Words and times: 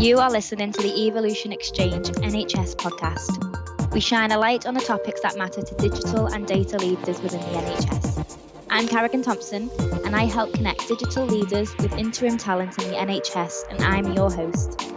You 0.00 0.18
are 0.18 0.30
listening 0.30 0.72
to 0.72 0.80
the 0.80 1.06
Evolution 1.08 1.52
Exchange 1.52 2.06
NHS 2.06 2.74
podcast. 2.76 3.92
We 3.92 4.00
shine 4.00 4.32
a 4.32 4.38
light 4.38 4.64
on 4.64 4.72
the 4.72 4.80
topics 4.80 5.20
that 5.20 5.36
matter 5.36 5.60
to 5.60 5.74
digital 5.74 6.26
and 6.26 6.46
data 6.46 6.78
leaders 6.78 7.20
within 7.20 7.40
the 7.40 7.58
NHS. 7.58 8.38
I'm 8.70 8.88
Carrigan 8.88 9.20
Thompson, 9.20 9.70
and 10.06 10.16
I 10.16 10.24
help 10.24 10.54
connect 10.54 10.88
digital 10.88 11.26
leaders 11.26 11.76
with 11.76 11.92
interim 11.98 12.38
talent 12.38 12.82
in 12.82 12.88
the 12.88 12.96
NHS, 12.96 13.64
and 13.68 13.82
I'm 13.82 14.14
your 14.14 14.30
host. 14.30 14.89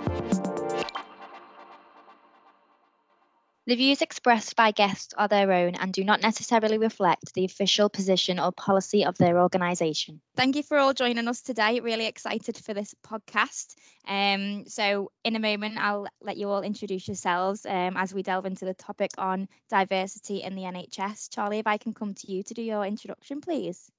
The 3.65 3.75
views 3.75 4.01
expressed 4.01 4.57
by 4.57 4.71
guests 4.71 5.13
are 5.17 5.29
their 5.29 5.49
own 5.53 5.75
and 5.75 5.93
do 5.93 6.03
not 6.03 6.21
necessarily 6.21 6.77
reflect 6.77 7.33
the 7.33 7.45
official 7.45 7.87
position 7.87 8.37
or 8.37 8.51
policy 8.51 9.05
of 9.05 9.17
their 9.17 9.39
organisation. 9.39 10.19
Thank 10.35 10.57
you 10.57 10.63
for 10.63 10.77
all 10.77 10.93
joining 10.93 11.29
us 11.29 11.41
today. 11.41 11.79
Really 11.79 12.07
excited 12.07 12.57
for 12.57 12.73
this 12.73 12.93
podcast. 13.07 13.75
Um, 14.05 14.65
so, 14.67 15.11
in 15.23 15.37
a 15.37 15.39
moment, 15.39 15.77
I'll 15.77 16.07
let 16.21 16.35
you 16.35 16.49
all 16.49 16.61
introduce 16.61 17.07
yourselves 17.07 17.65
um, 17.65 17.95
as 17.95 18.13
we 18.13 18.21
delve 18.21 18.45
into 18.45 18.65
the 18.65 18.73
topic 18.73 19.11
on 19.17 19.47
diversity 19.69 20.43
in 20.43 20.55
the 20.55 20.63
NHS. 20.63 21.29
Charlee, 21.29 21.59
if 21.59 21.67
I 21.67 21.77
can 21.77 21.93
come 21.93 22.15
to 22.15 22.29
you 22.29 22.43
to 22.43 22.53
do 22.53 22.61
your 22.61 22.83
introduction, 22.83 23.39
please. 23.39 23.89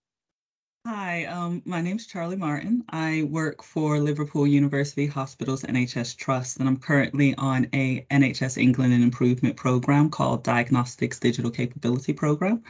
Hi, 0.87 1.24
um, 1.24 1.62
my 1.65 1.80
name 1.80 1.97
is 1.97 2.06
Charlee 2.06 2.37
Martin. 2.37 2.84
I 2.91 3.23
work 3.23 3.62
for 3.62 3.98
Liverpool 3.98 4.47
University 4.47 5.07
Hospitals 5.07 5.62
NHS 5.62 6.15
Trust, 6.15 6.59
and 6.59 6.69
I'm 6.69 6.77
currently 6.77 7.34
on 7.37 7.69
a 7.73 8.02
NHS 8.10 8.59
England 8.59 8.93
and 8.93 9.02
Improvement 9.02 9.57
program 9.57 10.10
called 10.10 10.45
Diagnostics 10.45 11.19
Digital 11.19 11.51
Capability 11.51 12.12
Program. 12.12 12.62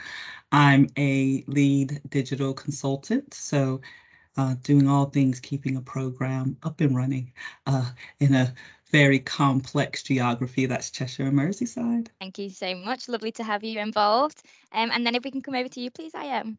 I'm 0.49 0.87
a 0.97 1.43
lead 1.47 1.99
digital 2.07 2.53
consultant, 2.53 3.33
so 3.33 3.81
uh, 4.37 4.55
doing 4.63 4.87
all 4.87 5.07
things 5.07 5.41
keeping 5.41 5.75
a 5.75 5.81
program 5.81 6.55
up 6.63 6.79
and 6.79 6.95
running 6.95 7.33
uh, 7.67 7.91
in 8.21 8.33
a 8.33 8.53
very 8.91 9.19
complex 9.19 10.03
geography 10.03 10.67
that's 10.67 10.89
Cheshire 10.89 11.23
and 11.23 11.37
Merseyside. 11.37 12.07
Thank 12.21 12.39
you 12.39 12.49
so 12.49 12.75
much. 12.75 13.09
Lovely 13.09 13.33
to 13.33 13.43
have 13.43 13.65
you 13.65 13.77
involved. 13.81 14.41
Um, 14.71 14.89
and 14.93 15.05
then 15.05 15.15
if 15.15 15.23
we 15.25 15.31
can 15.31 15.41
come 15.41 15.55
over 15.55 15.67
to 15.67 15.81
you, 15.81 15.91
please, 15.91 16.13
Ayo. 16.13 16.55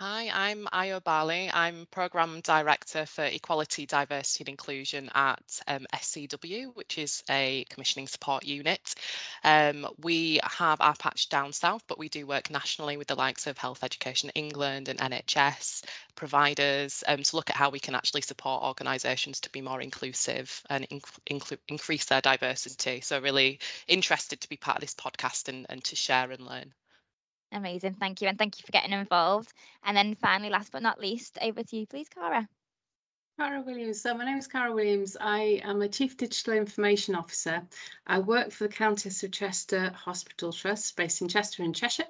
Hi, 0.00 0.30
I'm 0.32 0.66
Ayo 0.66 1.02
Barley. 1.02 1.50
I'm 1.52 1.88
Programme 1.90 2.40
Director 2.42 3.04
for 3.04 3.24
Equality, 3.24 3.84
Diversity 3.84 4.42
and 4.42 4.50
Inclusion 4.50 5.10
at 5.12 5.60
um, 5.66 5.88
SCW, 5.92 6.72
which 6.76 6.98
is 6.98 7.24
a 7.28 7.64
commissioning 7.68 8.06
support 8.06 8.44
unit. 8.44 8.94
Um, 9.42 9.88
we 10.00 10.38
have 10.44 10.80
our 10.80 10.94
patch 10.94 11.28
down 11.30 11.52
south, 11.52 11.82
but 11.88 11.98
we 11.98 12.08
do 12.08 12.28
work 12.28 12.48
nationally 12.48 12.96
with 12.96 13.08
the 13.08 13.16
likes 13.16 13.48
of 13.48 13.58
Health 13.58 13.82
Education 13.82 14.30
England 14.36 14.88
and 14.88 15.00
NHS 15.00 15.82
providers 16.14 17.02
um, 17.08 17.24
to 17.24 17.34
look 17.34 17.50
at 17.50 17.56
how 17.56 17.70
we 17.70 17.80
can 17.80 17.96
actually 17.96 18.22
support 18.22 18.62
organisations 18.62 19.40
to 19.40 19.50
be 19.50 19.62
more 19.62 19.80
inclusive 19.80 20.62
and 20.70 20.88
inc- 20.90 21.58
increase 21.66 22.04
their 22.04 22.20
diversity. 22.20 23.00
So, 23.00 23.18
really 23.20 23.58
interested 23.88 24.42
to 24.42 24.48
be 24.48 24.58
part 24.58 24.76
of 24.76 24.82
this 24.82 24.94
podcast 24.94 25.48
and, 25.48 25.66
and 25.68 25.82
to 25.82 25.96
share 25.96 26.30
and 26.30 26.46
learn. 26.46 26.72
Amazing. 27.52 27.94
Thank 27.94 28.20
you. 28.20 28.28
And 28.28 28.38
thank 28.38 28.58
you 28.58 28.64
for 28.66 28.72
getting 28.72 28.92
involved. 28.92 29.52
And 29.84 29.96
then 29.96 30.14
finally, 30.16 30.50
last 30.50 30.72
but 30.72 30.82
not 30.82 31.00
least, 31.00 31.38
over 31.40 31.62
to 31.62 31.76
you, 31.76 31.86
please, 31.86 32.08
Cara. 32.08 32.48
Cara 33.38 33.62
Williams. 33.62 34.00
So 34.00 34.14
my 34.14 34.24
name 34.24 34.38
is 34.38 34.48
Cara 34.48 34.72
Williams. 34.74 35.16
I 35.18 35.60
am 35.62 35.80
a 35.80 35.88
Chief 35.88 36.16
Digital 36.16 36.54
Information 36.54 37.14
Officer. 37.14 37.62
I 38.06 38.18
work 38.18 38.50
for 38.50 38.64
the 38.64 38.72
Countess 38.72 39.22
of 39.22 39.30
Chester 39.30 39.90
Hospital 39.90 40.52
Trust 40.52 40.96
based 40.96 41.22
in 41.22 41.28
Chester 41.28 41.62
in 41.62 41.72
Cheshire. 41.72 42.06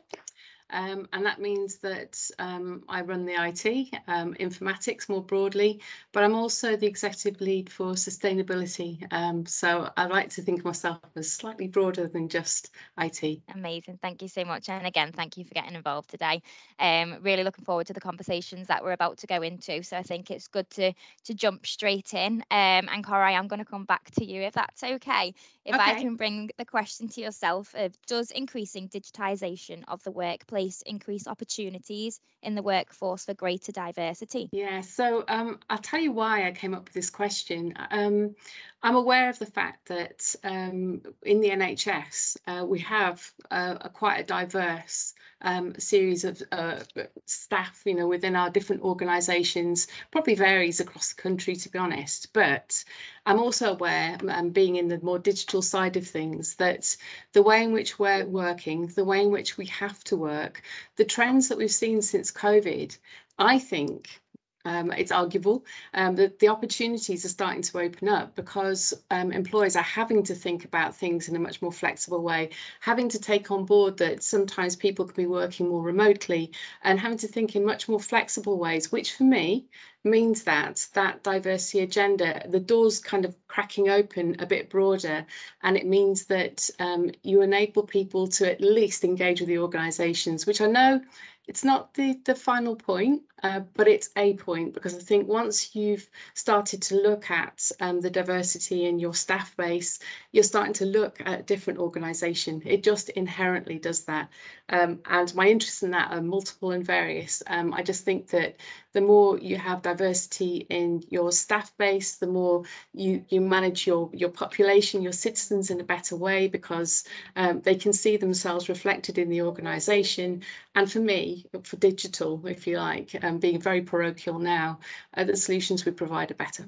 Um, 0.70 1.08
and 1.12 1.24
that 1.26 1.40
means 1.40 1.78
that 1.78 2.30
um, 2.38 2.82
I 2.88 3.00
run 3.02 3.24
the 3.24 3.34
IT, 3.34 3.94
um, 4.06 4.34
informatics 4.34 5.08
more 5.08 5.22
broadly, 5.22 5.80
but 6.12 6.24
I'm 6.24 6.34
also 6.34 6.76
the 6.76 6.86
executive 6.86 7.40
lead 7.40 7.70
for 7.70 7.92
sustainability. 7.92 9.06
Um, 9.10 9.46
so 9.46 9.90
I 9.96 10.06
like 10.06 10.30
to 10.30 10.42
think 10.42 10.60
of 10.60 10.64
myself 10.66 10.98
as 11.16 11.32
slightly 11.32 11.68
broader 11.68 12.06
than 12.06 12.28
just 12.28 12.70
IT. 12.98 13.40
Amazing. 13.54 13.98
Thank 14.02 14.20
you 14.20 14.28
so 14.28 14.44
much. 14.44 14.68
And 14.68 14.86
again, 14.86 15.12
thank 15.12 15.38
you 15.38 15.44
for 15.44 15.54
getting 15.54 15.74
involved 15.74 16.10
today. 16.10 16.42
Um, 16.78 17.16
really 17.22 17.44
looking 17.44 17.64
forward 17.64 17.86
to 17.86 17.94
the 17.94 18.00
conversations 18.00 18.68
that 18.68 18.84
we're 18.84 18.92
about 18.92 19.18
to 19.18 19.26
go 19.26 19.40
into. 19.40 19.82
So 19.82 19.96
I 19.96 20.02
think 20.02 20.30
it's 20.30 20.48
good 20.48 20.68
to 20.70 20.92
to 21.24 21.34
jump 21.34 21.66
straight 21.66 22.12
in. 22.12 22.44
Um, 22.50 22.88
and 22.90 23.04
Corey, 23.04 23.34
I'm 23.34 23.48
going 23.48 23.58
to 23.58 23.64
come 23.64 23.84
back 23.84 24.10
to 24.12 24.24
you 24.24 24.42
if 24.42 24.54
that's 24.54 24.82
okay. 24.82 25.34
If 25.64 25.74
okay. 25.74 25.92
I 25.92 25.94
can 25.94 26.16
bring 26.16 26.50
the 26.58 26.64
question 26.64 27.08
to 27.08 27.20
yourself 27.20 27.74
of 27.74 27.92
does 28.06 28.30
increasing 28.30 28.88
digitisation 28.88 29.84
of 29.88 30.02
the 30.02 30.10
workplace 30.10 30.57
place 30.58 30.82
increase 30.84 31.28
opportunities 31.28 32.18
in 32.42 32.56
the 32.56 32.62
workforce 32.62 33.24
for 33.24 33.34
greater 33.34 33.70
diversity? 33.70 34.48
Yeah, 34.50 34.80
so 34.80 35.24
um, 35.28 35.60
I'll 35.70 35.78
tell 35.78 36.00
you 36.00 36.10
why 36.10 36.48
I 36.48 36.52
came 36.52 36.74
up 36.74 36.84
with 36.86 36.94
this 36.94 37.10
question. 37.10 37.74
Um, 37.90 38.34
I'm 38.82 38.94
aware 38.94 39.28
of 39.28 39.38
the 39.38 39.46
fact 39.46 39.88
that 39.88 40.36
um, 40.44 41.02
in 41.22 41.40
the 41.40 41.50
NHS 41.50 42.36
uh, 42.46 42.64
we 42.64 42.80
have 42.80 43.28
uh, 43.50 43.76
a 43.80 43.88
quite 43.88 44.20
a 44.20 44.24
diverse 44.24 45.14
um, 45.40 45.74
series 45.78 46.24
of 46.24 46.40
uh, 46.52 46.78
staff, 47.26 47.82
you 47.84 47.94
know, 47.94 48.06
within 48.06 48.36
our 48.36 48.50
different 48.50 48.82
organisations. 48.82 49.88
Probably 50.12 50.34
varies 50.34 50.80
across 50.80 51.12
the 51.12 51.22
country, 51.22 51.56
to 51.56 51.68
be 51.68 51.78
honest. 51.78 52.32
But 52.32 52.84
I'm 53.26 53.40
also 53.40 53.72
aware, 53.72 54.16
um, 54.28 54.50
being 54.50 54.76
in 54.76 54.88
the 54.88 55.00
more 55.00 55.18
digital 55.18 55.62
side 55.62 55.96
of 55.96 56.06
things, 56.06 56.54
that 56.56 56.96
the 57.32 57.42
way 57.42 57.64
in 57.64 57.72
which 57.72 57.98
we're 57.98 58.26
working, 58.26 58.86
the 58.86 59.04
way 59.04 59.22
in 59.22 59.30
which 59.30 59.56
we 59.56 59.66
have 59.66 60.02
to 60.04 60.16
work, 60.16 60.62
the 60.96 61.04
trends 61.04 61.48
that 61.48 61.58
we've 61.58 61.70
seen 61.70 62.02
since 62.02 62.30
COVID, 62.32 62.96
I 63.38 63.58
think 63.58 64.20
um, 64.68 64.92
it's 64.92 65.10
arguable 65.10 65.64
um, 65.94 66.16
that 66.16 66.38
the 66.38 66.48
opportunities 66.48 67.24
are 67.24 67.30
starting 67.30 67.62
to 67.62 67.78
open 67.78 68.08
up 68.08 68.36
because 68.36 68.92
um, 69.10 69.32
employers 69.32 69.76
are 69.76 69.82
having 69.82 70.24
to 70.24 70.34
think 70.34 70.66
about 70.66 70.94
things 70.94 71.28
in 71.28 71.36
a 71.36 71.38
much 71.38 71.62
more 71.62 71.72
flexible 71.72 72.22
way, 72.22 72.50
having 72.80 73.08
to 73.08 73.18
take 73.18 73.50
on 73.50 73.64
board 73.64 73.98
that 73.98 74.22
sometimes 74.22 74.76
people 74.76 75.06
can 75.06 75.16
be 75.16 75.26
working 75.26 75.68
more 75.68 75.82
remotely 75.82 76.52
and 76.82 77.00
having 77.00 77.18
to 77.18 77.28
think 77.28 77.56
in 77.56 77.64
much 77.64 77.88
more 77.88 78.00
flexible 78.00 78.58
ways, 78.58 78.92
which 78.92 79.14
for 79.14 79.24
me 79.24 79.66
means 80.10 80.44
that 80.44 80.86
that 80.94 81.22
diversity 81.22 81.80
agenda, 81.80 82.46
the 82.48 82.60
door's 82.60 83.00
kind 83.00 83.24
of 83.24 83.34
cracking 83.46 83.88
open 83.88 84.36
a 84.40 84.46
bit 84.46 84.70
broader, 84.70 85.26
and 85.62 85.76
it 85.76 85.86
means 85.86 86.26
that 86.26 86.70
um, 86.78 87.10
you 87.22 87.42
enable 87.42 87.82
people 87.84 88.28
to 88.28 88.50
at 88.50 88.60
least 88.60 89.04
engage 89.04 89.40
with 89.40 89.48
the 89.48 89.58
organisations, 89.58 90.46
which 90.46 90.60
I 90.60 90.66
know 90.66 91.00
it's 91.48 91.64
not 91.64 91.94
the 91.94 92.20
the 92.24 92.34
final 92.34 92.76
point, 92.76 93.22
uh, 93.42 93.60
but 93.74 93.88
it's 93.88 94.10
a 94.14 94.34
point. 94.34 94.74
Because 94.74 94.94
I 94.94 94.98
think 94.98 95.26
once 95.26 95.74
you've 95.74 96.06
started 96.34 96.82
to 96.82 96.96
look 96.96 97.30
at 97.30 97.72
um, 97.80 98.02
the 98.02 98.10
diversity 98.10 98.84
in 98.84 98.98
your 98.98 99.14
staff 99.14 99.56
base, 99.56 99.98
you're 100.30 100.44
starting 100.44 100.74
to 100.74 100.84
look 100.84 101.22
at 101.24 101.46
different 101.46 101.78
organisation. 101.78 102.62
It 102.66 102.82
just 102.82 103.08
inherently 103.08 103.78
does 103.78 104.04
that, 104.04 104.28
um, 104.68 105.00
and 105.04 105.34
my 105.34 105.48
interests 105.48 105.82
in 105.82 105.92
that 105.92 106.12
are 106.12 106.20
multiple 106.20 106.72
and 106.72 106.84
various. 106.84 107.42
Um, 107.46 107.72
I 107.72 107.82
just 107.82 108.04
think 108.04 108.28
that 108.28 108.56
the 108.92 109.00
more 109.00 109.38
you 109.38 109.56
have 109.56 109.82
diversity 109.82 110.66
in 110.68 111.02
your 111.08 111.32
staff 111.32 111.72
base, 111.78 112.16
the 112.16 112.26
more 112.26 112.64
you 112.92 113.24
you 113.28 113.40
manage 113.40 113.86
your 113.86 114.10
your 114.12 114.30
population, 114.30 115.02
your 115.02 115.12
citizens 115.12 115.70
in 115.70 115.80
a 115.80 115.84
better 115.84 116.16
way 116.16 116.48
because 116.48 117.04
um, 117.36 117.60
they 117.60 117.76
can 117.76 117.92
see 117.92 118.16
themselves 118.16 118.68
reflected 118.68 119.18
in 119.18 119.30
the 119.30 119.42
organisation. 119.42 120.42
And 120.74 120.90
for 120.90 121.00
me, 121.00 121.46
for 121.64 121.76
digital, 121.76 122.46
if 122.46 122.66
you 122.66 122.78
like, 122.78 123.16
um, 123.22 123.38
being 123.38 123.60
very 123.60 123.82
parochial 123.82 124.38
now, 124.38 124.80
uh, 125.14 125.24
the 125.24 125.36
solutions 125.36 125.84
we 125.84 125.92
provide 125.92 126.30
are 126.30 126.34
better. 126.34 126.66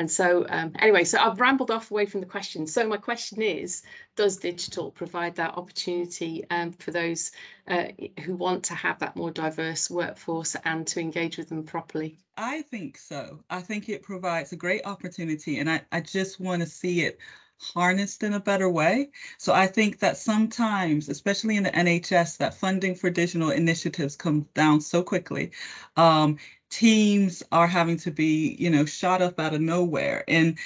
And 0.00 0.10
so, 0.10 0.46
um, 0.48 0.72
anyway, 0.78 1.04
so 1.04 1.18
I've 1.18 1.38
rambled 1.38 1.70
off 1.70 1.90
away 1.90 2.06
from 2.06 2.20
the 2.20 2.26
question. 2.26 2.66
So 2.66 2.88
my 2.88 2.96
question 2.96 3.42
is, 3.42 3.82
does 4.16 4.38
digital 4.38 4.90
provide 4.90 5.36
that 5.36 5.58
opportunity 5.58 6.46
um, 6.48 6.72
for 6.72 6.90
those 6.90 7.32
uh, 7.68 7.88
who 8.24 8.34
want 8.34 8.64
to 8.64 8.74
have 8.74 9.00
that 9.00 9.14
more 9.14 9.30
diverse 9.30 9.90
workforce 9.90 10.56
and 10.64 10.86
to 10.86 11.00
engage 11.00 11.36
with 11.36 11.50
them 11.50 11.64
properly? 11.64 12.16
I 12.34 12.62
think 12.62 12.96
so. 12.96 13.40
I 13.50 13.60
think 13.60 13.90
it 13.90 14.02
provides 14.02 14.52
a 14.52 14.56
great 14.56 14.86
opportunity, 14.86 15.58
and 15.58 15.70
I, 15.70 15.82
I 15.92 16.00
just 16.00 16.40
want 16.40 16.62
to 16.62 16.66
see 16.66 17.02
it 17.02 17.18
harnessed 17.58 18.22
in 18.22 18.32
a 18.32 18.40
better 18.40 18.70
way. 18.70 19.10
So 19.36 19.52
I 19.52 19.66
think 19.66 19.98
that 19.98 20.16
sometimes, 20.16 21.10
especially 21.10 21.58
in 21.58 21.64
the 21.64 21.70
NHS, 21.70 22.38
that 22.38 22.54
funding 22.54 22.94
for 22.94 23.10
digital 23.10 23.50
initiatives 23.50 24.16
comes 24.16 24.46
down 24.54 24.80
so 24.80 25.02
quickly. 25.02 25.50
Um, 25.94 26.38
teams 26.70 27.42
are 27.52 27.66
having 27.66 27.98
to 27.98 28.10
be, 28.10 28.56
you 28.58 28.70
know, 28.70 28.84
shot 28.84 29.20
up 29.20 29.38
out 29.38 29.54
of 29.54 29.60
nowhere. 29.60 30.24
And, 30.28 30.58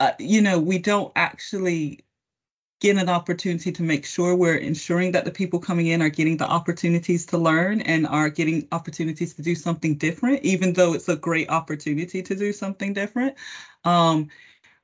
uh, 0.00 0.12
you 0.18 0.42
know, 0.42 0.58
we 0.58 0.78
don't 0.78 1.12
actually 1.16 2.04
get 2.80 2.98
an 2.98 3.08
opportunity 3.08 3.72
to 3.72 3.82
make 3.82 4.04
sure 4.04 4.36
we're 4.36 4.56
ensuring 4.56 5.12
that 5.12 5.24
the 5.24 5.30
people 5.30 5.58
coming 5.58 5.86
in 5.86 6.02
are 6.02 6.10
getting 6.10 6.36
the 6.36 6.46
opportunities 6.46 7.24
to 7.24 7.38
learn 7.38 7.80
and 7.80 8.06
are 8.06 8.28
getting 8.28 8.68
opportunities 8.70 9.32
to 9.34 9.42
do 9.42 9.54
something 9.54 9.96
different, 9.96 10.44
even 10.44 10.74
though 10.74 10.92
it's 10.92 11.08
a 11.08 11.16
great 11.16 11.48
opportunity 11.48 12.22
to 12.22 12.34
do 12.34 12.52
something 12.52 12.92
different. 12.92 13.34
Um, 13.84 14.28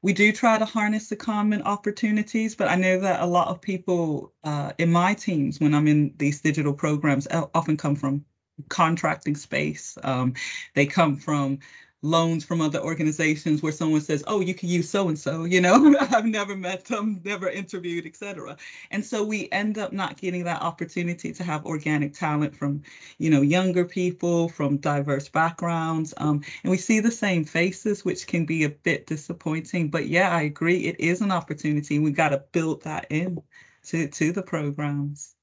we 0.00 0.12
do 0.14 0.32
try 0.32 0.58
to 0.58 0.64
harness 0.64 1.08
the 1.08 1.16
common 1.16 1.62
opportunities, 1.62 2.56
but 2.56 2.68
I 2.68 2.76
know 2.76 2.98
that 3.00 3.20
a 3.20 3.26
lot 3.26 3.48
of 3.48 3.60
people 3.60 4.32
uh, 4.42 4.72
in 4.78 4.90
my 4.90 5.14
teams, 5.14 5.60
when 5.60 5.74
I'm 5.74 5.86
in 5.86 6.14
these 6.16 6.40
digital 6.40 6.72
programs, 6.72 7.28
often 7.54 7.76
come 7.76 7.94
from 7.94 8.24
contracting 8.68 9.34
space. 9.36 9.98
Um, 10.02 10.34
they 10.74 10.86
come 10.86 11.16
from 11.16 11.58
loans 12.02 12.44
from 12.44 12.60
other 12.60 12.80
organizations 12.80 13.62
where 13.62 13.72
someone 13.72 14.00
says, 14.00 14.24
"Oh, 14.26 14.40
you 14.40 14.54
can 14.54 14.68
use 14.68 14.90
so 14.90 15.08
and 15.08 15.18
so." 15.18 15.44
You 15.44 15.60
know, 15.60 15.94
I've 16.00 16.26
never 16.26 16.56
met 16.56 16.84
them, 16.86 17.20
never 17.24 17.48
interviewed, 17.48 18.06
etc. 18.06 18.56
And 18.90 19.04
so 19.04 19.24
we 19.24 19.48
end 19.52 19.78
up 19.78 19.92
not 19.92 20.16
getting 20.16 20.44
that 20.44 20.62
opportunity 20.62 21.32
to 21.32 21.44
have 21.44 21.64
organic 21.64 22.14
talent 22.14 22.56
from, 22.56 22.82
you 23.18 23.30
know, 23.30 23.40
younger 23.42 23.84
people 23.84 24.48
from 24.48 24.78
diverse 24.78 25.28
backgrounds, 25.28 26.12
um, 26.16 26.42
and 26.64 26.70
we 26.70 26.76
see 26.78 27.00
the 27.00 27.10
same 27.10 27.44
faces, 27.44 28.04
which 28.04 28.26
can 28.26 28.44
be 28.46 28.64
a 28.64 28.68
bit 28.70 29.06
disappointing. 29.06 29.88
But 29.90 30.08
yeah, 30.08 30.30
I 30.30 30.42
agree, 30.42 30.86
it 30.86 31.00
is 31.00 31.20
an 31.20 31.30
opportunity. 31.32 31.98
We 31.98 32.10
got 32.10 32.30
to 32.30 32.44
build 32.52 32.82
that 32.82 33.06
in 33.10 33.38
to 33.84 34.08
to 34.08 34.32
the 34.32 34.42
programs. 34.42 35.34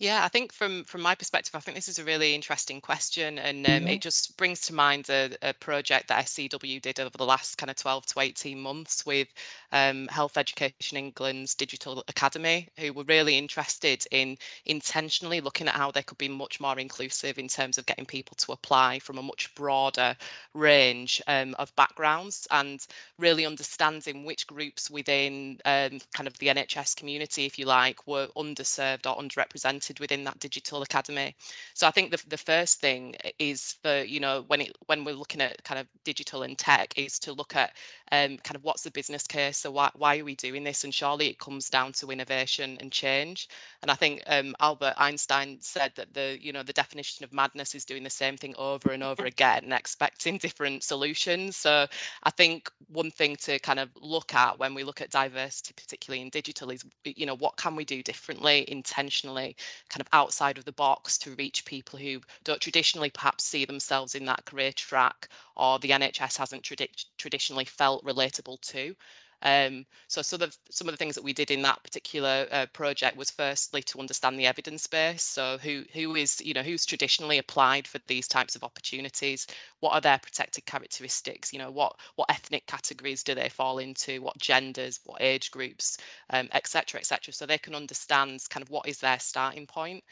Yeah, 0.00 0.24
I 0.24 0.28
think 0.28 0.54
from 0.54 0.84
from 0.84 1.02
my 1.02 1.14
perspective, 1.14 1.54
I 1.54 1.60
think 1.60 1.74
this 1.74 1.88
is 1.88 1.98
a 1.98 2.04
really 2.04 2.34
interesting 2.34 2.80
question, 2.80 3.38
and 3.38 3.68
um, 3.68 3.86
it 3.86 4.00
just 4.00 4.34
brings 4.38 4.62
to 4.62 4.74
mind 4.74 5.10
a, 5.10 5.36
a, 5.42 5.52
project 5.52 6.08
that 6.08 6.24
SCW 6.24 6.80
did 6.80 6.98
over 6.98 7.18
the 7.18 7.26
last 7.26 7.58
kind 7.58 7.68
of 7.68 7.76
12 7.76 8.06
to 8.06 8.20
18 8.20 8.58
months 8.58 9.04
with 9.04 9.28
um, 9.72 10.08
Health 10.08 10.38
Education 10.38 10.96
England's 10.96 11.54
Digital 11.54 12.02
Academy, 12.08 12.68
who 12.78 12.94
were 12.94 13.04
really 13.04 13.36
interested 13.36 14.06
in 14.10 14.38
intentionally 14.64 15.42
looking 15.42 15.68
at 15.68 15.74
how 15.74 15.90
they 15.90 16.02
could 16.02 16.16
be 16.16 16.30
much 16.30 16.60
more 16.60 16.78
inclusive 16.78 17.38
in 17.38 17.48
terms 17.48 17.76
of 17.76 17.84
getting 17.84 18.06
people 18.06 18.36
to 18.36 18.52
apply 18.52 19.00
from 19.00 19.18
a 19.18 19.22
much 19.22 19.54
broader 19.54 20.16
range 20.54 21.20
um, 21.26 21.54
of 21.58 21.76
backgrounds 21.76 22.48
and 22.50 22.86
really 23.18 23.44
understanding 23.44 24.24
which 24.24 24.46
groups 24.46 24.90
within 24.90 25.60
um, 25.66 25.98
kind 26.14 26.26
of 26.26 26.38
the 26.38 26.46
NHS 26.46 26.96
community, 26.96 27.44
if 27.44 27.58
you 27.58 27.66
like, 27.66 28.06
were 28.06 28.28
underserved 28.34 29.04
or 29.04 29.22
underrepresented 29.22 29.89
within 29.98 30.24
that 30.24 30.38
digital 30.38 30.82
academy. 30.82 31.34
So 31.74 31.86
I 31.86 31.90
think 31.90 32.10
the, 32.10 32.22
the 32.28 32.38
first 32.38 32.80
thing 32.80 33.16
is 33.38 33.76
for, 33.82 34.02
you 34.02 34.20
know, 34.20 34.44
when 34.46 34.60
it 34.60 34.76
when 34.86 35.04
we're 35.04 35.14
looking 35.14 35.40
at 35.40 35.64
kind 35.64 35.80
of 35.80 35.86
digital 36.04 36.42
and 36.42 36.56
tech 36.56 36.94
is 36.96 37.18
to 37.20 37.32
look 37.32 37.56
at 37.56 37.72
um, 38.12 38.38
kind 38.38 38.56
of 38.56 38.64
what's 38.64 38.82
the 38.82 38.90
business 38.90 39.26
case? 39.26 39.58
So 39.58 39.70
why, 39.70 39.90
why 39.94 40.18
are 40.18 40.24
we 40.24 40.34
doing 40.34 40.64
this? 40.64 40.84
And 40.84 40.92
surely 40.92 41.28
it 41.28 41.38
comes 41.38 41.70
down 41.70 41.92
to 41.94 42.08
innovation 42.08 42.78
and 42.80 42.90
change. 42.90 43.48
And 43.82 43.90
I 43.90 43.94
think 43.94 44.22
um, 44.26 44.54
Albert 44.60 44.94
Einstein 44.98 45.58
said 45.60 45.92
that 45.96 46.12
the, 46.12 46.36
you 46.40 46.52
know, 46.52 46.62
the 46.62 46.72
definition 46.72 47.24
of 47.24 47.32
madness 47.32 47.74
is 47.74 47.84
doing 47.84 48.02
the 48.02 48.10
same 48.10 48.36
thing 48.36 48.54
over 48.58 48.90
and 48.90 49.02
over 49.02 49.24
again 49.26 49.64
and 49.64 49.72
expecting 49.72 50.38
different 50.38 50.82
solutions. 50.82 51.56
So 51.56 51.86
I 52.22 52.30
think 52.30 52.70
one 52.88 53.10
thing 53.10 53.36
to 53.36 53.58
kind 53.60 53.78
of 53.78 53.90
look 54.00 54.34
at 54.34 54.58
when 54.58 54.74
we 54.74 54.84
look 54.84 55.00
at 55.00 55.10
diversity, 55.10 55.74
particularly 55.76 56.22
in 56.22 56.30
digital, 56.30 56.70
is, 56.70 56.84
you 57.04 57.26
know, 57.26 57.36
what 57.36 57.56
can 57.56 57.76
we 57.76 57.84
do 57.84 58.02
differently, 58.02 58.64
intentionally 58.68 59.56
kind 59.88 60.00
of 60.00 60.08
outside 60.12 60.58
of 60.58 60.64
the 60.64 60.72
box 60.72 61.18
to 61.18 61.34
reach 61.34 61.64
people 61.64 61.98
who 61.98 62.20
don't 62.44 62.60
traditionally 62.60 63.10
perhaps 63.10 63.44
see 63.44 63.64
themselves 63.64 64.14
in 64.14 64.26
that 64.26 64.44
career 64.44 64.72
track 64.72 65.28
or 65.56 65.78
the 65.78 65.90
NHS 65.90 66.36
hasn't 66.36 66.62
tradi- 66.62 67.04
traditionally 67.18 67.64
felt 67.64 68.04
relatable 68.04 68.60
to. 68.72 68.94
Um, 69.42 69.86
so 70.08 70.22
some 70.22 70.42
of 70.42 70.56
some 70.70 70.88
of 70.88 70.92
the 70.92 70.98
things 70.98 71.14
that 71.14 71.24
we 71.24 71.32
did 71.32 71.50
in 71.50 71.62
that 71.62 71.82
particular 71.82 72.46
uh, 72.50 72.66
project 72.72 73.16
was 73.16 73.30
firstly 73.30 73.82
to 73.84 73.98
understand 73.98 74.38
the 74.38 74.46
evidence 74.46 74.86
base. 74.86 75.22
So 75.22 75.58
who 75.58 75.84
who 75.92 76.14
is 76.16 76.40
you 76.40 76.54
know 76.54 76.62
who's 76.62 76.86
traditionally 76.86 77.38
applied 77.38 77.86
for 77.86 77.98
these 78.06 78.28
types 78.28 78.56
of 78.56 78.64
opportunities? 78.64 79.46
What 79.80 79.92
are 79.92 80.00
their 80.00 80.18
protected 80.18 80.66
characteristics? 80.66 81.52
You 81.52 81.58
know 81.58 81.70
what 81.70 81.96
what 82.16 82.30
ethnic 82.30 82.66
categories 82.66 83.22
do 83.22 83.34
they 83.34 83.48
fall 83.48 83.78
into? 83.78 84.20
What 84.22 84.38
genders? 84.38 85.00
What 85.04 85.22
age 85.22 85.50
groups? 85.50 85.98
Etc. 86.30 86.40
Um, 86.40 86.48
etc. 86.52 87.00
Et 87.00 87.34
so 87.34 87.46
they 87.46 87.58
can 87.58 87.74
understand 87.74 88.40
kind 88.50 88.62
of 88.62 88.70
what 88.70 88.88
is 88.88 88.98
their 88.98 89.18
starting 89.18 89.66
point. 89.66 90.04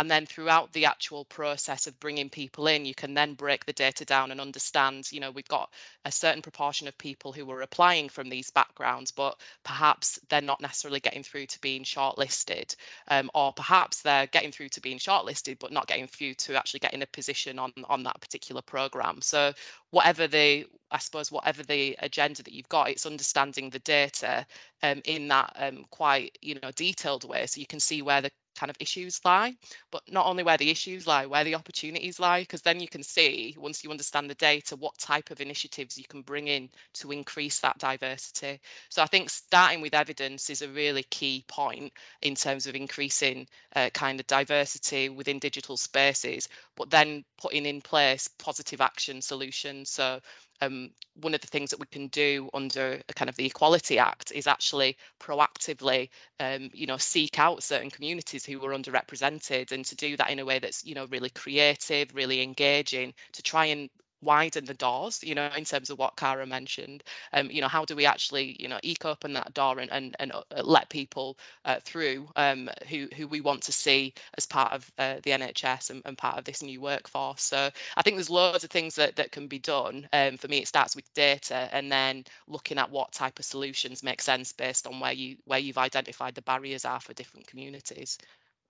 And 0.00 0.10
then 0.10 0.24
throughout 0.24 0.72
the 0.72 0.86
actual 0.86 1.26
process 1.26 1.86
of 1.86 2.00
bringing 2.00 2.30
people 2.30 2.66
in, 2.68 2.86
you 2.86 2.94
can 2.94 3.12
then 3.12 3.34
break 3.34 3.66
the 3.66 3.74
data 3.74 4.06
down 4.06 4.30
and 4.30 4.40
understand, 4.40 5.12
you 5.12 5.20
know, 5.20 5.30
we've 5.30 5.46
got 5.46 5.70
a 6.06 6.10
certain 6.10 6.40
proportion 6.40 6.88
of 6.88 6.96
people 6.96 7.34
who 7.34 7.50
are 7.50 7.60
applying 7.60 8.08
from 8.08 8.30
these 8.30 8.50
backgrounds, 8.50 9.10
but 9.10 9.38
perhaps 9.62 10.18
they're 10.30 10.40
not 10.40 10.62
necessarily 10.62 11.00
getting 11.00 11.22
through 11.22 11.44
to 11.48 11.60
being 11.60 11.84
shortlisted, 11.84 12.74
um, 13.08 13.30
or 13.34 13.52
perhaps 13.52 14.00
they're 14.00 14.26
getting 14.26 14.52
through 14.52 14.70
to 14.70 14.80
being 14.80 14.96
shortlisted, 14.96 15.58
but 15.58 15.70
not 15.70 15.86
getting 15.86 16.06
through 16.06 16.32
to 16.32 16.56
actually 16.56 16.80
getting 16.80 17.02
a 17.02 17.06
position 17.06 17.58
on, 17.58 17.70
on 17.86 18.04
that 18.04 18.22
particular 18.22 18.62
program. 18.62 19.20
So 19.20 19.52
whatever 19.90 20.26
the 20.26 20.64
I 20.92 20.98
suppose 20.98 21.30
whatever 21.30 21.62
the 21.62 21.96
agenda 22.00 22.42
that 22.42 22.52
you've 22.52 22.68
got, 22.68 22.90
it's 22.90 23.06
understanding 23.06 23.70
the 23.70 23.78
data 23.78 24.44
um, 24.82 25.02
in 25.04 25.28
that 25.28 25.52
um, 25.56 25.84
quite 25.90 26.36
you 26.40 26.58
know 26.60 26.70
detailed 26.74 27.28
way, 27.28 27.46
so 27.46 27.60
you 27.60 27.66
can 27.66 27.80
see 27.80 28.02
where 28.02 28.22
the 28.22 28.30
kind 28.56 28.70
of 28.70 28.76
issues 28.80 29.20
lie, 29.24 29.54
but 29.90 30.02
not 30.10 30.26
only 30.26 30.42
where 30.42 30.56
the 30.56 30.70
issues 30.70 31.06
lie, 31.06 31.26
where 31.26 31.44
the 31.44 31.54
opportunities 31.54 32.20
lie, 32.20 32.40
because 32.40 32.62
then 32.62 32.80
you 32.80 32.88
can 32.88 33.02
see 33.02 33.56
once 33.58 33.82
you 33.84 33.90
understand 33.90 34.28
the 34.28 34.34
data 34.34 34.76
what 34.76 34.98
type 34.98 35.30
of 35.30 35.40
initiatives 35.40 35.98
you 35.98 36.04
can 36.08 36.22
bring 36.22 36.48
in 36.48 36.68
to 36.94 37.12
increase 37.12 37.60
that 37.60 37.78
diversity. 37.78 38.60
So 38.88 39.02
I 39.02 39.06
think 39.06 39.30
starting 39.30 39.80
with 39.80 39.94
evidence 39.94 40.50
is 40.50 40.62
a 40.62 40.68
really 40.68 41.02
key 41.04 41.44
point 41.48 41.92
in 42.22 42.34
terms 42.34 42.66
of 42.66 42.74
increasing 42.74 43.46
uh, 43.74 43.90
kind 43.90 44.20
of 44.20 44.26
diversity 44.26 45.08
within 45.08 45.38
digital 45.38 45.76
spaces, 45.76 46.48
but 46.76 46.90
then 46.90 47.24
putting 47.40 47.66
in 47.66 47.80
place 47.80 48.28
positive 48.28 48.80
action 48.80 49.22
solutions. 49.22 49.90
So 49.90 50.20
um, 50.60 50.90
one 51.20 51.34
of 51.34 51.40
the 51.40 51.46
things 51.46 51.70
that 51.70 51.80
we 51.80 51.86
can 51.86 52.08
do 52.08 52.50
under 52.54 53.00
kind 53.14 53.28
of 53.28 53.36
the 53.36 53.46
Equality 53.46 53.98
Act 53.98 54.32
is 54.32 54.46
actually 54.46 54.96
proactively, 55.20 56.08
um, 56.38 56.70
you 56.72 56.86
know, 56.86 56.96
seek 56.96 57.38
out 57.38 57.62
certain 57.62 57.90
communities 57.90 58.44
who 58.44 58.64
are 58.64 58.72
underrepresented, 58.72 59.72
and 59.72 59.84
to 59.86 59.96
do 59.96 60.16
that 60.16 60.30
in 60.30 60.38
a 60.38 60.44
way 60.44 60.58
that's, 60.58 60.84
you 60.84 60.94
know, 60.94 61.06
really 61.06 61.30
creative, 61.30 62.14
really 62.14 62.42
engaging, 62.42 63.14
to 63.32 63.42
try 63.42 63.66
and 63.66 63.90
widen 64.22 64.64
the 64.64 64.74
doors, 64.74 65.22
you 65.22 65.34
know, 65.34 65.50
in 65.56 65.64
terms 65.64 65.90
of 65.90 65.98
what 65.98 66.16
Cara 66.16 66.46
mentioned. 66.46 67.02
Um, 67.32 67.50
you 67.50 67.60
know, 67.60 67.68
how 67.68 67.84
do 67.84 67.96
we 67.96 68.06
actually, 68.06 68.56
you 68.58 68.68
know, 68.68 68.78
eke 68.82 69.04
open 69.04 69.34
that 69.34 69.54
door 69.54 69.78
and 69.78 69.90
and, 69.90 70.16
and 70.18 70.32
uh, 70.32 70.62
let 70.62 70.88
people 70.88 71.38
uh, 71.64 71.80
through 71.82 72.28
um, 72.36 72.70
who 72.88 73.08
who 73.16 73.26
we 73.26 73.40
want 73.40 73.62
to 73.64 73.72
see 73.72 74.14
as 74.36 74.46
part 74.46 74.72
of 74.72 74.90
uh, 74.98 75.16
the 75.22 75.30
NHS 75.30 75.90
and, 75.90 76.02
and, 76.04 76.18
part 76.18 76.38
of 76.38 76.44
this 76.44 76.62
new 76.62 76.80
workforce. 76.80 77.42
So 77.42 77.70
I 77.96 78.02
think 78.02 78.16
there's 78.16 78.30
loads 78.30 78.64
of 78.64 78.70
things 78.70 78.96
that, 78.96 79.16
that 79.16 79.32
can 79.32 79.46
be 79.46 79.58
done. 79.58 80.08
Um, 80.12 80.36
for 80.36 80.48
me, 80.48 80.58
it 80.58 80.68
starts 80.68 80.94
with 80.94 81.12
data 81.14 81.68
and 81.72 81.90
then 81.90 82.24
looking 82.46 82.78
at 82.78 82.90
what 82.90 83.12
type 83.12 83.38
of 83.38 83.44
solutions 83.44 84.02
make 84.02 84.20
sense 84.20 84.52
based 84.52 84.86
on 84.86 85.00
where 85.00 85.12
you 85.12 85.36
where 85.44 85.58
you've 85.58 85.78
identified 85.78 86.34
the 86.34 86.42
barriers 86.42 86.84
are 86.84 87.00
for 87.00 87.14
different 87.14 87.46
communities. 87.46 88.18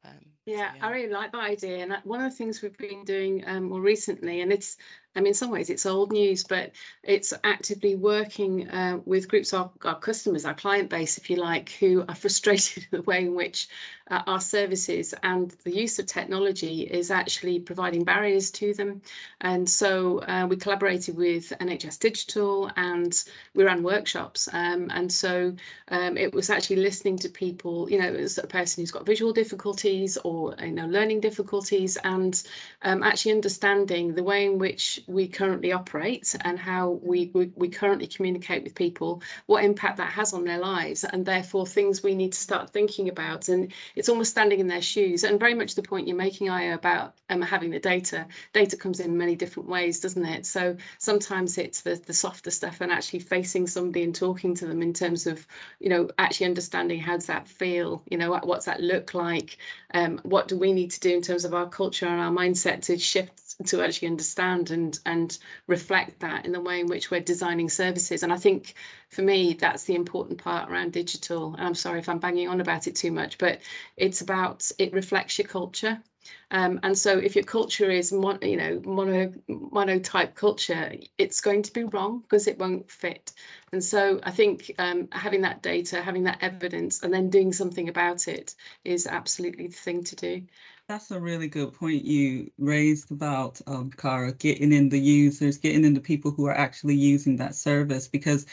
Um, 0.05 0.12
yeah, 0.47 0.70
so 0.70 0.76
yeah, 0.76 0.87
I 0.87 0.91
really 0.93 1.12
like 1.12 1.32
that 1.32 1.43
idea. 1.43 1.79
And 1.79 1.97
one 2.05 2.23
of 2.23 2.31
the 2.31 2.37
things 2.37 2.62
we've 2.62 2.76
been 2.76 3.05
doing 3.05 3.44
um, 3.47 3.64
more 3.64 3.81
recently, 3.81 4.41
and 4.41 4.52
it's 4.52 4.76
I 5.14 5.20
mean, 5.20 5.28
in 5.28 5.34
some 5.34 5.50
ways 5.50 5.70
it's 5.70 5.86
old 5.86 6.12
news, 6.12 6.44
but 6.44 6.70
it's 7.02 7.34
actively 7.42 7.96
working 7.96 8.68
uh, 8.68 9.00
with 9.04 9.28
groups 9.28 9.52
of 9.52 9.73
our 9.85 9.99
customers, 9.99 10.44
our 10.44 10.54
client 10.54 10.88
base, 10.88 11.18
if 11.18 11.30
you 11.30 11.37
like, 11.37 11.70
who 11.70 12.04
are 12.08 12.14
frustrated 12.14 12.87
with 12.90 12.90
the 12.90 13.02
way 13.02 13.25
in 13.25 13.35
which 13.35 13.68
uh, 14.11 14.23
our 14.26 14.40
services 14.40 15.14
and 15.23 15.50
the 15.64 15.75
use 15.75 15.99
of 15.99 16.06
technology 16.06 16.82
is 16.82 17.11
actually 17.11 17.61
providing 17.61 18.04
barriers 18.04 18.50
to 18.50 18.75
them. 18.75 19.02
And 19.40 19.68
so 19.68 20.18
uh, 20.18 20.46
we 20.49 20.56
collaborated 20.56 21.16
with 21.16 21.50
NHS 21.50 21.99
Digital 21.99 22.70
and 22.76 23.12
we 23.54 23.64
ran 23.64 23.82
workshops. 23.82 24.49
Um, 24.52 24.90
and 24.92 25.12
so 25.12 25.54
um, 25.88 26.16
it 26.16 26.32
was 26.32 26.50
actually 26.50 26.76
listening 26.76 27.18
to 27.18 27.28
people, 27.28 27.90
you 27.90 27.99
know, 27.99 28.12
as 28.12 28.38
a 28.38 28.46
person 28.46 28.82
who's 28.82 28.90
got 28.90 29.06
visual 29.06 29.32
difficulties 29.32 30.18
or, 30.18 30.54
you 30.61 30.73
know, 30.73 30.87
learning 30.87 31.20
difficulties 31.20 31.96
and 32.02 32.40
um, 32.82 33.02
actually 33.02 33.32
understanding 33.32 34.14
the 34.14 34.25
way 34.25 34.46
in 34.46 34.58
which 34.58 35.00
we 35.07 35.28
currently 35.28 35.73
operate 35.73 36.35
and 36.40 36.59
how 36.59 36.90
we, 36.90 37.30
we, 37.33 37.52
we 37.54 37.69
currently 37.69 38.07
communicate 38.07 38.64
with 38.64 38.75
people, 38.75 39.23
what 39.47 39.64
impact 39.64 39.99
that 39.99 40.12
has 40.12 40.33
on 40.33 40.45
their 40.45 40.59
lives, 40.59 41.04
and 41.04 41.25
therefore 41.25 41.66
things 41.66 42.02
we 42.02 42.14
need 42.14 42.33
to 42.33 42.38
start 42.38 42.71
thinking 42.71 43.09
about. 43.09 43.49
And 43.49 43.73
it's 43.95 44.09
almost 44.09 44.30
standing 44.30 44.61
in 44.61 44.69
their 44.69 44.83
shoes. 44.83 45.25
And 45.25 45.40
very 45.40 45.54
much 45.54 45.75
the 45.75 45.83
point 45.83 46.09
you're 46.09 46.16
making, 46.16 46.49
Ayo, 46.49 46.75
about 46.75 47.14
um, 47.28 47.42
having 47.42 47.71
the 47.71 47.78
data. 47.78 48.26
Data 48.52 48.76
comes 48.76 49.00
in 49.00 49.19
many 49.19 49.37
different 49.37 49.69
ways, 49.69 50.00
doesn't 50.00 50.25
it? 50.25 50.47
So 50.47 50.76
sometimes 50.99 51.59
it's 51.59 51.83
the, 51.83 51.95
the 51.95 52.14
softer 52.14 52.50
stuff 52.50 52.80
and 52.80 52.92
actually 52.92 53.21
facing 53.21 53.66
somebody 53.66 54.04
and 54.04 54.14
talking 54.14 54.54
to 54.57 54.66
them 54.66 54.83
in 54.83 54.92
terms 54.92 55.26
of, 55.26 55.47
you 55.78 55.88
know, 55.88 56.09
actually 56.19 56.47
understanding 56.47 57.00
how 57.00 57.14
does 57.14 57.26
that 57.26 57.49
feel, 57.49 58.02
you 58.11 58.19
know, 58.19 58.38
what's 58.42 58.66
that 58.66 58.80
look 58.80 59.14
like, 59.14 59.59
um, 59.92 60.21
what 60.23 60.49
do 60.49 60.59
we 60.59 60.73
need 60.73 60.92
to 60.92 61.00
do 61.00 61.11
in 61.11 61.23
terms 61.23 61.45
of 61.45 61.54
our 61.54 61.69
culture 61.69 62.07
and 62.07 62.21
our 62.21 62.30
mindset 62.30 62.83
to 62.83 62.99
shift 62.99 63.66
to 63.66 63.83
actually 63.83 64.09
understand 64.09 64.71
and 64.71 64.89
and 65.06 65.37
reflect 65.66 66.20
that 66.20 66.47
in 66.47 66.52
the 66.52 66.61
way 66.61 66.80
in 66.80 66.87
which 66.87 67.11
we're 67.11 67.20
designing 67.20 67.68
services. 67.68 68.23
And 68.23 68.32
I 68.32 68.37
think 68.37 68.75
for 69.09 69.23
me, 69.23 69.54
that's 69.54 69.85
the 69.85 69.94
important 69.94 70.42
part 70.42 70.70
around 70.70 70.92
digital. 70.92 71.54
And 71.54 71.66
I'm 71.66 71.75
sorry 71.75 72.00
if 72.00 72.09
I'm 72.09 72.18
banging 72.18 72.49
on 72.49 72.61
about 72.61 72.87
it 72.87 72.97
too 72.97 73.12
much, 73.12 73.38
but 73.38 73.61
it's 73.97 74.20
about 74.20 74.70
it 74.78 74.92
reflects 74.92 75.38
your 75.38 75.49
culture. 75.49 76.00
Um, 76.50 76.80
and 76.82 76.99
so 76.99 77.18
if 77.18 77.37
your 77.37 77.44
culture 77.44 77.90
is 77.90 78.12
mon, 78.12 78.40
you 78.42 78.56
know 78.56 78.80
mono 78.85 79.32
monotype 79.49 80.35
culture, 80.35 80.92
it's 81.16 81.40
going 81.40 81.62
to 81.62 81.73
be 81.73 81.85
wrong 81.85 82.20
because 82.20 82.47
it 82.47 82.59
won't 82.59 82.90
fit. 82.90 83.32
And 83.73 83.82
so 83.82 84.20
I 84.23 84.30
think 84.32 84.73
um, 84.78 85.09
having 85.12 85.42
that 85.42 85.62
data, 85.62 86.02
having 86.02 86.25
that 86.25 86.38
evidence, 86.42 87.02
and 87.02 87.14
then 87.14 87.30
doing 87.30 87.52
something 87.52 87.88
about 87.88 88.26
it 88.28 88.54
is 88.85 89.06
absolutely 89.06 89.68
the 89.68 89.75
thing 89.75 90.04
to 90.04 90.16
do. 90.16 90.42
That's 90.90 91.12
a 91.12 91.20
really 91.20 91.47
good 91.47 91.73
point 91.73 92.04
you 92.04 92.50
raised 92.59 93.12
about 93.12 93.61
um, 93.68 93.92
Cara 93.97 94.32
getting 94.32 94.73
in 94.73 94.88
the 94.88 94.99
users, 94.99 95.56
getting 95.56 95.85
in 95.85 95.94
the 95.94 96.00
people 96.00 96.32
who 96.32 96.47
are 96.47 96.56
actually 96.56 96.97
using 96.97 97.37
that 97.37 97.54
service, 97.54 98.09
because 98.09 98.44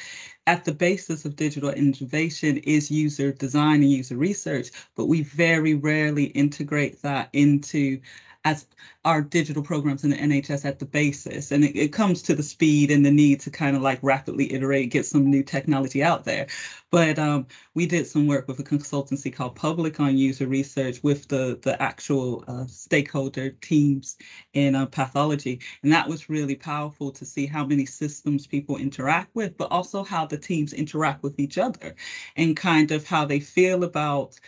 at 0.45 0.63
the 0.63 0.71
basis 0.71 1.25
of 1.25 1.35
digital 1.35 1.71
innovation 1.71 2.57
is 2.57 2.91
user 2.91 3.31
design 3.31 3.81
and 3.81 3.91
user 3.91 4.17
research, 4.17 4.69
but 4.95 5.07
we 5.07 5.23
very 5.23 5.73
rarely 5.73 6.25
integrate 6.25 7.01
that 7.01 7.29
into 7.33 7.99
as 8.47 8.65
our 9.03 9.21
digital 9.21 9.61
programs 9.61 10.05
in 10.05 10.11
the 10.11 10.15
NHS 10.15 10.63
at 10.63 10.79
the 10.79 10.85
basis. 10.85 11.51
And 11.51 11.65
it, 11.65 11.75
it, 11.75 11.93
comes 11.93 12.21
to 12.23 12.35
the 12.35 12.43
speed 12.43 12.91
and 12.91 13.05
the 13.05 13.11
need 13.11 13.41
to 13.41 13.51
kind 13.51 13.75
of 13.75 13.81
like 13.81 13.99
rapidly 14.01 14.53
iterate, 14.53 14.89
get 14.89 15.05
some 15.05 15.29
new 15.29 15.43
technology 15.43 16.01
out 16.01 16.23
there. 16.23 16.47
But 16.89 17.19
um, 17.19 17.47
we 17.73 17.87
did 17.87 18.07
some 18.07 18.25
work 18.25 18.47
with 18.47 18.59
a 18.59 18.63
consultancy 18.63 19.33
called 19.33 19.55
Public 19.55 19.99
on 19.99 20.17
user 20.17 20.47
research 20.47 21.03
with 21.03 21.27
the, 21.27 21.59
the 21.61 21.81
actual 21.81 22.45
uh, 22.47 22.65
stakeholder 22.67 23.49
teams 23.49 24.17
in 24.53 24.75
uh, 24.75 24.85
pathology. 24.85 25.59
And 25.83 25.91
that 25.91 26.07
was 26.07 26.29
really 26.29 26.55
powerful 26.55 27.11
to 27.11 27.25
see 27.25 27.47
how 27.47 27.65
many 27.65 27.85
systems 27.85 28.47
people 28.47 28.77
interact 28.77 29.35
with, 29.35 29.57
but 29.57 29.71
also 29.71 30.03
how 30.03 30.25
the 30.25 30.37
teams 30.37 30.71
interact 30.71 31.21
with 31.21 31.37
each 31.37 31.57
other 31.57 31.95
and 32.37 32.55
kind 32.55 32.91
of 32.91 33.05
how 33.05 33.25
they 33.25 33.41
feel 33.41 33.83
about 33.83 34.39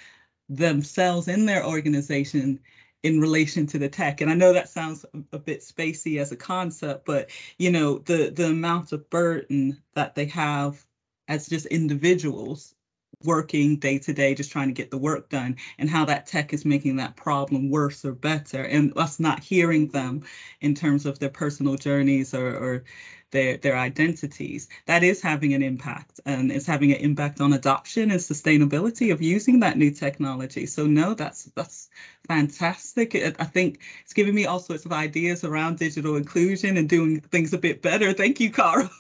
themselves 0.49 1.27
in 1.27 1.45
their 1.45 1.65
organization 1.65 2.59
in 3.03 3.21
relation 3.21 3.65
to 3.67 3.79
the 3.79 3.89
tech. 3.89 4.21
And 4.21 4.29
I 4.29 4.33
know 4.33 4.53
that 4.53 4.69
sounds 4.69 5.05
a 5.31 5.39
bit 5.39 5.61
spacey 5.61 6.19
as 6.19 6.31
a 6.31 6.35
concept, 6.35 7.05
but 7.05 7.29
you 7.57 7.71
know, 7.71 7.99
the 7.99 8.29
the 8.29 8.47
amount 8.47 8.91
of 8.91 9.09
burden 9.09 9.81
that 9.95 10.15
they 10.15 10.25
have 10.25 10.83
as 11.27 11.47
just 11.47 11.65
individuals 11.67 12.75
working 13.23 13.77
day 13.77 13.99
to 13.99 14.13
day, 14.13 14.33
just 14.33 14.51
trying 14.51 14.69
to 14.69 14.73
get 14.73 14.91
the 14.91 14.97
work 14.97 15.29
done, 15.29 15.57
and 15.77 15.89
how 15.89 16.05
that 16.05 16.25
tech 16.25 16.53
is 16.53 16.65
making 16.65 16.97
that 16.97 17.15
problem 17.15 17.69
worse 17.69 18.05
or 18.05 18.13
better, 18.13 18.63
and 18.63 18.93
us 18.97 19.19
not 19.19 19.43
hearing 19.43 19.87
them 19.87 20.23
in 20.61 20.73
terms 20.73 21.05
of 21.05 21.19
their 21.19 21.29
personal 21.29 21.75
journeys 21.75 22.33
or, 22.33 22.47
or 22.47 22.83
their 23.31 23.57
their 23.57 23.77
identities 23.77 24.69
that 24.85 25.03
is 25.03 25.21
having 25.21 25.53
an 25.53 25.61
impact 25.61 26.19
and 26.25 26.51
it's 26.51 26.65
having 26.65 26.91
an 26.91 26.99
impact 26.99 27.41
on 27.41 27.53
adoption 27.53 28.11
and 28.11 28.19
sustainability 28.19 29.11
of 29.11 29.21
using 29.21 29.61
that 29.61 29.77
new 29.77 29.91
technology 29.91 30.65
so 30.65 30.85
no 30.85 31.13
that's 31.13 31.45
that's 31.55 31.89
fantastic 32.27 33.15
i 33.39 33.43
think 33.43 33.79
it's 34.03 34.13
giving 34.13 34.33
me 34.33 34.45
all 34.45 34.59
sorts 34.59 34.85
of 34.85 34.91
ideas 34.91 35.43
around 35.43 35.77
digital 35.77 36.15
inclusion 36.15 36.77
and 36.77 36.89
doing 36.89 37.19
things 37.19 37.53
a 37.53 37.57
bit 37.57 37.81
better 37.81 38.13
thank 38.13 38.39
you 38.39 38.51
carl 38.51 38.89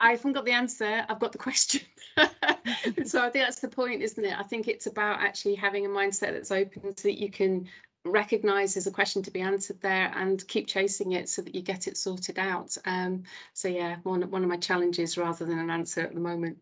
I 0.00 0.12
haven't 0.12 0.34
got 0.34 0.44
the 0.44 0.52
answer. 0.52 1.04
I've 1.08 1.18
got 1.18 1.32
the 1.32 1.38
question. 1.38 1.80
so 2.16 3.20
I 3.20 3.30
think 3.30 3.44
that's 3.44 3.60
the 3.60 3.68
point, 3.68 4.02
isn't 4.02 4.24
it? 4.24 4.38
I 4.38 4.44
think 4.44 4.68
it's 4.68 4.86
about 4.86 5.20
actually 5.20 5.56
having 5.56 5.86
a 5.86 5.88
mindset 5.88 6.32
that's 6.32 6.52
open 6.52 6.96
so 6.96 7.08
that 7.08 7.20
you 7.20 7.30
can 7.30 7.68
recognize 8.04 8.74
there's 8.74 8.86
a 8.86 8.92
question 8.92 9.22
to 9.24 9.30
be 9.30 9.40
answered 9.40 9.80
there 9.80 10.10
and 10.14 10.46
keep 10.46 10.66
chasing 10.66 11.12
it 11.12 11.28
so 11.28 11.42
that 11.42 11.54
you 11.54 11.62
get 11.62 11.86
it 11.86 11.96
sorted 11.96 12.38
out. 12.38 12.76
Um, 12.84 13.24
so 13.54 13.68
yeah, 13.68 13.96
one, 14.02 14.30
one 14.30 14.42
of 14.42 14.48
my 14.48 14.56
challenges 14.56 15.18
rather 15.18 15.44
than 15.44 15.58
an 15.58 15.70
answer 15.70 16.00
at 16.00 16.14
the 16.14 16.20
moment. 16.20 16.58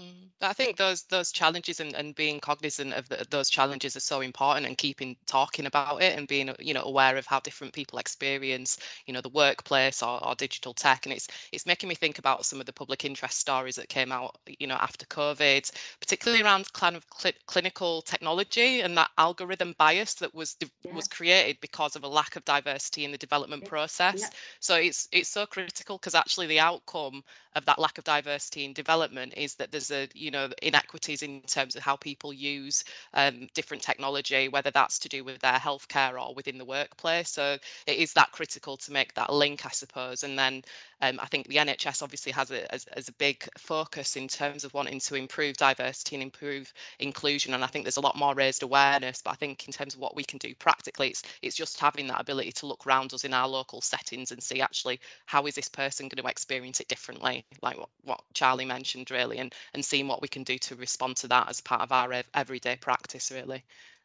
Mm. 0.00 0.31
I 0.42 0.52
think 0.52 0.76
those 0.76 1.02
those 1.04 1.32
challenges 1.32 1.80
and, 1.80 1.94
and 1.94 2.14
being 2.14 2.40
cognizant 2.40 2.94
of 2.94 3.08
the, 3.08 3.24
those 3.30 3.48
challenges 3.48 3.96
are 3.96 4.00
so 4.00 4.20
important 4.20 4.66
and 4.66 4.76
keeping 4.76 5.16
talking 5.26 5.66
about 5.66 6.02
it 6.02 6.18
and 6.18 6.26
being 6.26 6.54
you 6.58 6.74
know 6.74 6.82
aware 6.82 7.16
of 7.16 7.26
how 7.26 7.40
different 7.40 7.72
people 7.72 7.98
experience 7.98 8.78
you 9.06 9.14
know 9.14 9.20
the 9.20 9.28
workplace 9.28 10.02
or, 10.02 10.26
or 10.26 10.34
digital 10.34 10.74
tech 10.74 11.06
and 11.06 11.12
it's 11.12 11.28
it's 11.52 11.66
making 11.66 11.88
me 11.88 11.94
think 11.94 12.18
about 12.18 12.44
some 12.44 12.60
of 12.60 12.66
the 12.66 12.72
public 12.72 13.04
interest 13.04 13.38
stories 13.38 13.76
that 13.76 13.88
came 13.88 14.10
out 14.12 14.36
you 14.58 14.66
know 14.66 14.74
after 14.74 15.06
COVID 15.06 15.70
particularly 16.00 16.42
around 16.42 16.72
kind 16.72 16.96
of 16.96 17.06
cl- 17.16 17.34
clinical 17.46 18.02
technology 18.02 18.80
and 18.80 18.96
that 18.96 19.10
algorithm 19.16 19.74
bias 19.78 20.14
that 20.14 20.34
was 20.34 20.56
yeah. 20.60 20.94
was 20.94 21.08
created 21.08 21.58
because 21.60 21.96
of 21.96 22.04
a 22.04 22.08
lack 22.08 22.36
of 22.36 22.44
diversity 22.44 23.04
in 23.04 23.12
the 23.12 23.18
development 23.18 23.62
yeah. 23.62 23.68
process 23.68 24.20
yeah. 24.20 24.28
so 24.60 24.74
it's 24.74 25.08
it's 25.12 25.28
so 25.28 25.46
critical 25.46 25.98
because 25.98 26.14
actually 26.14 26.48
the 26.48 26.60
outcome 26.60 27.22
of 27.54 27.66
that 27.66 27.78
lack 27.78 27.98
of 27.98 28.04
diversity 28.04 28.64
in 28.64 28.72
development 28.72 29.34
is 29.36 29.54
that 29.56 29.70
there's 29.70 29.90
a 29.90 30.08
you 30.14 30.30
know 30.32 30.48
inequities 30.62 31.22
in 31.22 31.40
terms 31.42 31.76
of 31.76 31.82
how 31.82 31.96
people 31.96 32.32
use 32.32 32.84
um, 33.14 33.48
different 33.54 33.82
technology 33.82 34.48
whether 34.48 34.70
that's 34.70 34.98
to 35.00 35.08
do 35.08 35.24
with 35.24 35.40
their 35.40 35.52
healthcare 35.54 36.20
or 36.20 36.34
within 36.34 36.58
the 36.58 36.64
workplace. 36.64 37.30
So 37.30 37.58
it 37.86 37.96
is 37.96 38.14
that 38.14 38.32
critical 38.32 38.76
to 38.78 38.92
make 38.92 39.14
that 39.14 39.32
link 39.32 39.64
i 39.66 39.70
suppose. 39.70 40.24
And 40.24 40.38
then 40.38 40.62
um, 41.02 41.18
I 41.20 41.26
think 41.26 41.48
the 41.48 41.56
NHS 41.56 42.00
obviously 42.02 42.30
has 42.32 42.52
a, 42.52 42.72
as, 42.72 42.84
as, 42.84 43.08
a 43.08 43.12
big 43.12 43.44
focus 43.58 44.14
in 44.14 44.28
terms 44.28 44.62
of 44.62 44.72
wanting 44.72 45.00
to 45.00 45.16
improve 45.16 45.56
diversity 45.56 46.14
and 46.14 46.22
improve 46.22 46.72
inclusion. 47.00 47.54
And 47.54 47.64
I 47.64 47.66
think 47.66 47.84
there's 47.84 47.96
a 47.96 48.02
lot 48.02 48.16
more 48.16 48.34
raised 48.34 48.62
awareness. 48.62 49.20
But 49.20 49.32
I 49.32 49.34
think 49.34 49.66
in 49.66 49.72
terms 49.72 49.94
of 49.94 50.00
what 50.00 50.14
we 50.14 50.22
can 50.22 50.38
do 50.38 50.54
practically, 50.54 51.08
it's 51.08 51.24
it's 51.42 51.56
just 51.56 51.80
having 51.80 52.06
that 52.06 52.20
ability 52.20 52.52
to 52.52 52.66
look 52.66 52.86
around 52.86 53.12
us 53.14 53.24
in 53.24 53.34
our 53.34 53.48
local 53.48 53.80
settings 53.80 54.30
and 54.30 54.40
see 54.40 54.60
actually 54.60 55.00
how 55.26 55.44
is 55.46 55.56
this 55.56 55.68
person 55.68 56.06
going 56.06 56.22
to 56.22 56.30
experience 56.30 56.78
it 56.78 56.86
differently, 56.86 57.44
like 57.60 57.76
what, 57.76 57.88
what 58.04 58.20
Charlee 58.32 58.68
mentioned 58.68 59.10
really, 59.10 59.38
and 59.38 59.52
and 59.74 59.84
seeing 59.84 60.06
what 60.06 60.22
we 60.22 60.28
can 60.28 60.44
do 60.44 60.56
to 60.58 60.76
respond 60.76 61.16
to 61.16 61.28
that 61.28 61.48
as 61.50 61.60
part 61.60 61.82
of 61.82 61.90
our 61.90 62.12
ev- 62.12 62.30
everyday 62.32 62.76
practice 62.76 63.32
really. 63.32 63.64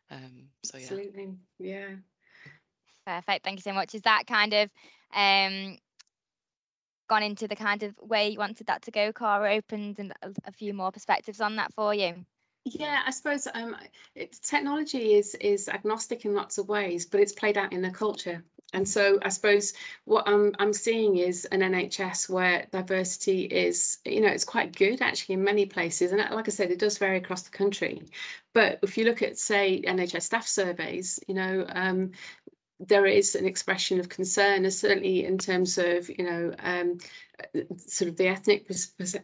Um, 0.09 0.47
so 0.63 0.79
yeah. 0.79 0.85
Absolutely, 0.85 1.29
yeah. 1.59 1.89
Perfect. 3.05 3.45
Thank 3.45 3.59
you 3.59 3.61
so 3.61 3.73
much. 3.73 3.93
Is 3.93 4.01
that 4.01 4.25
kind 4.25 4.53
of 4.53 4.69
um, 5.13 5.77
gone 7.07 7.23
into 7.23 7.47
the 7.47 7.55
kind 7.55 7.83
of 7.83 7.97
way 7.99 8.29
you 8.29 8.39
wanted 8.39 8.67
that 8.67 8.83
to 8.83 8.91
go, 8.91 9.11
Cara, 9.11 9.55
opened 9.55 9.99
and 9.99 10.13
a, 10.21 10.51
few 10.51 10.73
more 10.73 10.91
perspectives 10.91 11.41
on 11.41 11.55
that 11.57 11.73
for 11.73 11.93
you? 11.93 12.25
Yeah, 12.65 13.01
I 13.05 13.11
suppose 13.11 13.47
um, 13.53 13.75
technology 14.43 15.13
is 15.13 15.35
is 15.35 15.69
agnostic 15.69 16.25
in 16.25 16.33
lots 16.33 16.57
of 16.57 16.67
ways, 16.67 17.05
but 17.05 17.21
it's 17.21 17.31
played 17.31 17.57
out 17.57 17.71
in 17.71 17.81
the 17.81 17.91
culture. 17.91 18.43
And 18.73 18.87
so 18.87 19.19
I 19.21 19.29
suppose 19.29 19.73
what 20.03 20.27
I'm, 20.27 20.53
I'm 20.59 20.73
seeing 20.73 21.15
is 21.15 21.45
an 21.45 21.61
NHS 21.61 22.29
where 22.29 22.67
diversity 22.69 23.43
is, 23.43 23.97
you 24.03 24.19
know, 24.19 24.27
it's 24.27 24.43
quite 24.43 24.75
good 24.75 25.01
actually 25.01 25.35
in 25.35 25.43
many 25.45 25.67
places. 25.67 26.11
And 26.11 26.19
like 26.19 26.49
I 26.49 26.51
said, 26.51 26.71
it 26.71 26.79
does 26.79 26.97
vary 26.97 27.17
across 27.17 27.43
the 27.43 27.57
country. 27.57 28.01
But 28.53 28.79
if 28.83 28.97
you 28.97 29.05
look 29.05 29.21
at, 29.21 29.37
say, 29.37 29.81
NHS 29.81 30.23
staff 30.23 30.47
surveys, 30.47 31.19
you 31.27 31.35
know, 31.35 31.65
um, 31.67 32.11
there 32.79 33.05
is 33.05 33.35
an 33.35 33.45
expression 33.45 33.99
of 33.99 34.09
concern, 34.09 34.69
certainly 34.69 35.25
in 35.25 35.37
terms 35.37 35.77
of, 35.77 36.09
you 36.09 36.23
know, 36.23 36.53
um, 36.59 36.99
sort 37.85 38.09
of 38.09 38.17
the 38.17 38.27
ethnic 38.27 38.67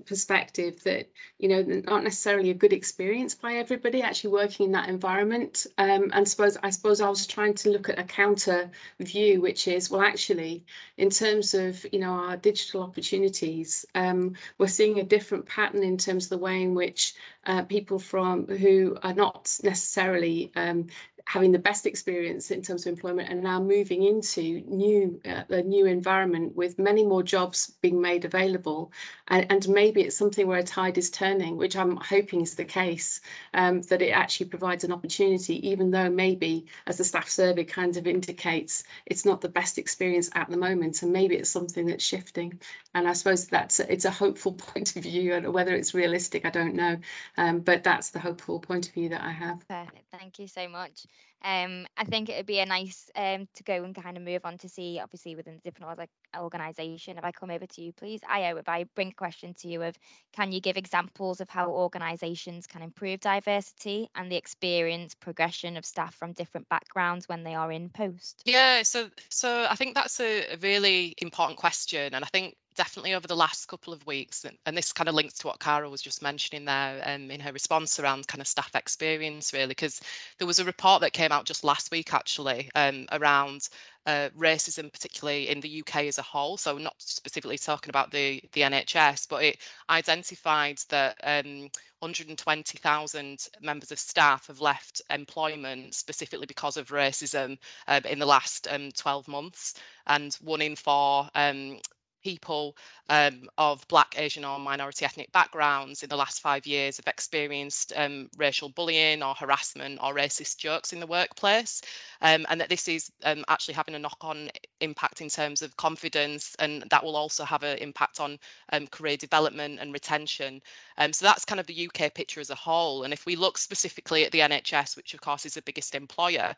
perspective 0.05 0.83
that 0.83 1.09
you 1.39 1.49
know 1.49 1.61
not 1.61 2.03
necessarily 2.03 2.51
a 2.51 2.53
good 2.53 2.73
experience 2.73 3.35
by 3.35 3.55
everybody 3.55 4.01
actually 4.01 4.31
working 4.31 4.67
in 4.67 4.71
that 4.73 4.89
environment. 4.89 5.65
Um, 5.77 6.11
and 6.13 6.27
suppose 6.27 6.57
I 6.61 6.69
suppose 6.69 7.01
I 7.01 7.09
was 7.09 7.27
trying 7.27 7.55
to 7.55 7.71
look 7.71 7.89
at 7.89 7.99
a 7.99 8.03
counter 8.03 8.71
view 8.99 9.41
which 9.41 9.67
is 9.67 9.89
well 9.89 10.01
actually 10.01 10.65
in 10.97 11.09
terms 11.09 11.53
of 11.53 11.85
you 11.91 11.99
know 11.99 12.11
our 12.11 12.37
digital 12.37 12.83
opportunities 12.83 13.85
um, 13.95 14.35
we're 14.57 14.67
seeing 14.67 14.99
a 14.99 15.03
different 15.03 15.45
pattern 15.45 15.83
in 15.83 15.97
terms 15.97 16.25
of 16.25 16.29
the 16.29 16.37
way 16.37 16.61
in 16.61 16.75
which 16.75 17.15
uh, 17.45 17.63
people 17.63 17.99
from 17.99 18.47
who 18.47 18.97
are 19.01 19.13
not 19.13 19.57
necessarily 19.63 20.51
um, 20.55 20.87
having 21.25 21.51
the 21.51 21.59
best 21.59 21.85
experience 21.85 22.51
in 22.51 22.61
terms 22.61 22.85
of 22.85 22.93
employment 22.93 23.29
and 23.29 23.43
now 23.43 23.59
moving 23.59 24.03
into 24.03 24.61
new 24.67 25.21
uh, 25.25 25.43
a 25.49 25.61
new 25.61 25.85
environment 25.85 26.55
with 26.55 26.77
many 26.79 27.05
more 27.05 27.23
jobs 27.23 27.71
being 27.81 28.01
made 28.03 28.25
available. 28.25 28.91
And, 29.27 29.47
and, 29.49 29.67
maybe 29.67 30.01
it's 30.01 30.17
something 30.17 30.45
where 30.45 30.59
a 30.59 30.63
tide 30.63 30.97
is 30.97 31.09
turning 31.09 31.55
which 31.55 31.77
i'm 31.77 31.95
hoping 31.95 32.41
is 32.41 32.55
the 32.55 32.65
case 32.65 33.21
um, 33.53 33.81
that 33.83 34.01
it 34.01 34.09
actually 34.09 34.47
provides 34.47 34.83
an 34.83 34.91
opportunity 34.91 35.69
even 35.69 35.89
though 35.89 36.09
maybe 36.09 36.65
as 36.85 36.97
the 36.97 37.05
staff 37.05 37.29
survey 37.29 37.63
kind 37.63 37.95
of 37.97 38.05
indicates 38.05 38.83
it's 39.05 39.25
not 39.25 39.41
the 39.41 39.49
best 39.49 39.77
experience 39.77 40.29
at 40.33 40.49
the 40.49 40.57
moment. 40.57 41.01
And 41.01 41.13
maybe 41.13 41.35
it's 41.35 41.49
something 41.49 41.87
that's 41.87 42.03
shifting. 42.03 42.59
And 42.93 43.07
i 43.07 43.13
suppose 43.13 43.47
that's 43.47 43.79
it's 43.79 44.05
a 44.05 44.11
hopeful 44.11 44.53
point 44.73 44.95
of 44.95 45.03
view 45.03 45.33
and 45.33 45.53
whether 45.53 45.73
it's 45.73 45.93
realistic 45.93 46.45
i 46.45 46.49
don't 46.49 46.75
know. 46.75 46.97
Um, 47.37 47.59
but 47.59 47.83
that's 47.83 48.09
the 48.11 48.19
hopeful 48.19 48.59
point 48.59 48.87
of 48.87 48.93
view 48.93 49.09
that 49.09 49.21
i 49.21 49.31
have. 49.31 49.67
Perfect. 49.67 50.05
Thank 50.11 50.39
you 50.39 50.47
so 50.47 50.67
much 50.67 51.05
um, 51.43 51.85
I 51.97 52.05
think 52.05 52.29
it 52.29 52.37
would 52.37 52.45
be 52.45 52.59
a 52.59 52.65
nice 52.65 53.09
um, 53.15 53.47
to 53.55 53.63
go 53.63 53.83
and 53.83 53.93
kind 53.93 54.15
of 54.15 54.23
move 54.23 54.41
on 54.45 54.57
to 54.59 54.69
see, 54.69 54.99
obviously, 55.01 55.35
within 55.35 55.55
the 55.55 55.69
different 55.69 55.99
organisation. 56.37 57.17
If 57.17 57.25
I 57.25 57.31
come 57.31 57.51
over 57.51 57.65
to 57.65 57.81
you, 57.81 57.91
please, 57.91 58.21
Ayo, 58.21 58.57
if 58.59 58.69
I 58.69 58.85
bring 58.95 59.09
a 59.09 59.13
question 59.13 59.53
to 59.55 59.67
you 59.67 59.83
of, 59.83 59.95
can 60.31 60.53
you 60.53 60.61
give 60.61 60.77
examples 60.77 61.41
of 61.41 61.49
how 61.49 61.69
organisations 61.69 62.65
can 62.65 62.81
improve 62.81 63.19
diversity 63.19 64.09
and 64.15 64.31
the 64.31 64.37
experience 64.37 65.15
progression 65.15 65.75
of 65.75 65.85
staff 65.85 66.15
from 66.15 66.31
different 66.31 66.69
backgrounds 66.69 67.27
when 67.27 67.43
they 67.43 67.55
are 67.55 67.71
in 67.71 67.89
post? 67.89 68.41
Yeah, 68.45 68.83
so 68.83 69.09
so 69.29 69.67
I 69.69 69.75
think 69.75 69.95
that's 69.95 70.19
a 70.21 70.55
really 70.61 71.13
important 71.17 71.59
question, 71.59 72.13
and 72.13 72.23
I 72.23 72.27
think 72.27 72.55
definitely 72.75 73.13
over 73.13 73.27
the 73.27 73.35
last 73.35 73.67
couple 73.67 73.93
of 73.93 74.05
weeks, 74.05 74.45
and, 74.45 74.57
and 74.65 74.77
this 74.77 74.93
kind 74.93 75.09
of 75.09 75.15
links 75.15 75.39
to 75.39 75.47
what 75.47 75.59
Cara 75.59 75.89
was 75.89 76.01
just 76.01 76.21
mentioning 76.21 76.65
there 76.65 77.01
um, 77.05 77.31
in 77.31 77.39
her 77.39 77.51
response 77.51 77.99
around 77.99 78.27
kind 78.27 78.41
of 78.41 78.47
staff 78.47 78.75
experience, 78.75 79.53
really, 79.53 79.67
because 79.67 80.01
there 80.37 80.47
was 80.47 80.59
a 80.59 80.65
report 80.65 81.01
that 81.01 81.13
came 81.13 81.31
out 81.31 81.45
just 81.45 81.63
last 81.63 81.91
week 81.91 82.13
actually 82.13 82.69
um, 82.75 83.07
around 83.11 83.67
uh, 84.05 84.29
racism, 84.37 84.91
particularly 84.91 85.49
in 85.49 85.61
the 85.61 85.81
UK 85.81 86.03
as 86.05 86.17
a 86.17 86.23
whole. 86.23 86.57
So 86.57 86.77
not 86.77 86.95
specifically 86.97 87.57
talking 87.57 87.89
about 87.89 88.11
the 88.11 88.43
the 88.51 88.61
NHS, 88.61 89.27
but 89.29 89.43
it 89.43 89.57
identified 89.89 90.79
that 90.89 91.17
um, 91.23 91.69
120,000 91.99 93.47
members 93.61 93.91
of 93.91 93.99
staff 93.99 94.47
have 94.47 94.59
left 94.59 95.01
employment 95.09 95.95
specifically 95.95 96.45
because 96.45 96.75
of 96.75 96.89
racism 96.89 97.57
uh, 97.87 98.01
in 98.09 98.19
the 98.19 98.25
last 98.25 98.67
um, 98.69 98.91
12 98.91 99.27
months, 99.27 99.75
and 100.05 100.33
one 100.41 100.61
in 100.61 100.75
four 100.75 101.29
um, 101.33 101.79
people 102.23 102.75
um, 103.09 103.49
of 103.57 103.85
Black, 103.87 104.15
Asian, 104.17 104.45
or 104.45 104.59
minority 104.59 105.05
ethnic 105.05 105.31
backgrounds 105.31 106.03
in 106.03 106.09
the 106.09 106.15
last 106.15 106.41
five 106.41 106.65
years 106.65 106.97
have 106.97 107.07
experienced 107.07 107.91
um, 107.95 108.29
racial 108.37 108.69
bullying 108.69 109.21
or 109.21 109.35
harassment 109.35 109.99
or 110.01 110.13
racist 110.13 110.57
jokes 110.57 110.93
in 110.93 110.99
the 110.99 111.07
workplace, 111.07 111.81
um, 112.21 112.45
and 112.49 112.61
that 112.61 112.69
this 112.69 112.87
is 112.87 113.11
um, 113.23 113.43
actually 113.47 113.73
having 113.73 113.95
a 113.95 113.99
knock 113.99 114.17
on 114.21 114.49
impact 114.79 115.21
in 115.21 115.29
terms 115.29 115.61
of 115.61 115.75
confidence, 115.75 116.55
and 116.59 116.83
that 116.89 117.03
will 117.03 117.15
also 117.15 117.43
have 117.43 117.63
an 117.63 117.77
impact 117.79 118.19
on 118.19 118.39
um, 118.71 118.87
career 118.87 119.17
development 119.17 119.79
and 119.79 119.91
retention. 119.91 120.61
Um, 120.97 121.11
so 121.11 121.25
that's 121.25 121.45
kind 121.45 121.59
of 121.59 121.67
the 121.67 121.87
UK 121.87 122.13
picture 122.13 122.39
as 122.39 122.49
a 122.49 122.55
whole. 122.55 123.03
And 123.03 123.13
if 123.13 123.25
we 123.25 123.35
look 123.35 123.57
specifically 123.57 124.25
at 124.25 124.31
the 124.31 124.39
NHS, 124.39 124.95
which 124.95 125.13
of 125.13 125.21
course 125.21 125.45
is 125.45 125.55
the 125.55 125.61
biggest 125.61 125.95
employer, 125.95 126.55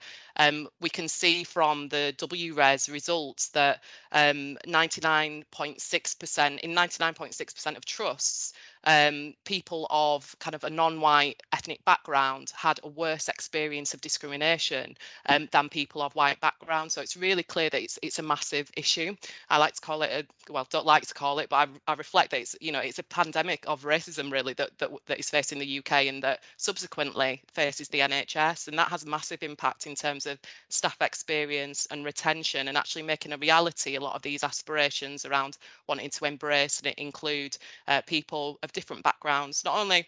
we 0.82 0.90
can 0.90 1.08
see 1.08 1.44
from 1.44 1.88
the 1.88 2.14
WRES 2.18 2.92
results 2.92 3.50
that 3.50 3.82
99 4.14 5.46
99.6% 5.56 6.60
in 6.60 6.72
99.6% 6.72 7.78
of 7.78 7.86
trusts 7.86 8.54
um, 8.86 9.34
people 9.46 9.88
of 9.90 10.36
kind 10.40 10.56
of 10.56 10.64
a 10.64 10.70
non-white 10.70 11.42
ethnic 11.52 11.84
background 11.86 12.52
had 12.56 12.80
a 12.84 12.88
worse 12.88 13.28
experience 13.30 13.94
of 13.94 14.02
discrimination 14.02 14.96
um, 15.28 15.50
than 15.52 15.70
people 15.70 16.02
of 16.02 16.14
white 16.14 16.40
background. 16.40 16.92
So 16.92 17.02
it's 17.02 17.18
really 17.18 17.44
clear 17.44 17.70
that 17.70 17.82
it's 17.82 17.98
it's 18.02 18.20
a 18.20 18.24
massive 18.24 18.70
issue. 18.78 19.16
I 19.50 19.58
like 19.58 19.74
to 19.74 19.82
call 19.82 20.04
it 20.04 20.12
a 20.12 20.52
well, 20.54 20.68
don't 20.70 20.86
like 20.86 21.08
to 21.08 21.14
call 21.14 21.40
it, 21.40 21.50
but 21.50 21.70
I, 21.88 21.92
I 21.92 21.96
reflect 21.96 22.32
that 22.32 22.42
it's 22.42 22.56
you 22.62 22.72
know 22.72 22.80
it's 22.80 23.00
a 23.00 23.04
pandemic 23.04 23.66
of 23.68 23.84
racism 23.84 24.32
really 24.32 24.54
that, 24.54 24.78
that 24.78 24.92
that 25.08 25.20
is 25.20 25.30
facing 25.30 25.60
the 25.60 25.80
UK 25.80 25.92
and 26.06 26.24
that 26.24 26.42
subsequently 26.58 27.42
faces 27.54 27.90
the 27.90 28.00
NHS, 28.00 28.68
and 28.68 28.78
that 28.78 28.90
has 28.90 29.04
a 29.04 29.10
massive 29.10 29.42
impact 29.42 29.88
in 29.88 29.96
terms 29.96 30.28
of 30.28 30.38
staff 30.70 30.98
experience 31.02 31.88
and 31.90 32.06
retention, 32.06 32.68
and 32.68 32.78
actually 32.78 33.04
making 33.04 33.34
a 33.34 33.38
reality 33.38 33.96
a 33.96 34.02
lot 34.02 34.16
of 34.16 34.22
these 34.22 34.44
aspirations 34.44 35.26
around 35.26 35.58
wanting 35.88 36.10
to 36.12 36.26
embrace 36.26 36.82
and 36.82 36.94
include 36.98 37.58
uh, 37.88 38.02
people 38.06 38.60
of 38.62 38.72
different 38.76 39.04
backgrounds, 39.04 39.64
not 39.66 39.80
only 39.80 40.08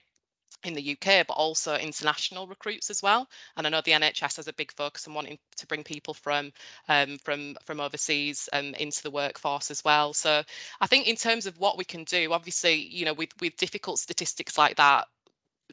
in 0.64 0.74
the 0.74 0.92
UK, 0.92 1.26
but 1.28 1.34
also 1.34 1.76
international 1.76 2.48
recruits 2.48 2.90
as 2.90 3.02
well. 3.02 3.28
And 3.56 3.66
I 3.66 3.70
know 3.70 3.82
the 3.82 3.92
NHS 3.92 4.38
has 4.38 4.48
a 4.48 4.54
big 4.54 4.72
focus 4.74 5.08
on 5.08 5.14
wanting 5.14 5.40
to 5.58 5.68
bring 5.68 5.84
people 5.84 6.14
from 6.14 6.52
um, 6.88 7.18
from 7.20 7.56
from 7.66 7.80
overseas 7.80 8.50
um, 8.54 8.74
into 8.76 9.04
the 9.04 9.12
workforce 9.12 9.72
as 9.72 9.84
well. 9.84 10.14
So 10.14 10.44
I 10.82 10.88
think 10.88 11.08
in 11.08 11.16
terms 11.16 11.46
of 11.46 11.58
what 11.58 11.78
we 11.78 11.86
can 11.86 12.04
do, 12.04 12.34
obviously, 12.34 12.76
you 12.76 13.06
know, 13.06 13.14
with 13.14 13.30
with 13.40 13.56
difficult 13.58 14.00
statistics 14.00 14.58
like 14.58 14.78
that, 14.78 15.08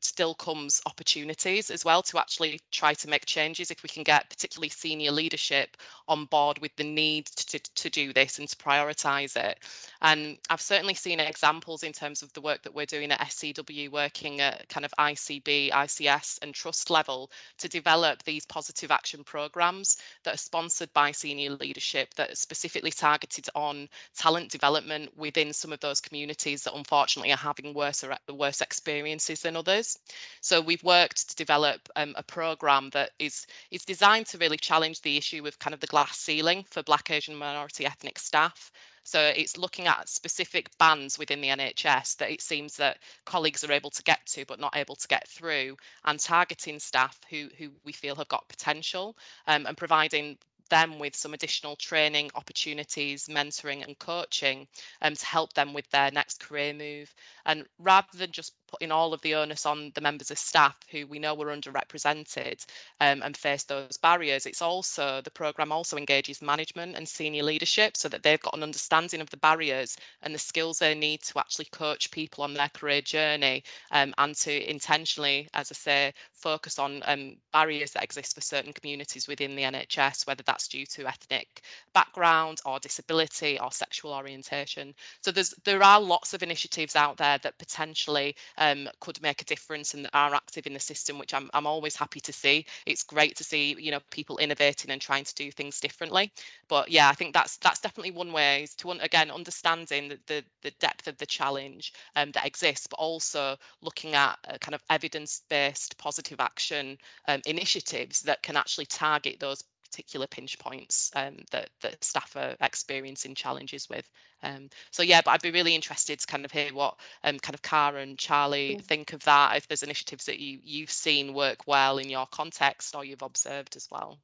still 0.05 0.35
comes 0.35 0.81
opportunities 0.87 1.71
as 1.71 1.85
well 1.85 2.03
to 2.03 2.19
actually 2.19 2.61
try 2.71 2.95
to 2.95 3.09
make 3.09 3.25
changes 3.27 3.71
if 3.71 3.83
we 3.83 3.89
can 3.89 4.03
get 4.03 4.29
particularly 4.29 4.69
senior 4.69 5.11
leadership 5.11 5.77
on 6.07 6.27
board 6.27 6.59
with 6.59 6.75
the 6.77 6.85
need 6.85 7.27
to, 7.27 7.59
to 7.75 7.91
do 7.91 8.13
this 8.13 8.39
and 8.39 8.49
to 8.49 8.57
prioritize 8.57 9.37
it. 9.37 9.59
And 10.03 10.39
i've 10.51 10.61
certainly 10.61 10.95
seen 10.95 11.21
examples 11.21 11.83
in 11.83 11.93
terms 11.93 12.23
of 12.23 12.33
the 12.33 12.41
work 12.41 12.63
that 12.63 12.75
we're 12.75 12.87
doing 12.87 13.11
at 13.11 13.21
scw 13.21 13.91
working 13.91 14.41
at 14.41 14.69
kind 14.69 14.85
of 14.85 14.93
icb 14.99 15.71
ics 15.71 16.39
and 16.43 16.55
trust 16.55 16.91
level 16.91 17.31
to 17.59 17.69
develop 17.69 18.23
these 18.23 18.47
positive 18.47 18.91
action 18.91 19.25
programs 19.25 19.97
that 20.25 20.35
are 20.35 20.39
sponsored 20.39 20.93
by 20.93 21.13
senior 21.13 21.51
leadership 21.51 22.13
that 22.15 22.33
are 22.33 22.37
specifically 22.37 22.91
targeted 22.91 23.49
on 23.55 23.89
talent 24.17 24.51
development 24.51 25.17
within 25.17 25.53
some 25.53 25.73
of 25.73 25.81
those 25.81 26.01
communities 26.01 26.65
that 26.65 26.75
unfortunately 26.75 27.33
are 27.33 27.37
having 27.37 27.75
worse 27.75 28.05
worse 28.29 28.61
experiences 28.61 29.41
than 29.41 29.57
others 29.57 29.94
so 30.41 30.61
we've 30.61 30.83
worked 30.83 31.31
to 31.31 31.37
develop 31.37 31.81
um, 31.97 32.15
a 32.17 32.23
program 32.23 32.91
that 32.91 33.11
is 33.19 33.47
is 33.71 33.85
designed 33.85 34.27
to 34.27 34.39
really 34.39 34.57
challenge 34.57 35.01
the 35.01 35.17
issue 35.17 35.47
of 35.47 35.59
kind 35.59 35.75
of 35.75 35.81
the 35.81 35.87
glass 35.87 36.17
ceiling 36.17 36.65
for 36.71 36.83
Black, 36.83 37.11
Asian, 37.11 37.37
minority 37.37 37.87
ethnic 37.87 38.19
staff. 38.19 38.71
So 39.07 39.21
it's 39.21 39.59
looking 39.59 39.87
at 39.87 40.09
specific 40.09 40.71
bands 40.79 41.19
within 41.19 41.43
the 41.43 41.49
NHS 41.49 42.17
that 42.17 42.31
it 42.31 42.41
seems 42.41 42.77
that 42.79 42.99
colleagues 43.27 43.63
are 43.63 43.73
able 43.73 43.91
to 43.91 44.03
get 44.03 44.25
to 44.29 44.47
but 44.47 44.59
not 44.59 44.77
able 44.77 44.97
to 44.97 45.09
get 45.09 45.29
through, 45.29 45.77
and 46.05 46.19
targeting 46.19 46.79
staff 46.79 47.19
who 47.31 47.49
who 47.59 47.71
we 47.85 47.93
feel 47.93 48.17
have 48.17 48.29
got 48.29 48.49
potential 48.49 49.17
um, 49.47 49.67
and 49.67 49.77
providing 49.77 50.39
them 50.71 50.99
with 50.99 51.15
some 51.15 51.35
additional 51.35 51.77
training 51.77 52.31
opportunities, 52.35 53.29
mentoring 53.29 53.85
and 53.85 53.99
coaching 53.99 54.67
um, 55.03 55.15
to 55.15 55.27
help 55.27 55.53
them 55.53 55.75
with 55.75 55.89
their 55.91 56.11
next 56.11 56.41
career 56.41 56.73
move. 56.73 57.13
And 57.45 57.67
rather 57.79 58.17
than 58.17 58.33
just 58.33 58.55
putting 58.75 58.91
all 58.91 59.15
of 59.15 59.23
the 59.23 59.37
onus 59.37 59.67
on 59.67 59.93
the 59.95 60.01
members 60.01 60.33
of 60.33 60.39
staff 60.39 60.77
who 60.91 61.07
we 61.07 61.21
know 61.21 61.35
were 61.35 61.47
underrepresented 61.47 62.65
um, 63.01 63.23
and 63.23 63.37
face 63.37 63.63
those 63.65 63.99
barriers, 63.99 64.47
it's 64.47 64.63
also 64.63 65.21
the 65.21 65.31
programme 65.31 65.71
also 65.71 65.97
engages 65.97 66.43
management 66.43 66.97
and 66.97 67.09
senior 67.09 67.45
leadership 67.45 67.97
so 67.97 68.09
that 68.09 68.25
they've 68.25 68.43
got 68.43 68.57
an 68.57 68.65
understanding 68.65 69.21
of 69.21 69.31
the 69.31 69.37
barriers 69.37 69.97
and 70.23 70.35
the 70.35 70.39
skills 70.41 70.81
they 70.81 70.95
need 70.95 71.23
to 71.23 71.39
actually 71.39 71.67
coach 71.67 72.11
people 72.11 72.43
on 72.43 72.55
their 72.55 72.69
career 72.69 73.01
journey 73.01 73.63
um, 73.93 74.13
and 74.19 74.35
to 74.35 74.71
intentionally, 74.71 75.49
as 75.55 75.71
I 75.71 75.75
say, 75.75 76.15
focus 76.33 76.79
on 76.81 77.03
um, 77.07 77.37
barriers 77.53 77.93
that 77.93 78.03
exist 78.03 78.35
for 78.35 78.41
certain 78.41 78.73
communities 78.73 79.29
within 79.29 79.55
the 79.55 79.63
NHS, 79.63 80.27
whether 80.27 80.43
that's 80.43 80.69
due 80.69 80.87
to 80.87 81.07
ethnic 81.07 81.63
background 81.95 82.61
or 82.67 82.81
disability 82.81 83.59
or 83.61 83.71
sexual 83.71 84.13
orientation. 84.13 84.95
So 85.23 85.31
there's 85.31 85.55
there 85.65 85.83
are 85.83 86.01
lots 86.01 86.35
of 86.35 86.43
initiatives 86.43 86.97
out 86.97 87.19
there 87.19 87.39
that 87.39 87.59
potentially 87.59 88.37
um, 88.65 88.89
could 89.01 89.21
make 89.21 89.43
a 89.43 89.45
difference 89.45 89.95
and 89.95 90.09
are 90.13 90.35
active 90.35 90.67
in 90.67 90.73
the 90.73 90.81
system, 90.81 91.19
which 91.19 91.35
I'm, 91.35 91.51
I'm 91.53 91.67
always 91.67 91.97
happy 91.97 92.21
to 92.21 92.33
see. 92.33 92.67
It's 92.87 93.03
great 93.03 93.37
to 93.37 93.45
see 93.45 93.77
you 93.79 93.91
know 93.91 94.01
people 94.11 94.39
innovating 94.39 94.91
and 94.91 95.01
trying 95.01 95.25
to 95.25 95.35
do 95.35 95.51
things 95.51 95.81
differently. 95.81 96.33
But 96.69 96.91
yeah, 96.91 97.09
I 97.09 97.13
think 97.13 97.35
that's 97.35 97.59
that's 97.59 97.81
definitely 97.81 98.13
one 98.13 98.33
way 98.33 98.63
is 98.65 98.75
to 98.77 98.91
again 98.91 99.31
understanding 99.31 100.09
the 100.09 100.19
the, 100.27 100.45
the 100.63 100.71
depth 100.81 101.09
of 101.09 101.19
the 101.19 101.27
challenge 101.27 101.93
um, 102.17 102.31
that 102.33 102.47
exists, 102.47 102.87
but 102.87 102.99
also 102.99 103.57
looking 103.83 104.15
at 104.15 104.39
kind 104.61 104.75
of 104.75 104.83
evidence-based 104.89 105.99
positive 105.99 106.41
action 106.41 106.99
um, 107.29 107.41
initiatives 107.47 108.23
that 108.23 108.43
can 108.43 108.57
actually 108.57 108.87
target 108.87 109.41
those 109.41 109.63
particular 109.95 110.27
pinch 110.27 110.59
points 110.59 111.13
um, 111.15 111.37
that, 111.53 111.71
that 111.83 112.03
staff 112.03 112.35
are 112.35 112.57
experiencing 112.61 113.37
challenges 113.37 113.89
with. 113.89 114.09
Um, 114.43 114.69
so 114.91 115.05
yeah, 115.05 115.21
but 115.25 115.31
I'd 115.31 115.43
be 115.43 115.53
really 115.53 115.75
interested 115.75 116.19
to 116.19 116.27
kind 116.27 116.45
of 116.45 116.51
hear 116.51 116.75
what 116.75 116.97
um, 117.23 117.39
kind 117.39 117.55
of 117.55 117.63
Cara 117.63 118.01
and 118.01 118.19
Charlee 118.19 118.83
think 118.83 119.13
of 119.13 119.23
that, 119.25 119.57
if 119.57 119.69
there's 119.69 119.85
initiatives 119.85 120.27
that 120.27 120.41
you, 120.41 120.59
you've 120.65 120.91
seen 120.91 121.33
work 121.33 121.67
well 121.67 121.99
in 121.99 122.11
your 122.11 122.27
context 122.27 122.97
or 122.97 123.05
you've 123.05 123.23
observed 123.23 123.77
as 123.77 123.89
well. 123.91 124.19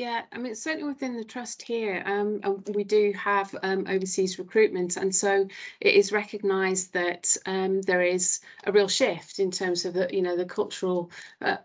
Yeah, 0.00 0.22
I 0.32 0.38
mean, 0.38 0.54
certainly 0.54 0.88
within 0.88 1.14
the 1.14 1.24
trust 1.24 1.60
here, 1.60 2.02
um, 2.06 2.40
we 2.72 2.84
do 2.84 3.12
have 3.22 3.54
um, 3.62 3.84
overseas 3.86 4.38
recruitment, 4.38 4.96
and 4.96 5.14
so 5.14 5.46
it 5.78 5.94
is 5.94 6.10
recognised 6.10 6.94
that 6.94 7.36
um, 7.44 7.82
there 7.82 8.00
is 8.00 8.40
a 8.64 8.72
real 8.72 8.88
shift 8.88 9.40
in 9.40 9.50
terms 9.50 9.84
of 9.84 9.92
the, 9.92 10.08
you 10.10 10.22
know, 10.22 10.38
the 10.38 10.46
cultural, 10.46 11.10
uh, 11.42 11.58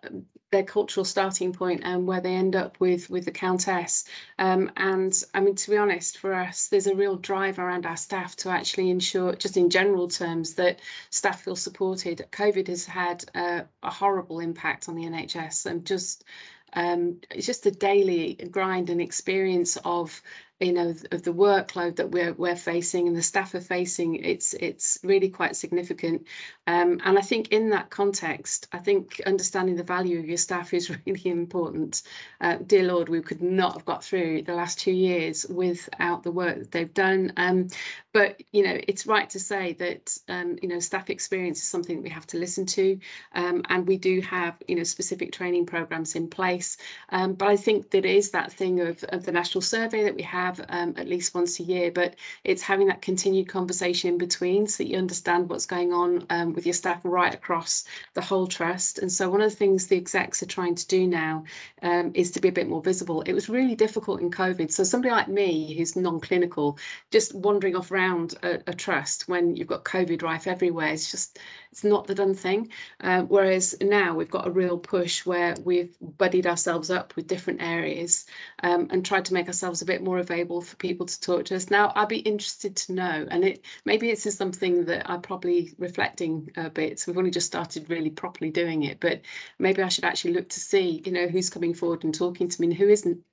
their 0.52 0.64
cultural 0.64 1.06
starting 1.06 1.54
point 1.54 1.84
and 1.86 2.08
where 2.08 2.20
they 2.20 2.36
end 2.36 2.58
up 2.58 2.78
with 2.82 3.10
with 3.10 3.24
the 3.24 3.32
countess. 3.32 4.04
Um, 4.38 4.70
and 4.76 5.14
I 5.34 5.40
mean, 5.40 5.56
to 5.56 5.70
be 5.70 5.78
honest, 5.78 6.18
for 6.18 6.34
us, 6.34 6.68
there's 6.68 6.88
a 6.88 6.96
real 6.96 7.16
drive 7.16 7.58
around 7.58 7.86
our 7.86 7.96
staff 7.96 8.36
to 8.38 8.50
actually 8.50 8.90
ensure, 8.90 9.34
just 9.38 9.56
in 9.56 9.70
general 9.70 10.10
terms, 10.10 10.56
that 10.56 10.82
staff 11.10 11.44
feel 11.44 11.56
supported. 11.56 12.28
COVID 12.34 12.68
has 12.68 12.86
had 12.86 13.24
uh, 13.34 13.62
a 13.82 13.92
horrible 13.92 14.42
impact 14.42 14.90
on 14.90 14.96
the 14.96 15.06
NHS, 15.06 15.68
and 15.68 15.86
just 15.86 16.26
um, 16.76 17.22
it's 17.32 17.46
just 17.46 17.64
the 17.64 17.72
daily 17.72 18.34
grind 18.52 18.90
and 18.90 19.02
experience 19.02 19.78
of 19.78 20.22
you 20.60 20.72
know 20.72 20.96
of 21.12 21.24
the 21.24 21.34
workload 21.34 21.98
that 21.98 22.12
we're 22.12 22.34
we're 22.34 22.56
facing 22.56 23.08
and 23.08 23.16
the 23.16 23.22
staff 23.22 23.54
are 23.56 23.62
facing 23.62 24.16
it's 24.16 24.54
it's 24.54 24.98
really 25.04 25.30
quite 25.30 25.56
significant. 25.56 26.28
Um, 26.68 27.00
and 27.04 27.18
I 27.18 27.22
think 27.22 27.50
in 27.50 27.72
that 27.72 27.90
context 27.90 28.68
I 28.72 28.80
think 28.80 29.22
understanding 29.26 29.76
the 29.76 29.84
value 29.84 30.20
of 30.20 30.26
your 30.26 30.38
staff 30.38 30.74
is 30.74 30.90
really 31.06 31.28
important. 31.28 32.02
Uh, 32.40 32.58
dear 32.66 32.84
Lord 32.84 33.10
we 33.10 33.22
could 33.22 33.42
not 33.42 33.74
have 33.74 33.86
got 33.86 34.04
through 34.04 34.44
the 34.44 34.56
last 34.56 34.80
two 34.80 34.94
years 34.94 35.46
without 35.46 36.24
the 36.24 36.32
work 36.32 36.58
that 36.58 36.72
they've 36.72 36.94
done. 36.94 37.34
Um, 37.36 37.68
but 38.16 38.42
you 38.54 38.64
know, 38.64 38.80
it's 38.88 39.06
right 39.06 39.30
to 39.32 39.42
say 39.42 39.74
that 39.74 40.18
um, 40.30 40.58
you 40.62 40.70
know 40.70 40.80
staff 40.80 41.10
experience 41.10 41.58
is 41.58 41.68
something 41.68 41.98
that 41.98 42.02
we 42.02 42.12
have 42.12 42.26
to 42.28 42.38
listen 42.38 42.66
to, 42.68 42.98
um, 43.34 43.64
and 43.68 43.86
we 43.86 43.98
do 43.98 44.22
have 44.22 44.56
you 44.70 44.78
know 44.78 44.84
specific 44.84 45.34
training 45.34 45.66
programs 45.66 46.16
in 46.16 46.30
place. 46.30 46.78
Um, 47.10 47.34
but 47.34 47.50
I 47.50 47.58
think 47.58 47.92
that 47.92 48.06
is 48.06 48.32
that 48.32 48.54
thing 48.54 48.80
of, 48.80 49.04
of 49.04 49.26
the 49.26 49.34
national 49.34 49.64
survey 49.64 50.06
that 50.06 50.16
we 50.16 50.22
have 50.22 50.45
um, 50.70 50.96
at 50.98 51.08
least 51.08 51.34
once 51.34 51.60
a 51.60 51.64
year. 51.64 51.92
But 51.92 52.16
it's 52.44 52.62
having 52.62 52.88
that 52.88 53.02
continued 53.02 53.48
conversation 53.48 54.12
in 54.12 54.18
between 54.18 54.68
so 54.68 54.84
that 54.84 54.90
you 54.90 54.98
understand 54.98 55.50
what's 55.50 55.66
going 55.66 55.94
on 55.94 56.26
um, 56.30 56.54
with 56.54 56.66
your 56.66 56.74
staff 56.74 57.02
right 57.04 57.34
across 57.34 57.86
the 58.14 58.22
whole 58.22 58.48
trust. 58.48 59.00
And 59.00 59.12
so 59.12 59.30
one 59.30 59.42
of 59.42 59.50
the 59.50 59.56
things 59.56 59.88
the 59.88 59.98
execs 59.98 60.44
are 60.44 60.48
trying 60.48 60.76
to 60.76 60.88
do 60.88 61.08
now 61.08 61.46
um, 61.82 62.12
is 62.16 62.32
to 62.32 62.42
be 62.42 62.50
a 62.50 62.54
bit 62.54 62.68
more 62.68 62.82
visible. 62.82 63.22
It 63.22 63.34
was 63.34 63.50
really 63.50 63.76
difficult 63.76 64.22
in 64.22 64.32
COVID. 64.32 64.72
So 64.72 64.84
somebody 64.84 65.12
like 65.12 65.28
me 65.28 65.76
who's 65.76 65.96
non-clinical, 65.96 66.78
just 67.12 67.34
wandering 67.34 67.76
off 67.76 67.92
around 67.92 68.36
a, 68.44 68.60
a 68.68 68.74
trust 68.74 69.28
when 69.28 69.56
you've 69.56 69.68
got 69.68 69.84
COVID 69.84 70.22
rife 70.22 70.48
everywhere, 70.48 70.90
it's 70.90 71.12
just 71.12 71.40
it's 71.72 71.84
not 71.84 72.08
the 72.08 72.16
done 72.16 72.36
thing. 72.36 72.70
Um, 73.02 73.28
whereas 73.28 73.76
now 73.82 74.16
we've 74.16 74.32
got 74.32 74.48
a 74.48 74.52
real 74.52 74.78
push 74.78 75.26
where 75.26 75.56
we've 75.62 75.94
buddied 76.00 76.48
ourselves 76.48 76.90
up 76.90 77.16
with 77.16 77.28
different 77.28 77.62
areas 77.62 78.26
um, 78.64 78.88
and 78.92 79.06
tried 79.06 79.26
to 79.26 79.34
make 79.34 79.48
ourselves 79.48 79.82
a 79.82 79.86
bit 79.86 80.02
more 80.02 80.18
available 80.18 80.35
for 80.62 80.76
people 80.76 81.06
to 81.06 81.22
talk 81.22 81.46
to 81.46 81.56
us. 81.56 81.70
Now, 81.70 81.92
I'd 81.96 82.08
be 82.08 82.18
interested 82.18 82.76
to 82.78 82.94
know, 82.94 83.28
and 83.30 83.44
it 83.44 83.66
maybe 83.86 84.10
this 84.10 84.26
is 84.26 84.38
something 84.38 84.86
that 84.86 85.10
I'm 85.10 85.22
probably 85.22 85.74
reflecting 85.78 86.52
a 86.56 86.70
bit. 86.70 87.00
So 87.00 87.12
we've 87.12 87.18
only 87.18 87.32
just 87.32 87.48
started 87.48 87.90
really 87.90 88.10
properly 88.10 88.52
doing 88.52 88.84
it, 88.84 89.00
but 89.00 89.22
maybe 89.60 89.82
I 89.82 89.90
should 89.90 90.06
actually 90.06 90.34
look 90.34 90.50
to 90.50 90.60
see, 90.60 91.02
you 91.06 91.12
know, 91.12 91.28
who's 91.28 91.50
coming 91.50 91.74
forward 91.74 92.04
and 92.04 92.14
talking 92.14 92.50
to 92.50 92.62
me 92.62 92.68
and 92.68 92.76
who 92.76 92.90
isn't 92.90 93.24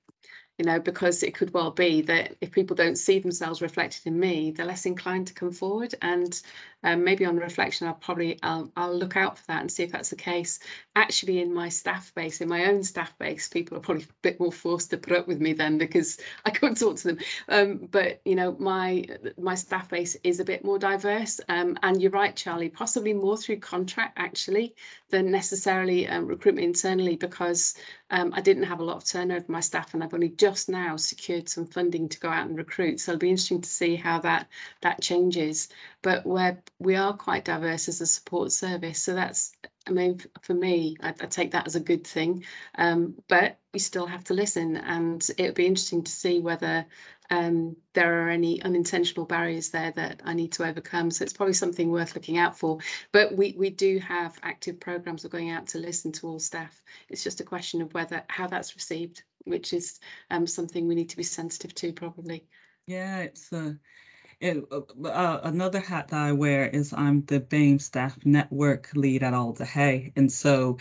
you 0.62 0.66
know, 0.66 0.78
because 0.78 1.24
it 1.24 1.34
could 1.34 1.52
well 1.52 1.72
be 1.72 2.02
that 2.02 2.36
if 2.40 2.52
people 2.52 2.76
don't 2.76 2.94
see 2.94 3.18
themselves 3.18 3.60
reflected 3.60 4.06
in 4.06 4.16
me, 4.16 4.52
they're 4.52 4.64
less 4.64 4.86
inclined 4.86 5.26
to 5.26 5.34
come 5.34 5.50
forward. 5.50 5.92
And 6.00 6.40
um, 6.84 7.02
maybe 7.02 7.24
on 7.24 7.36
reflection, 7.36 7.88
I'll 7.88 7.94
probably 7.94 8.38
I'll, 8.44 8.70
I'll 8.76 8.96
look 8.96 9.16
out 9.16 9.38
for 9.38 9.46
that 9.48 9.60
and 9.60 9.72
see 9.72 9.82
if 9.82 9.90
that's 9.90 10.10
the 10.10 10.16
case. 10.16 10.60
Actually, 10.94 11.40
in 11.40 11.52
my 11.52 11.68
staff 11.68 12.14
base, 12.14 12.40
in 12.40 12.48
my 12.48 12.66
own 12.66 12.84
staff 12.84 13.16
base, 13.18 13.48
people 13.48 13.76
are 13.76 13.80
probably 13.80 14.04
a 14.04 14.22
bit 14.22 14.38
more 14.38 14.52
forced 14.52 14.90
to 14.90 14.98
put 14.98 15.16
up 15.16 15.26
with 15.26 15.40
me 15.40 15.52
then 15.52 15.78
because 15.78 16.18
I 16.44 16.50
can't 16.50 16.78
talk 16.78 16.96
to 16.98 17.08
them. 17.08 17.18
Um, 17.48 17.88
but 17.90 18.20
you 18.24 18.36
know, 18.36 18.54
my 18.56 19.06
my 19.36 19.56
staff 19.56 19.88
base 19.88 20.16
is 20.22 20.38
a 20.38 20.44
bit 20.44 20.64
more 20.64 20.78
diverse. 20.78 21.40
Um, 21.48 21.76
and 21.82 22.00
you're 22.00 22.12
right, 22.12 22.36
Charlee, 22.36 22.72
possibly 22.72 23.14
more 23.14 23.36
through 23.36 23.58
contract 23.58 24.14
actually 24.16 24.76
than 25.10 25.32
necessarily 25.32 26.06
um, 26.06 26.26
recruitment 26.26 26.66
internally 26.66 27.16
because 27.16 27.74
um, 28.12 28.34
I 28.34 28.42
didn't 28.42 28.64
have 28.64 28.80
a 28.80 28.84
lot 28.84 28.98
of 28.98 29.04
turnover 29.06 29.46
my 29.48 29.60
staff, 29.60 29.94
and 29.94 30.04
I've 30.04 30.12
only 30.12 30.28
just 30.28 30.68
now 30.68 30.96
secured 30.96 31.48
some 31.48 31.66
funding 31.66 32.10
to 32.10 32.20
go 32.20 32.28
out 32.28 32.46
and 32.46 32.58
recruit. 32.58 33.00
So 33.00 33.12
it'll 33.12 33.20
be 33.20 33.30
interesting 33.30 33.62
to 33.62 33.68
see 33.68 33.96
how 33.96 34.20
that 34.20 34.48
that 34.82 35.00
changes. 35.00 35.70
But 36.02 36.26
where 36.26 36.62
we 36.78 36.96
are 36.96 37.14
quite 37.14 37.46
diverse 37.46 37.88
as 37.88 38.02
a 38.02 38.06
support 38.06 38.52
service. 38.52 39.00
So 39.00 39.14
that's, 39.14 39.54
I 39.86 39.90
mean, 39.90 40.20
for 40.42 40.54
me, 40.54 40.96
I, 41.00 41.08
I 41.08 41.26
take 41.26 41.52
that 41.52 41.66
as 41.66 41.74
a 41.74 41.80
good 41.80 42.06
thing. 42.06 42.44
Um, 42.76 43.16
but 43.28 43.58
we 43.72 43.80
still 43.80 44.06
have 44.06 44.24
to 44.24 44.34
listen, 44.34 44.76
and 44.76 45.26
it 45.38 45.42
would 45.42 45.54
be 45.54 45.66
interesting 45.66 46.04
to 46.04 46.12
see 46.12 46.40
whether 46.40 46.86
um, 47.30 47.76
there 47.94 48.22
are 48.22 48.28
any 48.28 48.62
unintentional 48.62 49.26
barriers 49.26 49.70
there 49.70 49.90
that 49.90 50.20
I 50.24 50.34
need 50.34 50.52
to 50.52 50.64
overcome. 50.64 51.10
So 51.10 51.24
it's 51.24 51.32
probably 51.32 51.54
something 51.54 51.90
worth 51.90 52.14
looking 52.14 52.38
out 52.38 52.58
for. 52.58 52.78
But 53.10 53.36
we 53.36 53.54
we 53.58 53.70
do 53.70 53.98
have 54.00 54.38
active 54.42 54.78
programs 54.78 55.24
of 55.24 55.30
going 55.30 55.50
out 55.50 55.68
to 55.68 55.78
listen 55.78 56.12
to 56.12 56.28
all 56.28 56.38
staff. 56.38 56.80
It's 57.08 57.24
just 57.24 57.40
a 57.40 57.44
question 57.44 57.82
of 57.82 57.94
whether 57.94 58.22
how 58.28 58.46
that's 58.46 58.76
received, 58.76 59.22
which 59.44 59.72
is 59.72 59.98
um, 60.30 60.46
something 60.46 60.86
we 60.86 60.94
need 60.94 61.10
to 61.10 61.16
be 61.16 61.22
sensitive 61.22 61.74
to 61.76 61.92
probably. 61.92 62.44
Yeah, 62.86 63.20
it's 63.20 63.50
a 63.52 63.78
it, 64.42 64.64
uh, 64.70 65.08
uh, 65.08 65.40
another 65.44 65.78
hat 65.78 66.08
that 66.08 66.20
I 66.20 66.32
wear 66.32 66.66
is 66.66 66.92
I'm 66.92 67.24
the 67.24 67.40
BAME 67.40 67.80
staff 67.80 68.18
network 68.24 68.90
lead 68.94 69.22
at 69.22 69.34
Alder 69.34 69.64
Hey. 69.64 70.12
And 70.16 70.30
so 70.30 70.78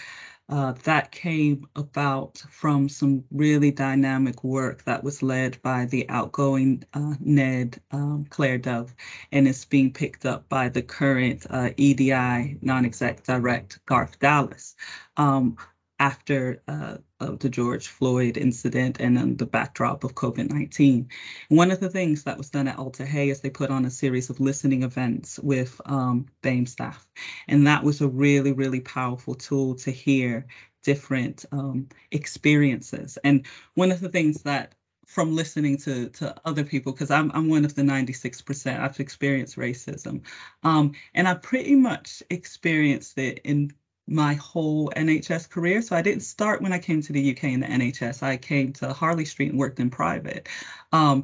uh, 0.50 0.74
that 0.84 1.12
came 1.12 1.67
about 1.76 2.43
from 2.50 2.89
some 2.89 3.24
really 3.32 3.71
dynamic 3.71 4.43
work 4.43 4.84
that 4.84 5.04
was 5.04 5.24
led 5.24 5.62
by 5.62 5.86
the 5.86 6.10
outgoing 6.10 6.84
uh, 6.93 7.13
NED, 7.19 7.80
um, 7.91 8.26
Claire 8.30 8.58
Dove, 8.58 8.93
and 9.32 9.47
it's 9.47 9.63
being 9.63 9.93
picked 9.93 10.26
up 10.26 10.50
by 10.50 10.67
the 10.67 10.82
current 10.82 11.45
uh, 11.50 11.69
EDI 11.78 12.58
non-exec 12.62 13.24
direct, 13.24 13.80
Garth 13.86 14.19
Dallas. 14.19 14.76
Um, 15.15 15.56
after 16.02 16.64
uh, 16.68 16.98
the 17.20 17.48
George 17.48 17.88
Floyd 17.88 18.36
incident 18.36 19.00
and 19.00 19.16
then 19.16 19.38
the 19.38 19.46
backdrop 19.46 20.04
of 20.04 20.16
COVID-19. 20.16 21.06
One 21.50 21.70
of 21.70 21.80
the 21.80 21.92
things 21.92 22.24
that 22.24 22.40
was 22.40 22.50
done 22.50 22.68
at 22.68 22.80
Alder 22.80 23.06
Hey 23.06 23.30
is 23.30 23.42
they 23.42 23.52
put 23.52 23.70
on 23.70 23.86
a 23.86 23.92
series 23.92 24.32
of 24.32 24.40
listening 24.40 24.82
events 24.82 25.38
with 25.38 25.80
um, 25.86 26.26
BAME 26.42 26.68
staff. 26.68 27.08
And 27.48 27.68
that 27.68 27.84
was 27.84 28.02
a 28.02 28.08
really, 28.08 28.52
really 28.52 28.80
powerful 28.80 29.36
tool 29.36 29.76
to 29.76 29.92
hear 29.92 30.48
different 30.82 31.46
um, 31.52 31.88
experiences. 32.10 33.20
And 33.24 33.46
one 33.76 33.92
of 33.92 34.00
the 34.00 34.10
things 34.10 34.42
that 34.42 34.74
from 35.06 35.36
listening 35.36 35.76
to 35.76 36.08
to 36.10 36.34
other 36.46 36.64
people 36.64 36.94
because 36.94 37.12
I'm 37.12 37.32
I'm 37.34 37.50
one 37.50 37.66
of 37.66 37.76
the 37.76 37.82
96%. 37.82 38.80
I've 38.80 39.00
experienced 39.00 39.58
racism, 39.58 40.22
um, 40.64 40.94
and 41.14 41.28
I 41.28 41.34
pretty 41.34 41.76
much 41.76 42.24
experienced 42.30 43.18
it 43.18 43.40
in 43.44 43.74
my 44.12 44.34
whole 44.36 44.91
NHS 44.95 45.50
career. 45.50 45.82
So 45.82 45.95
I 45.95 46.02
didn't 46.02 46.24
start 46.24 46.62
when 46.62 46.74
I 46.74 46.80
came 46.80 47.02
to 47.02 47.13
the 47.13 47.32
UK 47.32 47.45
in 47.45 47.62
the 47.62 47.67
NHS. 47.67 48.21
I 48.21 48.38
came 48.38 48.74
to 48.74 48.93
Harley 48.93 49.26
Street 49.26 49.52
and 49.52 49.60
worked 49.60 49.80
in 49.80 49.89
private. 49.89 50.50
Um, 50.91 51.24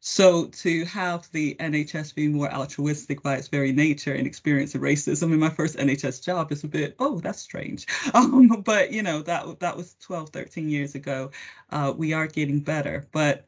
so 0.00 0.46
to 0.46 0.84
have 0.84 1.28
the 1.32 1.56
NHS 1.58 2.14
be 2.14 2.28
more 2.28 2.50
altruistic 2.52 3.20
by 3.20 3.34
its 3.34 3.48
very 3.48 3.72
nature 3.72 4.14
and 4.14 4.26
experience 4.28 4.76
of 4.76 4.82
racism 4.82 5.32
in 5.32 5.40
my 5.40 5.50
first 5.50 5.76
NHS 5.76 6.24
job 6.24 6.52
is 6.52 6.62
a 6.62 6.68
bit, 6.68 6.94
oh, 7.00 7.18
that's 7.18 7.40
strange. 7.40 7.86
Um, 8.14 8.62
but 8.64 8.92
you 8.92 9.02
know, 9.02 9.22
that 9.22 9.60
that 9.60 9.76
was 9.76 9.94
12, 10.00 10.30
13 10.30 10.70
years 10.70 10.94
ago. 10.94 11.30
Uh, 11.70 11.92
we 11.96 12.12
are 12.12 12.26
getting 12.26 12.60
better. 12.60 13.06
But 13.12 13.47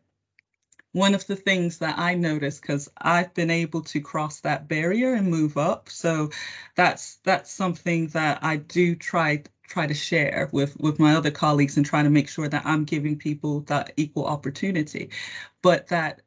one 0.92 1.14
of 1.14 1.26
the 1.26 1.37
things 1.37 1.79
that 1.79 1.98
I 1.98 2.14
noticed 2.14 2.62
because 2.62 2.88
I've 2.98 3.33
been 3.35 3.50
able 3.50 3.83
to 3.83 4.00
cross 4.00 4.40
that 4.40 4.68
barrier 4.68 5.14
and 5.14 5.29
move 5.29 5.57
up. 5.57 5.88
So 5.88 6.31
that's 6.74 7.16
that's 7.24 7.50
something 7.50 8.09
that 8.09 8.42
I 8.42 8.57
do 8.57 8.96
try 8.96 9.44
try 9.68 9.87
to 9.87 9.94
share 9.94 10.48
with 10.53 10.76
with 10.81 10.98
my 10.98 11.14
other 11.14 11.31
colleagues 11.31 11.76
and 11.76 11.87
try 11.87 12.03
to 12.03 12.11
make 12.11 12.29
sure 12.29 12.48
that 12.48 12.66
I'm 12.66 12.85
giving 12.85 13.16
people 13.16 13.61
that 13.62 13.92
equal 13.96 14.26
opportunity. 14.26 15.11
But 15.62 15.88
that 15.88 16.22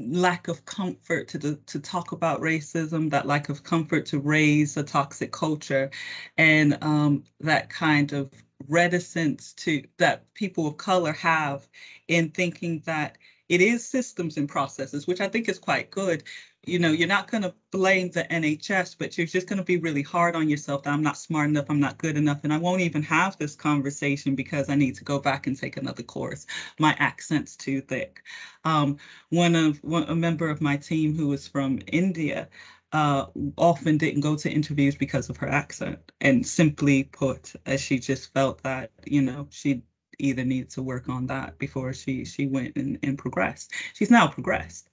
lack 0.00 0.48
of 0.48 0.64
comfort 0.64 1.28
to 1.28 1.56
to 1.56 1.80
talk 1.80 2.12
about 2.12 2.40
racism, 2.40 3.10
that 3.10 3.26
lack 3.26 3.48
of 3.48 3.62
comfort 3.62 4.06
to 4.06 4.18
raise 4.20 4.76
a 4.76 4.82
toxic 4.82 5.32
culture, 5.32 5.90
and 6.38 6.78
um, 6.82 7.24
that 7.40 7.68
kind 7.68 8.12
of 8.12 8.32
reticence 8.68 9.52
to 9.54 9.82
that 9.98 10.32
people 10.34 10.66
of 10.66 10.76
color 10.76 11.12
have 11.12 11.66
in 12.06 12.30
thinking 12.30 12.82
that 12.86 13.18
it 13.48 13.60
is 13.60 13.86
systems 13.86 14.36
and 14.36 14.48
processes, 14.48 15.06
which 15.06 15.20
I 15.20 15.28
think 15.28 15.48
is 15.48 15.58
quite 15.58 15.90
good. 15.90 16.22
You 16.66 16.78
know, 16.78 16.90
you're 16.90 17.08
not 17.08 17.30
going 17.30 17.44
to 17.44 17.54
blame 17.70 18.10
the 18.10 18.24
NHS, 18.24 18.96
but 18.98 19.16
you're 19.16 19.26
just 19.26 19.46
going 19.46 19.56
to 19.56 19.64
be 19.64 19.78
really 19.78 20.02
hard 20.02 20.36
on 20.36 20.50
yourself 20.50 20.82
that 20.82 20.92
I'm 20.92 21.02
not 21.02 21.16
smart 21.16 21.48
enough, 21.48 21.66
I'm 21.70 21.80
not 21.80 21.96
good 21.96 22.18
enough, 22.18 22.40
and 22.44 22.52
I 22.52 22.58
won't 22.58 22.82
even 22.82 23.02
have 23.04 23.38
this 23.38 23.54
conversation 23.54 24.34
because 24.34 24.68
I 24.68 24.74
need 24.74 24.96
to 24.96 25.04
go 25.04 25.18
back 25.18 25.46
and 25.46 25.56
take 25.56 25.78
another 25.78 26.02
course. 26.02 26.46
My 26.78 26.94
accent's 26.98 27.56
too 27.56 27.80
thick. 27.80 28.22
Um, 28.64 28.98
one 29.30 29.56
of 29.56 29.82
one, 29.82 30.04
a 30.04 30.14
member 30.14 30.50
of 30.50 30.60
my 30.60 30.76
team 30.76 31.14
who 31.14 31.28
was 31.28 31.48
from 31.48 31.78
India, 31.86 32.48
uh, 32.92 33.26
often 33.56 33.98
didn't 33.98 34.20
go 34.20 34.36
to 34.36 34.50
interviews 34.50 34.96
because 34.96 35.28
of 35.28 35.36
her 35.38 35.48
accent. 35.48 36.12
And 36.20 36.46
simply 36.46 37.04
put, 37.04 37.54
as 37.66 37.80
she 37.80 37.98
just 37.98 38.32
felt 38.32 38.62
that, 38.62 38.90
you 39.04 39.22
know, 39.22 39.46
she 39.50 39.82
either 40.18 40.44
needed 40.44 40.70
to 40.70 40.82
work 40.82 41.08
on 41.08 41.26
that 41.28 41.58
before 41.58 41.92
she 41.92 42.24
she 42.24 42.46
went 42.46 42.76
and, 42.76 42.98
and 43.02 43.16
progressed. 43.16 43.72
She's 43.94 44.10
now 44.10 44.26
progressed. 44.28 44.88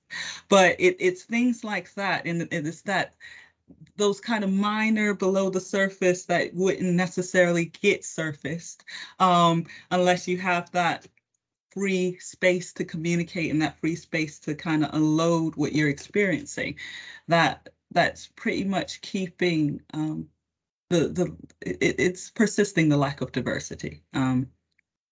But 0.50 0.76
it, 0.80 0.98
it's 1.00 1.24
things 1.24 1.64
like 1.64 1.94
that. 1.96 2.26
And, 2.26 2.48
and 2.52 2.68
it's 2.68 2.84
that 2.84 3.16
those 3.98 4.20
kind 4.20 4.44
of 4.44 4.52
minor 4.52 5.14
below 5.14 5.50
the 5.50 5.60
surface 5.60 6.26
that 6.26 6.54
wouldn't 6.54 6.94
necessarily 6.94 7.66
get 7.66 8.06
surfaced 8.06 8.84
um, 9.20 9.66
unless 9.90 10.28
you 10.28 10.38
have 10.38 10.70
that 10.72 11.08
free 11.72 12.18
space 12.20 12.74
to 12.74 12.86
communicate 12.86 13.52
and 13.52 13.62
that 13.62 13.80
free 13.80 13.96
space 13.96 14.40
to 14.40 14.56
kind 14.56 14.86
of 14.86 14.94
unload 14.94 15.56
what 15.56 15.74
you're 15.74 15.90
experiencing 15.90 16.76
that 17.28 17.70
that's 17.96 18.28
pretty 18.36 18.66
much 18.66 19.02
keeping 19.02 19.82
um, 19.96 20.30
the 20.92 21.08
the 21.08 21.38
it, 21.62 21.96
it's 22.00 22.30
persisting 22.30 22.90
the 22.90 22.98
lack 22.98 23.22
of 23.22 23.32
diversity. 23.32 24.04
Um, 24.14 24.50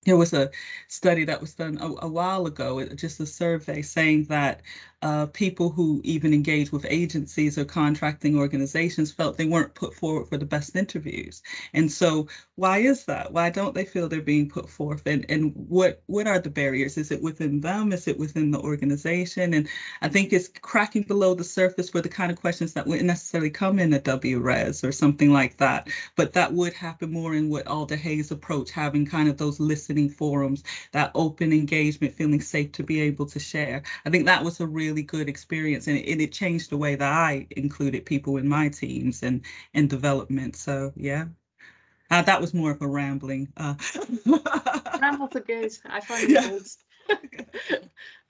there 0.06 0.18
was 0.18 0.34
a 0.34 0.52
study 0.90 1.26
that 1.26 1.42
was 1.42 1.56
done 1.56 1.78
a, 1.80 2.06
a 2.06 2.10
while 2.10 2.46
ago, 2.46 2.86
just 2.96 3.22
a 3.22 3.26
survey 3.26 3.82
saying 3.82 4.26
that 4.26 4.62
uh, 5.04 5.26
people 5.28 5.70
who 5.70 6.02
even 6.06 6.34
engage 6.34 6.72
with 6.72 6.86
agencies 6.90 7.58
or 7.58 7.66
contracting 7.66 8.38
organizations 8.38 9.12
felt 9.12 9.38
they 9.38 9.46
weren't 9.46 9.76
put 9.76 9.94
forward 9.94 10.30
for 10.30 10.38
the 10.38 10.46
best 10.46 10.78
interviews. 10.78 11.44
And 11.74 11.92
so, 11.92 12.30
why 12.56 12.80
is 12.80 13.06
that? 13.06 13.34
Why 13.34 13.50
don't 13.50 13.76
they 13.76 13.86
feel 13.86 14.08
they're 14.08 14.22
being 14.22 14.50
put 14.50 14.70
forth? 14.70 15.06
And 15.06 15.26
and 15.30 15.54
what 15.56 16.02
what 16.08 16.28
are 16.28 16.40
the 16.40 16.50
barriers? 16.50 16.98
Is 16.98 17.12
it 17.12 17.22
within 17.22 17.62
them? 17.62 17.92
Is 17.92 18.08
it 18.08 18.18
within 18.18 18.52
the 18.52 18.60
organization? 18.62 19.54
And 19.54 19.68
I 20.02 20.08
think 20.08 20.32
it's 20.32 20.48
cracking 20.48 21.04
below 21.04 21.36
the 21.36 21.44
surface 21.44 21.90
for 21.90 22.02
the 22.02 22.10
kind 22.10 22.32
of 22.32 22.40
questions 22.40 22.74
that 22.74 22.88
wouldn't 22.88 23.08
necessarily 23.08 23.50
come 23.50 23.80
in 23.80 23.94
a 23.94 24.00
WRES 24.00 24.84
or 24.84 24.92
something 24.94 25.34
like 25.34 25.58
that, 25.58 25.90
but 26.16 26.34
that 26.34 26.54
would 26.54 26.74
happen 26.74 27.12
more 27.12 27.36
in 27.36 27.50
what 27.50 27.68
Alder 27.68 27.98
Hey's 27.98 28.32
approach, 28.32 28.72
having 28.72 29.06
kind 29.06 29.28
of 29.30 29.38
those 29.38 29.60
listening 29.60 30.10
forums, 30.10 30.64
that 30.94 31.12
open 31.16 31.52
engagement, 31.52 32.14
feeling 32.14 32.42
safe 32.42 32.72
to 32.74 32.84
be 32.84 33.02
able 33.02 33.26
to 33.28 33.40
share. 33.40 33.84
I 34.06 34.10
think 34.10 34.26
that 34.28 34.44
was 34.44 34.60
a 34.62 34.68
really 34.94 35.04
good 35.04 35.28
experience 35.28 35.88
and 35.88 35.98
it, 35.98 36.08
and 36.08 36.22
it 36.22 36.32
changed 36.32 36.70
the 36.70 36.78
way 36.78 36.96
that 36.96 37.12
I 37.12 37.48
included 37.52 38.06
people 38.06 38.38
in 38.38 38.48
my 38.48 38.70
teams 38.70 39.24
and 39.24 39.42
and 39.74 39.90
development. 39.90 40.56
So 40.56 40.94
yeah. 40.96 41.26
Uh, 42.12 42.22
that 42.22 42.40
was 42.40 42.54
more 42.54 42.70
of 42.70 42.82
a 42.82 42.88
rambling. 42.88 43.52
Uh. 43.58 43.74
Rambles 45.02 45.36
are 45.36 45.40
good. 45.40 45.72
I 45.86 46.00
find 46.00 46.30
it 46.30 46.78
yeah. 47.10 47.78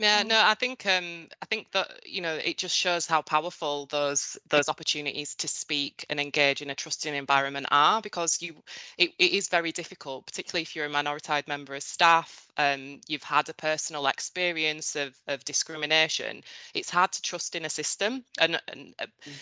Yeah, 0.00 0.22
no, 0.22 0.40
I 0.42 0.54
think 0.54 0.86
um, 0.86 1.28
I 1.42 1.44
think 1.44 1.72
that 1.72 2.06
you 2.06 2.22
know 2.22 2.34
it 2.34 2.56
just 2.56 2.74
shows 2.74 3.06
how 3.06 3.20
powerful 3.20 3.84
those 3.84 4.38
those 4.48 4.70
opportunities 4.70 5.34
to 5.36 5.48
speak 5.48 6.06
and 6.08 6.18
engage 6.18 6.62
in 6.62 6.70
a 6.70 6.74
trusting 6.74 7.14
environment 7.14 7.66
are 7.70 8.00
because 8.00 8.40
you 8.40 8.54
it, 8.96 9.10
it 9.18 9.32
is 9.32 9.50
very 9.50 9.72
difficult, 9.72 10.24
particularly 10.24 10.62
if 10.62 10.74
you're 10.74 10.86
a 10.86 10.88
minoritized 10.88 11.48
member 11.48 11.74
of 11.74 11.82
staff. 11.82 12.48
Um, 12.56 13.02
you've 13.08 13.22
had 13.22 13.50
a 13.50 13.54
personal 13.54 14.06
experience 14.06 14.96
of, 14.96 15.14
of 15.28 15.44
discrimination. 15.44 16.44
It's 16.72 16.88
hard 16.88 17.12
to 17.12 17.20
trust 17.20 17.54
in 17.54 17.66
a 17.66 17.70
system, 17.70 18.24
and, 18.40 18.58
and 18.68 18.94
uh, 18.98 19.06
mm 19.28 19.32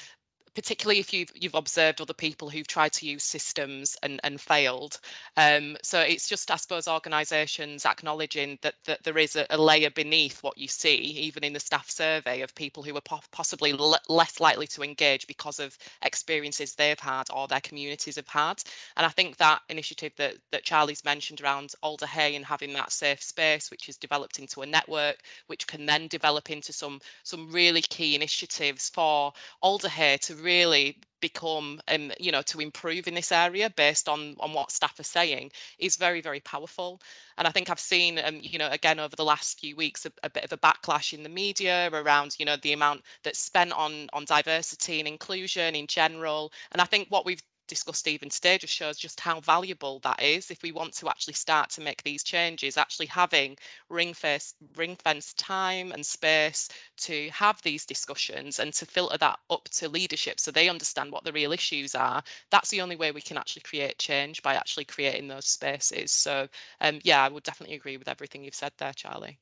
particularly 0.55 1.01
if 1.01 1.13
you've 1.13 1.31
you've 1.35 1.55
observed 1.55 2.01
other 2.01 2.15
people 2.15 2.51
who've 2.51 2.67
tried 2.67 2.93
to 2.95 3.07
use 3.07 3.25
systems 3.25 3.97
and 4.03 4.21
and 4.25 4.41
failed. 4.41 4.99
Um, 5.37 5.77
so 5.83 6.01
it's 6.01 6.29
just 6.29 6.51
I 6.51 6.57
suppose 6.57 6.89
organisations 6.89 7.87
acknowledging 7.87 8.59
that 8.63 8.75
that 8.87 9.03
there 9.05 9.19
is 9.19 9.37
a, 9.37 9.47
a, 9.51 9.59
layer 9.59 9.91
beneath 9.91 10.43
what 10.43 10.59
you 10.59 10.69
see, 10.69 10.97
even 10.97 11.45
in 11.45 11.53
the 11.53 11.61
staff 11.61 11.91
survey 11.91 12.43
of 12.43 12.55
people 12.55 12.83
who 12.83 12.97
are 12.97 13.01
po- 13.01 13.21
possibly 13.33 13.73
less 14.09 14.41
likely 14.41 14.67
to 14.69 14.83
engage 14.83 15.27
because 15.27 15.61
of 15.61 15.77
experiences 16.03 16.75
they've 16.75 16.99
had 16.99 17.25
or 17.33 17.49
their 17.49 17.61
communities 17.61 18.17
have 18.17 18.29
had. 18.29 18.63
And 18.97 19.05
I 19.07 19.11
think 19.11 19.37
that 19.37 19.61
initiative 19.69 20.13
that 20.17 20.35
that 20.53 20.65
Charlee's 20.65 21.05
mentioned 21.05 21.41
around 21.41 21.73
Alder 21.83 22.07
Hey 22.07 22.37
and 22.37 22.45
having 22.45 22.73
that 22.75 22.93
safe 22.93 23.23
space, 23.23 23.71
which 23.71 23.89
is 23.89 23.97
developed 23.97 24.39
into 24.39 24.63
a 24.63 24.67
network, 24.67 25.19
which 25.47 25.67
can 25.67 25.87
then 25.87 26.09
develop 26.09 26.51
into 26.51 26.73
some 26.73 27.01
some 27.23 27.53
really 27.53 27.83
key 27.83 28.15
initiatives 28.15 28.91
for 28.91 29.33
Alder 29.61 29.89
Hey 29.89 30.17
to 30.23 30.35
really 30.41 30.97
become 31.21 31.81
um, 31.89 32.13
you 32.21 32.31
know 32.31 32.43
to 32.43 32.61
improve 32.61 33.09
in 33.09 33.15
this 33.15 33.33
area 33.33 33.71
based 33.71 34.09
on 34.09 34.37
on 34.41 34.53
what 34.53 34.71
staff 34.71 34.99
are 35.01 35.05
saying 35.05 35.51
is 35.79 35.97
very 35.97 36.21
very 36.21 36.41
powerful. 36.41 37.01
And 37.37 37.47
i 37.47 37.51
think 37.51 37.71
i've 37.71 37.81
seen 37.81 38.19
um, 38.19 38.39
you 38.41 38.59
know 38.59 38.69
again 38.69 39.01
over 39.01 39.15
the 39.17 39.25
last 39.25 39.61
few 39.61 39.77
weeks 39.77 40.07
a, 40.07 40.13
a, 40.23 40.31
bit 40.31 40.45
of 40.45 40.53
a 40.53 40.57
backlash 40.57 41.13
in 41.13 41.23
the 41.23 41.29
media 41.29 41.89
around 41.93 42.37
you 42.39 42.47
know 42.47 42.57
the 42.57 42.73
amount 42.73 43.03
that's 43.23 43.39
spent 43.39 43.73
on 43.73 44.09
on 44.13 44.25
diversity 44.25 44.99
and 45.01 45.09
inclusion 45.09 45.75
in 45.75 45.87
general. 45.87 46.53
And 46.73 46.81
i 46.81 46.85
think 46.85 47.09
what 47.09 47.27
we've 47.27 47.43
discussed 47.69 48.09
even 48.09 48.29
today 48.31 48.59
just 48.59 48.75
shows 48.75 48.97
just 48.99 49.21
how 49.21 49.41
valuable 49.41 50.01
that 50.01 50.23
is. 50.23 50.51
If 50.51 50.63
we 50.63 50.73
want 50.73 50.95
to 50.95 51.09
actually 51.09 51.35
start 51.35 51.71
to 51.71 51.81
make 51.83 52.03
these 52.03 52.23
changes 52.25 52.77
actually 52.77 53.07
having 53.07 53.57
ring 53.89 54.15
fence 54.15 54.55
ring 54.77 54.97
fence 54.97 55.33
time 55.35 55.93
and 55.93 56.05
space 56.05 56.69
to 56.99 57.29
have 57.31 57.61
these 57.63 57.87
discussions 57.87 58.59
and 58.59 58.73
to 58.75 58.87
filter 58.87 59.19
that 59.19 59.39
up 59.51 59.65
to 59.71 59.89
leadership 59.89 60.41
so 60.41 60.51
they 60.51 60.69
understand 60.69 61.13
what 61.13 61.25
the 61.25 61.33
real 61.33 61.53
issues 61.53 61.95
are 61.95 62.23
that's 62.51 62.71
the 62.71 62.81
only 62.83 62.97
way 62.97 63.13
we 63.13 63.21
can 63.21 63.39
actually 63.39 63.63
create 63.63 63.99
change 63.99 64.43
by 64.43 64.55
actually 64.55 64.85
creating 64.85 65.29
those 65.29 65.47
spaces. 65.47 66.13
So 66.13 66.49
um, 66.81 67.01
yeah 67.05 67.23
i 67.23 67.29
would 67.29 67.43
definitely 67.45 67.77
agree 67.77 67.97
with 67.97 68.09
everything 68.09 68.45
you've 68.45 68.55
said 68.55 68.73
there 68.79 68.93
charlee 68.93 69.37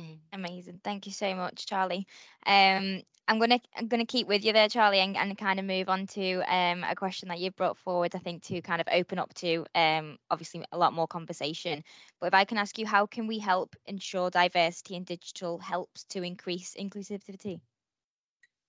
Mm. 0.00 0.18
Amazing. 0.32 0.80
Thank 0.84 1.06
you 1.06 1.12
so 1.12 1.34
much, 1.34 1.66
Charlee. 1.66 2.04
Um, 2.46 3.02
I'm 3.28 3.38
gonna 3.40 3.60
I'm 3.74 3.88
gonna 3.88 4.06
keep 4.06 4.28
with 4.28 4.44
you 4.44 4.52
there, 4.52 4.68
Charlee, 4.68 4.98
and, 4.98 5.16
and 5.16 5.36
kind 5.36 5.58
of 5.58 5.64
move 5.64 5.88
on 5.88 6.06
to 6.08 6.42
um, 6.42 6.84
a 6.84 6.94
question 6.94 7.28
that 7.28 7.40
you've 7.40 7.56
brought 7.56 7.78
forward. 7.78 8.14
I 8.14 8.18
think 8.18 8.44
to 8.44 8.60
kind 8.60 8.80
of 8.80 8.88
open 8.92 9.18
up 9.18 9.32
to 9.34 9.64
um, 9.74 10.18
obviously 10.30 10.64
a 10.70 10.78
lot 10.78 10.92
more 10.92 11.08
conversation. 11.08 11.82
But 12.20 12.28
if 12.28 12.34
I 12.34 12.44
can 12.44 12.58
ask 12.58 12.78
you, 12.78 12.86
how 12.86 13.06
can 13.06 13.26
we 13.26 13.38
help 13.38 13.74
ensure 13.86 14.30
diversity 14.30 14.94
in 14.96 15.04
digital 15.04 15.58
helps 15.58 16.04
to 16.10 16.22
increase 16.22 16.76
inclusivity? 16.78 17.60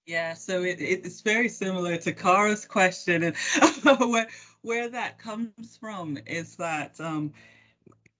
Yeah, 0.08 0.36
so 0.36 0.64
it, 0.64 0.78
it's 0.80 1.20
very 1.20 1.50
similar 1.50 1.98
to 1.98 2.14
Cara's 2.14 2.66
question, 2.66 3.24
and 3.24 3.36
where 4.10 4.28
where 4.62 4.90
that 4.90 5.20
comes 5.20 5.78
from 5.78 6.18
is 6.26 6.56
that 6.56 7.00
um, 7.02 7.34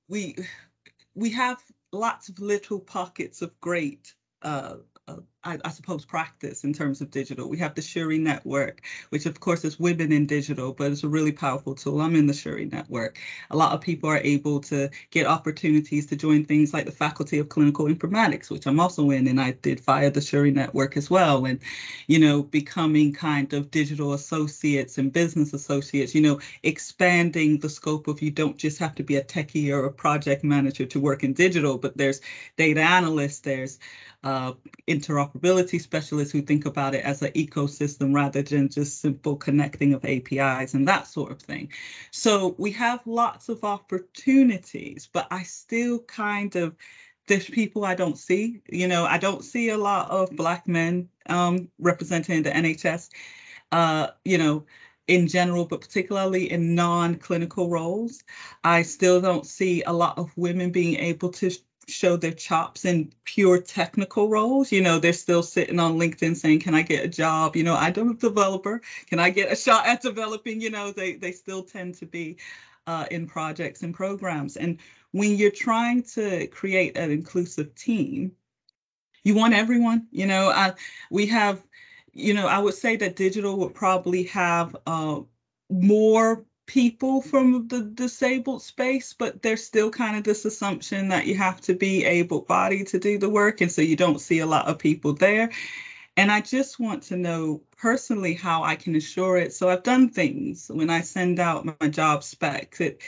we 0.10 0.36
we 1.16 1.32
have 1.32 1.58
lots 1.92 2.30
of 2.30 2.40
little 2.40 2.80
pockets 2.80 3.42
of 3.42 3.60
great 3.62 4.14
uh, 4.42 4.76
uh, 5.08 5.18
I, 5.48 5.58
I, 5.64 5.70
suppose, 5.70 6.04
practice 6.04 6.66
in 6.66 6.74
terms 6.74 7.00
of 7.00 7.10
digital. 7.10 7.48
We 7.48 7.58
have 7.60 7.74
the 7.74 7.82
Shuri 7.82 8.18
Network, 8.18 8.82
which 9.12 9.26
of 9.26 9.40
course 9.40 9.64
is 9.64 9.80
women 9.80 10.12
in 10.12 10.26
digital, 10.26 10.74
but 10.74 10.92
it's 10.92 11.06
a 11.06 11.08
really 11.08 11.32
powerful 11.32 11.74
tool. 11.74 12.02
I'm 12.02 12.18
in 12.18 12.28
the 12.28 12.34
Shuri 12.34 12.66
Network. 12.66 13.18
A 13.50 13.56
lot 13.56 13.72
of 13.72 13.80
people 13.80 14.10
are 14.10 14.18
able 14.18 14.60
to 14.62 14.90
get 15.10 15.26
opportunities 15.26 16.08
to 16.08 16.18
join 16.18 16.44
things 16.44 16.74
like 16.74 16.86
the 16.86 16.92
Faculty 16.92 17.40
of 17.40 17.48
Clinical 17.48 17.86
Informatics, 17.86 18.52
which 18.52 18.68
I'm 18.68 18.82
also 18.82 19.10
in, 19.12 19.26
and 19.28 19.40
I 19.40 19.52
did 19.52 19.80
via 19.80 20.12
the 20.12 20.20
Shuri 20.20 20.52
Network 20.52 20.98
as 20.98 21.10
well. 21.10 21.46
And, 21.46 21.60
you 22.08 22.20
know, 22.20 22.44
becoming 22.44 23.14
kind 23.14 23.54
of 23.54 23.72
digital 23.72 24.12
associates 24.14 24.98
and 24.98 25.14
business 25.14 25.54
associates, 25.54 26.14
you 26.14 26.22
know, 26.22 26.42
expanding 26.64 27.60
the 27.60 27.70
scope 27.70 28.10
of 28.10 28.22
you 28.22 28.32
don't 28.32 28.58
just 28.58 28.80
have 28.80 28.96
to 28.96 29.04
be 29.04 29.16
a 29.16 29.24
techie 29.24 29.72
or 29.72 29.86
a 29.86 29.94
project 29.94 30.44
manager 30.44 30.86
to 30.88 31.00
work 31.00 31.24
in 31.24 31.32
digital, 31.32 31.78
but 31.78 31.96
there's 31.96 32.20
data 32.58 32.82
analysts, 32.82 33.40
there's 33.40 33.80
uh, 34.24 34.54
interoperability 34.88 35.37
specialists 35.80 36.32
who 36.32 36.42
think 36.42 36.66
about 36.66 36.96
it 36.96 37.04
as 37.04 37.22
an 37.22 37.32
ecosystem 37.34 38.14
rather 38.14 38.42
than 38.42 38.70
just 38.70 39.02
simple 39.02 39.36
connecting 39.36 39.94
of 39.94 40.06
APIs 40.06 40.74
and 40.74 40.88
that 40.88 41.08
sort 41.08 41.32
of 41.32 41.42
thing. 41.42 41.72
So 42.12 42.56
we 42.58 42.72
have 42.72 43.02
lots 43.06 43.50
of 43.50 43.64
opportunities, 43.64 45.10
but 45.12 45.28
I 45.32 45.44
still 45.44 46.00
kind 46.00 46.56
of 46.56 46.76
there's 47.28 47.50
people 47.50 47.86
I 47.86 47.96
don't 47.96 48.18
see. 48.18 48.62
You 48.70 48.88
know, 48.88 49.06
I 49.06 49.18
don't 49.18 49.44
see 49.44 49.70
a 49.70 49.78
lot 49.78 50.10
of 50.10 50.36
Black 50.36 50.68
men 50.68 51.10
um, 51.28 51.70
representing 51.78 52.44
the 52.44 52.52
NHS. 52.52 53.10
Uh, 53.72 54.08
you 54.24 54.38
know, 54.38 54.66
in 55.08 55.28
general, 55.28 55.66
but 55.66 55.82
particularly 55.82 56.52
in 56.52 56.76
non-clinical 56.76 57.70
roles, 57.70 58.24
I 58.64 58.82
still 58.82 59.22
don't 59.22 59.46
see 59.46 59.84
a 59.84 59.94
lot 59.94 60.18
of 60.18 60.36
women 60.38 60.72
being 60.72 60.96
able 60.98 61.30
to 61.34 61.52
show 61.88 62.18
their 62.18 62.34
chops 62.34 62.86
in 62.86 63.14
pure 63.24 63.62
technical 63.62 64.30
roles. 64.30 64.72
You 64.72 64.82
know, 64.82 65.00
they're 65.00 65.14
still 65.14 65.44
sitting 65.44 65.80
on 65.80 65.98
LinkedIn 65.98 66.36
saying, 66.36 66.60
"Can 66.60 66.76
I 66.76 66.82
get 66.82 67.06
a 67.06 67.08
job?" 67.08 67.56
You 67.56 67.64
know, 67.64 67.76
I'm 67.76 68.10
a 68.12 68.14
developer. 68.14 68.82
Can 69.08 69.20
I 69.20 69.30
get 69.30 69.52
a 69.52 69.56
shot 69.56 69.88
at 69.88 70.02
developing? 70.02 70.62
You 70.62 70.70
know, 70.70 70.92
they 70.92 71.14
they 71.16 71.32
still 71.32 71.64
tend 71.64 71.96
to 71.96 72.06
be 72.06 72.38
uh, 72.88 73.06
in 73.12 73.28
projects 73.28 73.84
and 73.84 73.94
programs. 73.94 74.58
And 74.58 74.80
when 75.12 75.36
you're 75.36 75.52
trying 75.52 76.04
to 76.04 76.48
create 76.48 76.98
an 76.98 77.12
inclusive 77.12 77.76
team, 77.76 78.34
you 79.24 79.36
want 79.36 79.54
everyone. 79.54 80.08
You 80.12 80.26
know, 80.26 80.50
I, 80.50 80.74
we 81.12 81.28
have, 81.28 81.64
you 82.14 82.34
know, 82.34 82.48
I 82.48 82.60
would 82.60 82.74
say 82.74 82.96
that 82.98 83.16
digital 83.16 83.58
would 83.60 83.76
probably 83.76 84.24
have 84.24 84.76
uh, 84.86 85.22
more 85.70 86.46
people 86.68 87.22
from 87.22 87.68
the 87.70 87.82
disabled 87.82 88.62
space, 88.62 89.14
but 89.14 89.42
there's 89.42 89.66
still 89.66 89.90
kind 89.90 90.18
of 90.18 90.24
this 90.24 90.46
assumption 90.46 91.08
that 91.08 91.26
you 91.26 91.36
have 91.36 91.60
to 91.62 91.74
be 91.74 92.06
able 92.06 92.42
bodied 92.42 92.88
to 92.88 93.00
do 93.00 93.18
the 93.18 93.30
work. 93.30 93.62
And 93.62 93.72
so 93.72 93.82
you 93.82 93.96
don't 93.96 94.22
see 94.22 94.40
a 94.40 94.46
lot 94.46 94.68
of 94.68 94.78
people 94.78 95.14
there. 95.14 95.50
And 96.16 96.32
I 96.32 96.42
just 96.42 96.80
want 96.80 97.04
to 97.04 97.18
know 97.18 97.62
personally 97.78 98.34
how 98.34 98.64
I 98.64 98.76
can 98.76 98.96
assure 98.96 99.38
it. 99.38 99.54
So 99.54 99.70
I've 99.70 99.84
done 99.84 100.10
things 100.10 100.70
when 100.72 100.90
I 100.90 101.02
send 101.02 101.40
out 101.40 101.66
my 101.80 101.88
job 101.88 102.24
specs. 102.24 102.82
It 102.82 103.02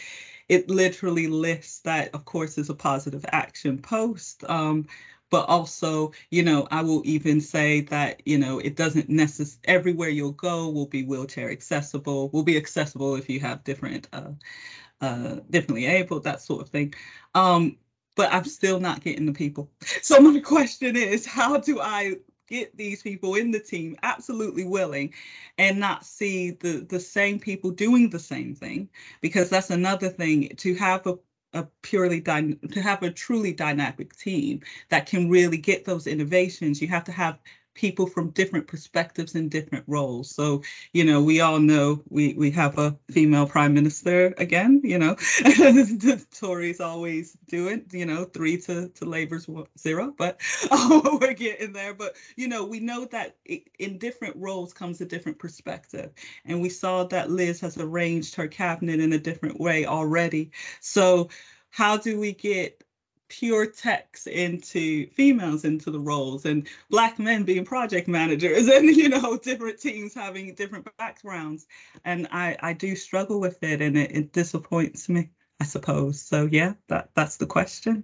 it 0.48 0.68
literally 0.68 1.28
lists 1.28 1.82
that, 1.82 2.16
of 2.16 2.26
course, 2.26 2.58
is 2.58 2.72
a 2.72 2.74
positive 2.74 3.24
action 3.32 3.78
post. 3.78 4.44
Um, 4.50 4.88
but 5.30 5.48
also, 5.48 6.12
you 6.32 6.44
know, 6.44 6.68
I 6.72 6.82
will 6.82 7.02
even 7.06 7.42
say 7.42 7.82
that, 7.82 8.22
you 8.26 8.38
know, 8.38 8.60
it 8.60 8.76
doesn't 8.76 9.10
necessarily, 9.10 9.60
everywhere 9.66 10.10
you'll 10.10 10.32
go 10.32 10.70
will 10.70 10.88
be 10.88 11.04
wheelchair 11.04 11.52
accessible, 11.52 12.30
will 12.30 12.44
be 12.44 12.58
accessible 12.58 13.16
if 13.16 13.30
you 13.30 13.40
have 13.42 13.64
different, 13.64 14.08
uh, 14.14 14.32
uh, 15.02 15.38
differently 15.50 15.86
able, 15.86 16.20
that 16.22 16.42
sort 16.42 16.62
of 16.62 16.70
thing. 16.70 16.94
Um, 17.36 17.78
but 18.16 18.34
I'm 18.34 18.44
still 18.46 18.80
not 18.80 19.02
getting 19.02 19.26
the 19.26 19.34
people. 19.34 19.72
So 20.02 20.20
my 20.20 20.40
question 20.40 20.96
is, 20.96 21.26
how 21.26 21.58
do 21.58 21.80
I 21.80 22.16
get 22.48 22.76
these 22.76 23.02
people 23.04 23.36
in 23.36 23.52
the 23.52 23.60
team 23.60 23.96
absolutely 24.02 24.66
willing 24.66 25.14
and 25.58 25.80
not 25.80 26.04
see 26.06 26.52
the 26.52 26.86
the 26.90 27.00
same 27.00 27.40
people 27.40 27.70
doing 27.72 28.10
the 28.10 28.20
same 28.20 28.56
thing 28.56 28.90
because 29.22 29.50
that's 29.50 29.70
another 29.70 30.10
thing 30.10 30.50
to 30.58 30.74
have 30.76 31.06
a 31.06 31.18
a 31.54 31.66
purely 31.82 32.20
dy- 32.22 32.56
to 32.72 32.82
have 32.82 33.04
a 33.04 33.12
truly 33.12 33.54
dynamic 33.54 34.16
team 34.16 34.62
that 34.90 35.06
can 35.08 35.30
really 35.30 35.58
get 35.58 35.86
those 35.86 36.08
innovations, 36.08 36.82
you 36.82 36.88
have 36.88 37.04
to 37.06 37.12
have 37.12 37.40
people 37.80 38.08
from 38.08 38.30
different 38.32 38.68
perspectives 38.68 39.36
and 39.36 39.50
different 39.50 39.86
roles. 39.88 40.30
So, 40.30 40.64
you 40.92 41.06
know, 41.06 41.24
we 41.24 41.40
all 41.40 41.60
know 41.60 42.04
we, 42.10 42.34
we 42.34 42.52
have 42.52 42.78
a 42.78 42.98
female 43.10 43.48
prime 43.48 43.74
minister 43.74 44.34
again, 44.38 44.82
you 44.84 45.00
know, 45.00 45.14
the 45.16 46.26
Tories 46.38 46.82
always 46.82 47.38
do 47.48 47.70
it, 47.70 47.86
you 47.94 48.06
know, 48.06 48.26
three 48.26 48.58
to, 48.64 48.90
to 48.90 49.06
Labour's 49.06 49.48
zero, 49.78 50.14
but 50.18 50.42
we're 51.22 51.34
getting 51.34 51.72
there. 51.72 51.94
But, 51.94 52.18
you 52.36 52.50
know, 52.50 52.66
we 52.66 52.82
know 52.82 53.06
that 53.06 53.38
in 53.46 53.98
different 53.98 54.36
roles 54.36 54.74
comes 54.74 55.00
a 55.00 55.06
different 55.06 55.40
perspective. 55.40 56.12
And 56.44 56.62
we 56.62 56.68
saw 56.68 57.06
that 57.06 57.32
Liz 57.32 57.62
has 57.62 57.78
arranged 57.78 58.36
her 58.36 58.50
cabinet 58.50 59.00
in 59.00 59.14
a 59.14 59.20
different 59.20 59.58
way 59.58 59.86
already. 59.86 60.52
So, 60.82 61.30
how 61.70 61.98
do 61.98 62.20
we 62.20 62.34
get 62.34 62.84
pure 63.30 63.66
techs 63.68 64.28
into 64.28 65.08
females 65.12 65.64
into 65.64 65.92
the 65.92 66.00
roles 66.00 66.46
and 66.46 66.68
black 66.90 67.20
men 67.20 67.44
being 67.44 67.66
project 67.66 68.08
managers 68.08 68.68
and 68.76 68.86
you 68.96 69.10
know 69.10 69.38
different 69.38 69.80
teams 69.80 70.14
having 70.14 70.54
different 70.56 70.88
backgrounds. 70.98 71.68
And 72.06 72.28
i 72.32 72.58
i 72.62 72.74
do 72.74 72.96
struggle 72.96 73.40
with 73.40 73.64
it 73.64 73.82
and 73.82 73.98
it, 73.98 74.12
it 74.12 74.34
disappoints 74.34 75.10
me 75.10 75.32
i 75.60 75.66
suppose. 75.66 76.22
So 76.22 76.48
yeah 76.52 76.74
that 76.88 77.12
that's 77.16 77.38
the 77.38 77.48
question 77.48 78.04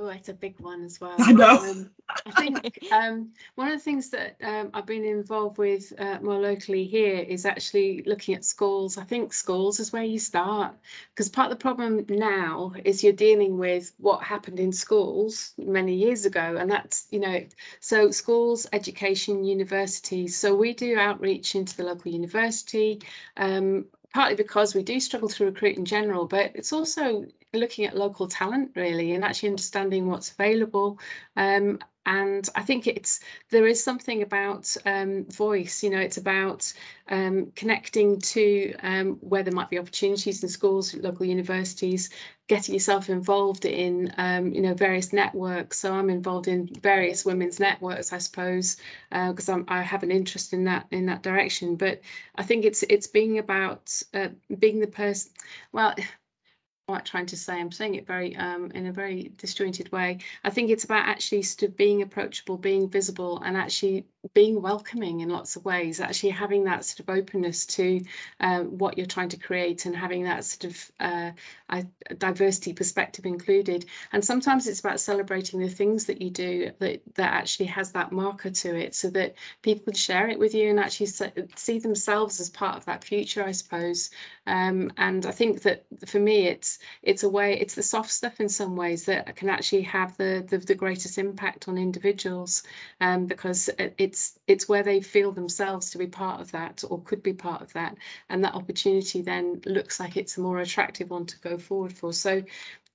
Oh, 0.00 0.08
it's 0.08 0.28
a 0.28 0.34
big 0.34 0.60
one 0.60 0.84
as 0.84 1.00
well. 1.00 1.16
I 1.18 1.32
know. 1.32 1.56
Um, 1.58 1.90
I 2.26 2.30
think 2.30 2.92
um, 2.92 3.32
one 3.56 3.68
of 3.68 3.74
the 3.74 3.82
things 3.82 4.10
that 4.10 4.36
um, 4.42 4.70
I've 4.72 4.86
been 4.86 5.04
involved 5.04 5.58
with 5.58 5.92
uh, 5.98 6.18
more 6.22 6.38
locally 6.38 6.84
here 6.84 7.16
is 7.18 7.44
actually 7.44 8.04
looking 8.06 8.36
at 8.36 8.44
schools. 8.44 8.96
I 8.96 9.02
think 9.02 9.32
schools 9.32 9.80
is 9.80 9.92
where 9.92 10.04
you 10.04 10.20
start 10.20 10.74
because 11.10 11.28
part 11.28 11.50
of 11.50 11.58
the 11.58 11.62
problem 11.62 12.06
now 12.08 12.74
is 12.84 13.02
you're 13.02 13.12
dealing 13.12 13.58
with 13.58 13.92
what 13.98 14.22
happened 14.22 14.60
in 14.60 14.72
schools 14.72 15.52
many 15.58 15.96
years 15.96 16.26
ago, 16.26 16.56
and 16.56 16.70
that's 16.70 17.06
you 17.10 17.18
know 17.18 17.44
so 17.80 18.12
schools, 18.12 18.68
education, 18.72 19.42
universities. 19.42 20.36
So 20.36 20.54
we 20.54 20.74
do 20.74 20.96
outreach 20.96 21.56
into 21.56 21.76
the 21.76 21.82
local 21.82 22.12
university. 22.12 23.02
Um, 23.36 23.86
partly 24.14 24.36
because 24.36 24.74
we 24.74 24.82
do 24.82 25.00
struggle 25.00 25.28
to 25.28 25.44
recruit 25.44 25.76
in 25.76 25.84
general, 25.84 26.26
but 26.26 26.52
it's 26.54 26.72
also 26.72 27.26
looking 27.52 27.86
at 27.86 27.96
local 27.96 28.28
talent 28.28 28.72
really 28.74 29.12
and 29.12 29.24
actually 29.24 29.50
understanding 29.50 30.06
what's 30.06 30.30
available. 30.30 30.98
Um, 31.36 31.78
and 32.08 32.48
I 32.54 32.62
think 32.62 32.86
it's 32.86 33.20
there 33.50 33.66
is 33.66 33.84
something 33.84 34.22
about 34.22 34.74
um, 34.86 35.26
voice. 35.26 35.82
You 35.82 35.90
know, 35.90 36.00
it's 36.00 36.16
about 36.16 36.72
um, 37.06 37.52
connecting 37.54 38.20
to 38.20 38.74
um, 38.82 39.18
where 39.20 39.42
there 39.42 39.52
might 39.52 39.68
be 39.68 39.78
opportunities 39.78 40.42
in 40.42 40.48
schools, 40.48 40.94
local 40.94 41.26
universities, 41.26 42.08
getting 42.46 42.74
yourself 42.74 43.10
involved 43.10 43.66
in 43.66 44.14
um, 44.16 44.54
you 44.54 44.62
know 44.62 44.72
various 44.72 45.12
networks. 45.12 45.80
So 45.80 45.92
I'm 45.92 46.08
involved 46.08 46.48
in 46.48 46.66
various 46.80 47.26
women's 47.26 47.60
networks, 47.60 48.10
I 48.14 48.18
suppose, 48.18 48.78
because 49.10 49.50
uh, 49.50 49.58
I 49.68 49.82
have 49.82 50.02
an 50.02 50.10
interest 50.10 50.54
in 50.54 50.64
that 50.64 50.86
in 50.90 51.06
that 51.06 51.22
direction. 51.22 51.76
But 51.76 52.00
I 52.34 52.42
think 52.42 52.64
it's 52.64 52.82
it's 52.84 53.08
being 53.08 53.38
about 53.38 54.02
uh, 54.14 54.28
being 54.58 54.80
the 54.80 54.86
person. 54.86 55.30
Well 55.72 55.94
quite 56.88 57.04
trying 57.04 57.26
to 57.26 57.36
say. 57.36 57.60
I'm 57.60 57.70
saying 57.70 57.96
it 57.96 58.06
very 58.06 58.34
um, 58.34 58.70
in 58.70 58.86
a 58.86 58.92
very 58.92 59.30
disjointed 59.36 59.92
way. 59.92 60.18
I 60.42 60.48
think 60.48 60.70
it's 60.70 60.84
about 60.84 61.06
actually 61.06 61.44
being 61.76 62.00
approachable, 62.00 62.56
being 62.56 62.88
visible, 62.88 63.42
and 63.44 63.58
actually 63.58 64.06
being 64.34 64.60
welcoming 64.60 65.20
in 65.20 65.28
lots 65.28 65.56
of 65.56 65.64
ways. 65.64 66.00
Actually 66.00 66.30
having 66.30 66.64
that 66.64 66.84
sort 66.84 67.00
of 67.00 67.10
openness 67.10 67.66
to 67.66 68.02
uh, 68.40 68.60
what 68.60 68.98
you're 68.98 69.06
trying 69.06 69.28
to 69.30 69.38
create 69.38 69.86
and 69.86 69.94
having 69.94 70.24
that 70.24 70.44
sort 70.44 70.72
of 70.72 70.90
uh, 71.00 71.30
diversity 72.16 72.72
perspective 72.72 73.26
included. 73.26 73.84
And 74.12 74.24
sometimes 74.24 74.66
it's 74.66 74.80
about 74.80 75.00
celebrating 75.00 75.60
the 75.60 75.68
things 75.68 76.06
that 76.06 76.20
you 76.20 76.30
do 76.30 76.72
that 76.78 77.02
that 77.14 77.32
actually 77.32 77.66
has 77.66 77.92
that 77.92 78.12
marker 78.12 78.50
to 78.50 78.76
it, 78.76 78.94
so 78.94 79.10
that 79.10 79.34
people 79.62 79.84
can 79.84 79.94
share 79.94 80.28
it 80.28 80.38
with 80.38 80.54
you 80.54 80.70
and 80.70 80.80
actually 80.80 81.10
see 81.56 81.78
themselves 81.78 82.40
as 82.40 82.50
part 82.50 82.76
of 82.76 82.86
that 82.86 83.04
future, 83.04 83.44
I 83.44 83.52
suppose. 83.52 84.10
Um, 84.46 84.92
and 84.96 85.26
I 85.26 85.32
think 85.32 85.62
that 85.62 85.84
for 86.06 86.18
me, 86.18 86.46
it's 86.46 86.78
it's 87.02 87.22
a 87.22 87.28
way 87.28 87.58
it's 87.60 87.74
the 87.74 87.82
soft 87.82 88.10
stuff 88.10 88.40
in 88.40 88.48
some 88.48 88.76
ways 88.76 89.04
that 89.04 89.36
can 89.36 89.48
actually 89.48 89.82
have 89.82 90.16
the 90.16 90.44
the, 90.48 90.58
the 90.58 90.74
greatest 90.74 91.18
impact 91.18 91.68
on 91.68 91.78
individuals 91.78 92.62
um, 93.00 93.26
because 93.26 93.68
it's 94.08 94.38
it's 94.46 94.68
where 94.68 94.82
they 94.82 95.00
feel 95.00 95.32
themselves 95.32 95.90
to 95.90 95.98
be 95.98 96.06
part 96.06 96.40
of 96.40 96.52
that 96.52 96.82
or 96.88 97.00
could 97.02 97.22
be 97.22 97.34
part 97.34 97.62
of 97.62 97.72
that 97.74 97.94
and 98.28 98.42
that 98.44 98.54
opportunity 98.54 99.20
then 99.22 99.60
looks 99.66 100.00
like 100.00 100.16
it's 100.16 100.38
a 100.38 100.40
more 100.40 100.58
attractive 100.58 101.10
one 101.10 101.26
to 101.26 101.38
go 101.40 101.58
forward 101.58 101.92
for 101.92 102.12
so 102.12 102.42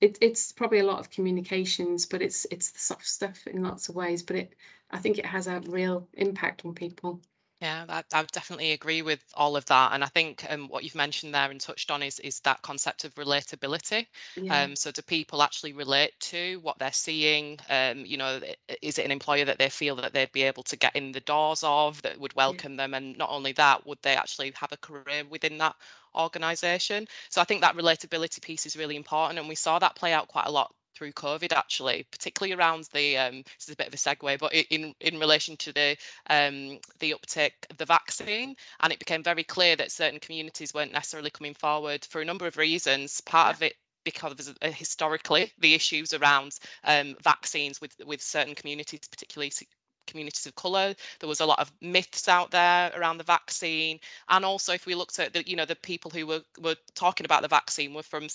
it, 0.02 0.18
it's 0.22 0.52
probably 0.52 0.80
a 0.80 0.86
lot 0.86 1.00
of 1.00 1.12
communications 1.12 2.08
but 2.08 2.22
it's 2.22 2.48
it's 2.50 2.72
the 2.72 2.80
soft 2.80 3.08
stuff 3.08 3.46
in 3.46 3.64
lots 3.64 3.90
of 3.90 3.96
ways 3.96 4.24
but 4.24 4.36
it 4.38 4.54
I 4.94 5.00
think 5.00 5.18
it 5.18 5.26
has 5.26 5.48
a 5.48 5.60
real 5.60 6.08
impact 6.14 6.66
on 6.66 6.76
people. 6.76 7.20
Yeah, 7.64 7.86
I, 7.88 8.04
I 8.12 8.24
definitely 8.24 8.74
agree 8.74 9.04
with 9.04 9.24
all 9.36 9.56
of 9.56 9.66
that, 9.68 9.94
and 9.94 10.04
I 10.04 10.08
think 10.08 10.46
um, 10.50 10.68
what 10.68 10.84
you've 10.84 10.96
mentioned 10.96 11.34
there 11.34 11.50
and 11.50 11.62
touched 11.62 11.92
on 11.92 12.04
is 12.04 12.20
is 12.20 12.42
that 12.42 12.62
concept 12.62 13.06
of 13.06 13.16
relatability. 13.16 14.08
Yeah. 14.36 14.64
Um, 14.64 14.76
so 14.76 14.92
do 14.92 15.02
people 15.02 15.42
actually 15.42 15.72
relate 15.72 16.12
to 16.32 16.60
what 16.60 16.78
they're 16.78 16.92
seeing? 16.92 17.60
Um, 17.70 18.06
you 18.06 18.18
know, 18.18 18.42
is 18.82 19.00
it 19.00 19.06
an 19.06 19.12
employer 19.12 19.46
that 19.46 19.60
they 19.60 19.70
feel 19.70 19.96
that 19.96 20.12
they'd 20.12 20.34
be 20.34 20.44
able 20.44 20.64
to 20.64 20.76
get 20.76 20.98
in 20.98 21.14
the 21.14 21.22
doors 21.22 21.64
of 21.64 22.02
that 22.02 22.20
would 22.20 22.36
welcome 22.36 22.74
yeah. 22.74 22.84
them, 22.84 22.94
and 22.94 23.18
not 23.18 23.30
only 23.30 23.54
that, 23.54 23.88
would 23.88 24.00
they 24.02 24.18
actually 24.18 24.52
have 24.58 24.74
a 24.74 24.78
career 24.78 25.24
within 25.30 25.60
that 25.60 25.78
organization? 26.14 27.08
So 27.30 27.40
I 27.40 27.46
think 27.46 27.62
that 27.62 27.78
relatability 27.78 28.42
piece 28.42 28.66
is 28.66 28.76
really 28.76 28.98
important, 28.98 29.40
and 29.40 29.48
we 29.48 29.56
saw 29.56 29.80
that 29.80 29.96
play 29.96 30.12
out 30.12 30.28
quite 30.28 30.48
a 30.48 30.52
lot 30.52 30.76
through 30.96 31.12
COVID 31.14 31.54
actually, 31.54 32.06
particularly 32.12 32.54
around 32.54 32.88
the 32.94 33.18
um, 33.18 33.44
this 33.44 33.68
is 33.68 33.74
a 33.74 33.78
bit 33.78 33.88
of 33.88 33.94
a 33.94 33.98
segue, 33.98 34.40
but 34.40 34.54
in 34.54 34.94
in 35.00 35.20
relation 35.20 35.58
to 35.58 35.74
the 35.74 35.98
um, 36.30 36.80
the 37.00 37.14
uptake 37.14 37.66
of 37.70 37.78
the 37.78 37.86
vaccine, 37.86 38.56
and 38.82 38.94
it 38.94 39.00
became 39.00 39.24
very 39.24 39.44
clear 39.44 39.76
that 39.76 39.92
certain 39.92 40.20
communities 40.20 40.74
weren't 40.74 40.94
necessarily 40.94 41.30
coming 41.30 41.54
forward 41.54 42.06
for 42.06 42.22
a 42.22 42.26
number 42.26 42.48
of 42.48 42.58
reasons. 42.58 43.22
Part 43.22 43.48
yeah. 43.48 43.54
of 43.54 43.62
it 43.64 43.74
because 44.04 44.54
uh, 44.62 44.72
historically 44.72 45.52
the 45.60 45.74
issues 45.74 46.14
around 46.14 46.52
um, 46.84 47.16
vaccines 47.24 47.80
with 47.80 47.94
with 48.06 48.22
certain 48.22 48.56
communities, 48.56 49.08
particularly 49.10 49.52
communities 50.08 50.46
of 50.46 50.56
colour. 50.56 50.96
There 51.20 51.30
was 51.30 51.40
a 51.40 51.46
lot 51.46 51.60
of 51.60 51.72
myths 51.82 52.28
out 52.28 52.52
there 52.52 52.92
around 52.96 53.18
the 53.18 53.24
vaccine, 53.24 54.00
and 54.30 54.46
also 54.46 54.74
if 54.74 54.86
we 54.86 54.96
looked 54.96 55.20
at 55.20 55.34
the, 55.34 55.48
you 55.48 55.56
know, 55.56 55.66
the 55.66 55.76
people 55.76 56.12
who 56.12 56.28
were 56.28 56.42
were 56.60 56.76
talking 56.96 57.26
about 57.26 57.42
the 57.42 57.48
vaccine 57.48 57.94
were 57.94 58.04
from 58.04 58.28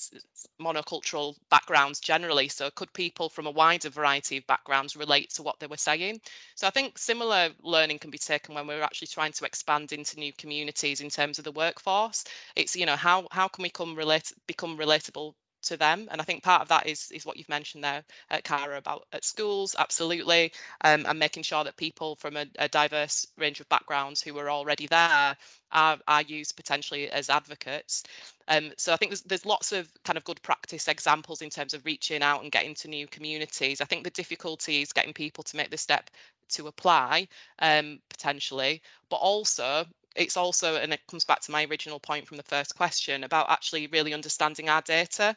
monocultural 0.60 1.36
backgrounds 1.50 2.00
generally. 2.00 2.48
So 2.48 2.70
could 2.70 2.92
people 2.92 3.28
from 3.28 3.46
a 3.46 3.50
wider 3.50 3.90
variety 3.90 4.38
of 4.38 4.46
backgrounds 4.46 4.96
relate 4.96 5.30
to 5.34 5.42
what 5.42 5.58
they 5.60 5.66
were 5.66 5.76
saying? 5.76 6.20
So 6.54 6.66
I 6.66 6.70
think 6.70 6.98
similar 6.98 7.50
learning 7.62 7.98
can 7.98 8.10
be 8.10 8.18
taken 8.18 8.54
when 8.54 8.66
we're 8.66 8.82
actually 8.82 9.08
trying 9.08 9.32
to 9.32 9.44
expand 9.44 9.92
into 9.92 10.18
new 10.18 10.32
communities 10.32 11.00
in 11.00 11.10
terms 11.10 11.38
of 11.38 11.44
the 11.44 11.52
workforce. 11.52 12.24
It's 12.56 12.76
you 12.76 12.86
know 12.86 12.96
how 12.96 13.28
how 13.30 13.48
can 13.48 13.62
we 13.62 13.70
come 13.70 13.94
relate 13.94 14.32
become 14.46 14.78
relatable 14.78 15.34
to 15.62 15.76
them. 15.76 16.08
And 16.10 16.20
I 16.20 16.24
think 16.24 16.42
part 16.42 16.62
of 16.62 16.68
that 16.68 16.86
is 16.86 17.10
is 17.10 17.26
what 17.26 17.36
you've 17.36 17.48
mentioned 17.48 17.84
there, 17.84 18.04
at 18.30 18.44
Cara, 18.44 18.78
about 18.78 19.06
at 19.12 19.24
schools, 19.24 19.74
absolutely, 19.78 20.52
um, 20.82 21.04
and 21.06 21.18
making 21.18 21.42
sure 21.42 21.64
that 21.64 21.76
people 21.76 22.16
from 22.16 22.36
a, 22.36 22.46
a, 22.58 22.68
diverse 22.68 23.26
range 23.36 23.60
of 23.60 23.68
backgrounds 23.68 24.22
who 24.22 24.36
are 24.38 24.50
already 24.50 24.86
there 24.86 25.36
are, 25.72 25.98
are 26.06 26.22
used 26.22 26.56
potentially 26.56 27.10
as 27.10 27.30
advocates. 27.30 28.04
Um, 28.46 28.72
so 28.76 28.92
I 28.92 28.96
think 28.96 29.10
there's, 29.10 29.22
there's 29.22 29.46
lots 29.46 29.72
of 29.72 29.90
kind 30.04 30.16
of 30.16 30.24
good 30.24 30.40
practice 30.42 30.88
examples 30.88 31.42
in 31.42 31.50
terms 31.50 31.74
of 31.74 31.84
reaching 31.84 32.22
out 32.22 32.42
and 32.42 32.52
getting 32.52 32.74
to 32.76 32.88
new 32.88 33.06
communities. 33.06 33.80
I 33.80 33.84
think 33.84 34.04
the 34.04 34.10
difficulty 34.10 34.82
is 34.82 34.92
getting 34.92 35.12
people 35.12 35.44
to 35.44 35.56
make 35.56 35.70
the 35.70 35.76
step 35.76 36.10
to 36.50 36.66
apply 36.66 37.28
um, 37.58 38.00
potentially, 38.08 38.82
but 39.10 39.16
also 39.16 39.84
it's 40.16 40.36
also 40.36 40.76
and 40.76 40.92
it 40.92 41.00
comes 41.08 41.24
back 41.24 41.40
to 41.40 41.52
my 41.52 41.64
original 41.66 42.00
point 42.00 42.26
from 42.26 42.38
the 42.38 42.42
first 42.42 42.74
question 42.74 43.24
about 43.24 43.50
actually 43.50 43.86
really 43.86 44.14
understanding 44.14 44.68
our 44.68 44.82
data 44.82 45.36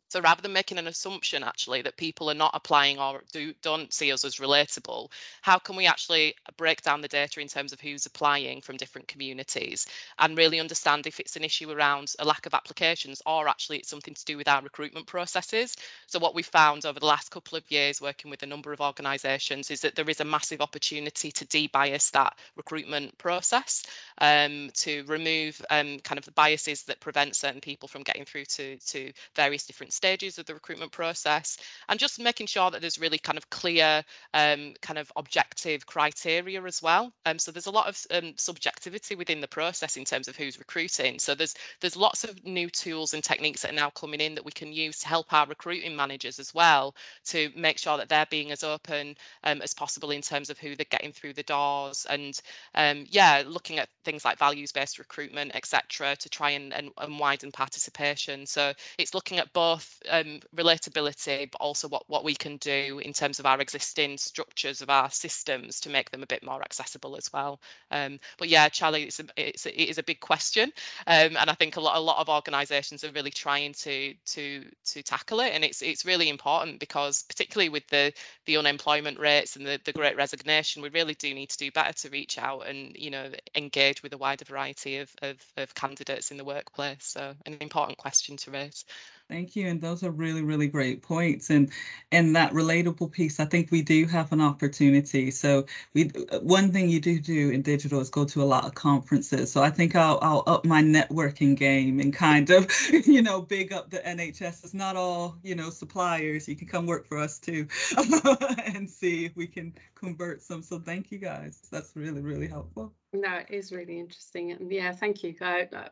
so 0.11 0.19
rather 0.19 0.41
than 0.41 0.51
making 0.51 0.77
an 0.77 0.87
assumption 0.87 1.41
actually 1.41 1.83
that 1.83 1.95
people 1.95 2.29
are 2.29 2.33
not 2.33 2.51
applying 2.53 2.99
or 2.99 3.23
do, 3.31 3.53
don't 3.61 3.93
see 3.93 4.11
us 4.11 4.25
as 4.25 4.35
relatable, 4.35 5.09
how 5.41 5.57
can 5.57 5.77
we 5.77 5.85
actually 5.85 6.35
break 6.57 6.81
down 6.81 6.99
the 6.99 7.07
data 7.07 7.39
in 7.39 7.47
terms 7.47 7.71
of 7.71 7.79
who's 7.79 8.05
applying 8.05 8.59
from 8.59 8.75
different 8.75 9.07
communities 9.07 9.87
and 10.19 10.37
really 10.37 10.59
understand 10.59 11.07
if 11.07 11.21
it's 11.21 11.37
an 11.37 11.45
issue 11.45 11.71
around 11.71 12.13
a 12.19 12.25
lack 12.25 12.45
of 12.45 12.53
applications 12.53 13.21
or 13.25 13.47
actually 13.47 13.77
it's 13.77 13.87
something 13.87 14.13
to 14.13 14.25
do 14.25 14.35
with 14.35 14.49
our 14.49 14.61
recruitment 14.61 15.07
processes. 15.07 15.77
So 16.07 16.19
what 16.19 16.35
we 16.35 16.43
found 16.43 16.85
over 16.85 16.99
the 16.99 17.05
last 17.05 17.31
couple 17.31 17.57
of 17.57 17.71
years 17.71 18.01
working 18.01 18.29
with 18.29 18.43
a 18.43 18.47
number 18.47 18.73
of 18.73 18.81
organisations 18.81 19.71
is 19.71 19.79
that 19.81 19.95
there 19.95 20.09
is 20.09 20.19
a 20.19 20.25
massive 20.25 20.59
opportunity 20.59 21.31
to 21.31 21.45
debias 21.45 22.11
that 22.11 22.37
recruitment 22.57 23.17
process 23.17 23.83
um, 24.17 24.71
to 24.73 25.05
remove 25.07 25.61
um, 25.69 25.99
kind 25.99 26.19
of 26.19 26.25
the 26.25 26.33
biases 26.33 26.83
that 26.83 26.99
prevent 26.99 27.33
certain 27.33 27.61
people 27.61 27.87
from 27.87 28.03
getting 28.03 28.25
through 28.25 28.43
to, 28.43 28.75
to 28.87 29.13
various 29.37 29.65
different 29.65 29.93
stages 30.01 30.39
of 30.39 30.47
the 30.47 30.55
recruitment 30.55 30.91
process 30.91 31.57
and 31.87 31.99
just 31.99 32.19
making 32.19 32.47
sure 32.47 32.71
that 32.71 32.81
there's 32.81 32.97
really 32.97 33.19
kind 33.19 33.37
of 33.37 33.51
clear 33.51 34.03
um, 34.33 34.73
kind 34.81 34.97
of 34.97 35.11
objective 35.15 35.85
criteria 35.85 36.63
as 36.63 36.81
well. 36.81 37.13
Um, 37.23 37.37
so 37.37 37.51
there's 37.51 37.67
a 37.67 37.71
lot 37.71 37.87
of 37.87 38.03
um, 38.09 38.33
subjectivity 38.37 39.13
within 39.13 39.41
the 39.41 39.47
process 39.47 39.97
in 39.97 40.05
terms 40.05 40.27
of 40.27 40.35
who's 40.35 40.57
recruiting. 40.57 41.19
So 41.19 41.35
there's 41.35 41.53
there's 41.81 41.95
lots 41.95 42.23
of 42.23 42.43
new 42.43 42.69
tools 42.69 43.13
and 43.13 43.23
techniques 43.23 43.61
that 43.61 43.71
are 43.71 43.75
now 43.75 43.91
coming 43.91 44.21
in 44.21 44.35
that 44.35 44.45
we 44.45 44.51
can 44.51 44.73
use 44.73 44.99
to 44.99 45.07
help 45.07 45.31
our 45.31 45.45
recruiting 45.45 45.95
managers 45.95 46.39
as 46.39 46.51
well 46.51 46.95
to 47.25 47.51
make 47.55 47.77
sure 47.77 47.97
that 47.97 48.09
they're 48.09 48.25
being 48.25 48.51
as 48.51 48.63
open 48.63 49.15
um, 49.43 49.61
as 49.61 49.75
possible 49.75 50.09
in 50.09 50.21
terms 50.21 50.49
of 50.49 50.57
who 50.57 50.75
they're 50.75 50.85
getting 50.89 51.11
through 51.11 51.33
the 51.33 51.43
doors 51.43 52.07
and 52.09 52.41
um, 52.73 53.05
yeah, 53.09 53.43
looking 53.45 53.77
at 53.77 53.89
things 54.03 54.25
like 54.25 54.39
values-based 54.39 54.97
recruitment, 54.97 55.55
etc., 55.55 56.15
to 56.15 56.29
try 56.29 56.51
and, 56.51 56.73
and, 56.73 56.89
and, 56.97 57.19
widen 57.19 57.51
participation. 57.51 58.45
So 58.45 58.73
it's 58.97 59.13
looking 59.13 59.37
at 59.37 59.53
both 59.53 59.90
um, 60.09 60.39
relatability, 60.55 61.49
but 61.51 61.61
also 61.61 61.87
what, 61.87 62.03
what 62.07 62.23
we 62.23 62.35
can 62.35 62.57
do 62.57 62.99
in 63.03 63.13
terms 63.13 63.39
of 63.39 63.45
our 63.45 63.59
existing 63.59 64.17
structures 64.17 64.81
of 64.81 64.89
our 64.89 65.09
systems 65.09 65.81
to 65.81 65.89
make 65.89 66.11
them 66.11 66.23
a 66.23 66.27
bit 66.27 66.43
more 66.43 66.61
accessible 66.61 67.15
as 67.15 67.31
well. 67.33 67.59
Um, 67.89 68.19
but 68.37 68.49
yeah, 68.49 68.69
Charlee, 68.69 69.05
it's 69.05 69.19
a, 69.19 69.25
it's 69.37 69.65
a, 69.65 69.81
it 69.81 69.89
is 69.89 69.97
a 69.97 70.03
big 70.03 70.19
question, 70.19 70.71
um, 71.07 71.37
and 71.37 71.49
I 71.49 71.53
think 71.53 71.75
a 71.75 71.81
lot 71.81 71.97
a 71.97 71.99
lot 71.99 72.19
of 72.19 72.29
organisations 72.29 73.03
are 73.03 73.11
really 73.11 73.31
trying 73.31 73.73
to 73.73 74.13
to 74.13 74.65
to 74.85 75.03
tackle 75.03 75.41
it, 75.41 75.53
and 75.53 75.63
it's 75.63 75.81
it's 75.81 76.05
really 76.05 76.29
important 76.29 76.79
because 76.79 77.23
particularly 77.23 77.69
with 77.69 77.87
the 77.87 78.13
the 78.45 78.57
unemployment 78.57 79.19
rates 79.19 79.55
and 79.55 79.65
the, 79.65 79.79
the 79.83 79.93
great 79.93 80.15
resignation, 80.15 80.81
we 80.81 80.89
really 80.89 81.13
do 81.13 81.33
need 81.33 81.49
to 81.49 81.57
do 81.57 81.71
better 81.71 81.93
to 81.93 82.09
reach 82.09 82.37
out 82.37 82.67
and 82.67 82.95
you 82.95 83.09
know 83.09 83.29
engage 83.55 84.03
with 84.03 84.13
a 84.13 84.17
wider 84.17 84.45
variety 84.45 84.97
of, 84.97 85.09
of, 85.21 85.37
of 85.57 85.75
candidates 85.75 86.31
in 86.31 86.37
the 86.37 86.45
workplace. 86.45 87.03
So 87.03 87.33
an 87.45 87.57
important 87.61 87.97
question 87.97 88.37
to 88.37 88.51
raise. 88.51 88.85
Thank 89.31 89.55
you. 89.55 89.67
And 89.69 89.79
those 89.79 90.03
are 90.03 90.11
really, 90.11 90.41
really 90.41 90.67
great 90.67 91.01
points. 91.03 91.49
And 91.49 91.71
and 92.11 92.35
that 92.35 92.51
relatable 92.51 93.13
piece, 93.13 93.39
I 93.39 93.45
think 93.45 93.71
we 93.71 93.81
do 93.81 94.05
have 94.07 94.33
an 94.33 94.41
opportunity. 94.41 95.31
So 95.31 95.67
we 95.93 96.11
one 96.41 96.73
thing 96.73 96.89
you 96.89 96.99
do 96.99 97.17
do 97.17 97.49
in 97.49 97.61
digital 97.61 98.01
is 98.01 98.09
go 98.09 98.25
to 98.25 98.41
a 98.41 98.43
lot 98.43 98.65
of 98.65 98.75
conferences. 98.75 99.49
So 99.49 99.63
I 99.63 99.69
think 99.69 99.95
I'll 99.95 100.19
I'll 100.21 100.43
up 100.47 100.65
my 100.65 100.83
networking 100.83 101.55
game 101.55 102.01
and 102.01 102.13
kind 102.13 102.49
of, 102.49 102.67
you 102.91 103.21
know, 103.21 103.41
big 103.41 103.71
up 103.71 103.89
the 103.89 103.99
NHS. 103.99 104.65
It's 104.65 104.73
not 104.73 104.97
all, 104.97 105.37
you 105.43 105.55
know, 105.55 105.69
suppliers. 105.69 106.49
You 106.49 106.57
can 106.57 106.67
come 106.67 106.85
work 106.85 107.07
for 107.07 107.17
us 107.17 107.39
too 107.39 107.67
and 108.65 108.89
see 108.89 109.23
if 109.23 109.37
we 109.37 109.47
can 109.47 109.73
convert 109.95 110.41
some. 110.41 110.61
So 110.61 110.77
thank 110.77 111.09
you 111.09 111.19
guys. 111.19 111.61
That's 111.71 111.95
really, 111.95 112.21
really 112.21 112.47
helpful. 112.47 112.93
No, 113.13 113.35
it 113.35 113.47
is 113.49 113.73
really 113.73 113.99
interesting, 113.99 114.51
and 114.51 114.71
yeah, 114.71 114.93
thank 114.93 115.21
you. 115.21 115.35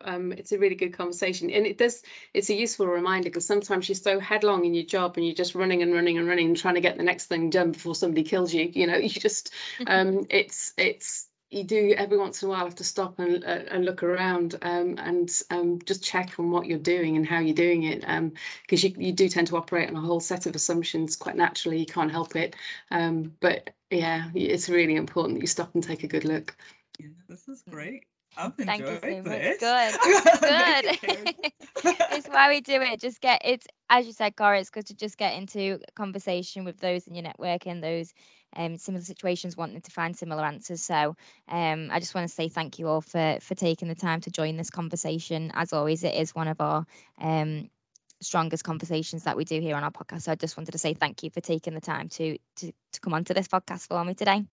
um, 0.02 0.32
it's 0.32 0.54
a 0.54 0.58
really 0.58 0.76
good 0.76 0.94
conversation, 0.94 1.50
and 1.50 1.66
it 1.68 1.78
does. 1.78 2.02
It's 2.34 2.50
a 2.50 2.54
useful 2.54 2.88
reminder 2.88 3.28
because 3.28 3.46
sometimes 3.46 3.90
you're 3.90 3.98
so 3.98 4.22
headlong 4.22 4.64
in 4.64 4.74
your 4.74 4.86
job, 4.86 5.18
and 5.18 5.26
you're 5.26 5.36
just 5.36 5.54
running 5.54 5.82
and 5.82 5.94
running 5.94 6.18
and 6.18 6.30
running, 6.30 6.48
and 6.48 6.56
trying 6.56 6.76
to 6.76 6.82
get 6.82 6.96
the 6.96 7.04
next 7.04 7.26
thing 7.26 7.50
done 7.50 7.74
before 7.74 7.94
somebody 7.94 8.24
kills 8.24 8.54
you. 8.54 8.72
You 8.74 8.88
know, 8.88 8.96
you 8.98 9.10
just, 9.10 9.54
um, 9.88 10.28
it's 10.30 10.72
it's 10.78 11.28
you 11.50 11.66
do 11.66 11.94
every 11.98 12.18
once 12.18 12.42
in 12.42 12.48
a 12.48 12.52
while 12.52 12.64
have 12.64 12.76
to 12.76 12.86
stop 12.86 13.20
and 13.20 13.44
uh, 13.44 13.48
and 13.70 13.84
look 13.84 14.02
around 14.02 14.56
um, 14.62 14.96
and 14.98 15.30
um, 15.50 15.80
just 15.84 16.02
check 16.02 16.40
on 16.40 16.52
what 16.52 16.68
you're 16.68 16.78
doing 16.78 17.18
and 17.18 17.28
how 17.28 17.40
you're 17.40 17.56
doing 17.56 17.84
it 17.84 18.00
because 18.02 18.84
um, 18.86 18.92
you, 18.92 19.08
you 19.08 19.12
do 19.12 19.28
tend 19.28 19.48
to 19.48 19.58
operate 19.58 19.90
on 19.90 19.96
a 19.96 20.02
whole 20.02 20.20
set 20.20 20.46
of 20.46 20.56
assumptions 20.56 21.16
quite 21.16 21.36
naturally 21.36 21.80
you 21.80 21.88
can't 21.88 22.12
help 22.12 22.36
it 22.36 22.56
um, 22.92 23.34
but 23.40 23.72
yeah 23.90 24.30
it's 24.36 24.70
really 24.70 24.96
important 24.96 25.36
that 25.36 25.42
you 25.42 25.48
stop 25.48 25.74
and 25.74 25.84
take 25.84 26.04
a 26.04 26.08
good 26.08 26.24
look 26.24 26.56
this 27.28 27.48
is 27.48 27.64
great. 27.70 28.06
I've 28.38 28.56
Thank 28.56 28.82
you 28.82 29.00
so 29.02 29.24
much. 29.24 29.60
Good. 29.60 29.96
Good. 30.42 31.36
it's 32.12 32.28
why 32.28 32.50
we 32.50 32.62
do 32.62 32.82
it. 32.82 33.00
Just 33.00 33.22
get 33.22 33.42
it's 33.44 33.68
as 33.90 34.06
you 34.06 34.14
said, 34.14 34.36
Cara, 34.36 34.60
it's 34.60 34.70
good 34.70 34.86
to 34.88 34.94
just 34.94 35.18
get 35.18 35.34
into 35.34 35.80
conversation 35.96 36.64
with 36.64 36.80
those 36.80 37.08
in 37.08 37.16
your 37.16 37.24
network 37.24 37.66
and 37.66 37.84
those 37.84 38.14
um, 38.56 38.78
similar 38.78 39.04
situations 39.04 39.58
wanting 39.58 39.82
to 39.82 39.92
find 39.92 40.16
similar 40.16 40.44
answers. 40.44 40.82
So 40.82 41.16
um, 41.48 41.90
I 41.92 42.00
just 42.00 42.16
want 42.16 42.28
to 42.28 42.34
say 42.34 42.50
thank 42.50 42.80
you 42.80 42.88
all 42.88 43.02
for 43.02 43.40
for 43.42 43.56
taking 43.56 43.88
the 43.88 43.96
time 43.96 44.22
to 44.22 44.32
join 44.32 44.58
this 44.58 44.70
conversation. 44.70 45.52
As 45.54 45.74
always, 45.74 46.04
it 46.04 46.14
is 46.14 46.36
one 46.36 46.48
of 46.48 46.62
our 46.62 46.86
um, 47.20 47.70
strongest 48.22 48.64
conversations 48.64 49.24
that 49.24 49.38
we 49.38 49.46
do 49.46 49.60
here 49.60 49.76
on 49.76 49.84
our 49.84 49.92
podcast. 49.92 50.24
So 50.24 50.32
I 50.32 50.36
just 50.36 50.58
wanted 50.58 50.72
to 50.72 50.78
say 50.78 50.94
thank 50.94 51.24
you 51.24 51.30
for 51.30 51.42
taking 51.42 51.74
the 51.74 51.82
time 51.82 52.10
to 52.10 52.38
to, 52.58 52.72
to 52.94 53.00
come 53.02 53.14
onto 53.14 53.34
this 53.34 53.48
podcast 53.48 53.88
for 53.88 54.04
me 54.04 54.14
today. 54.14 54.44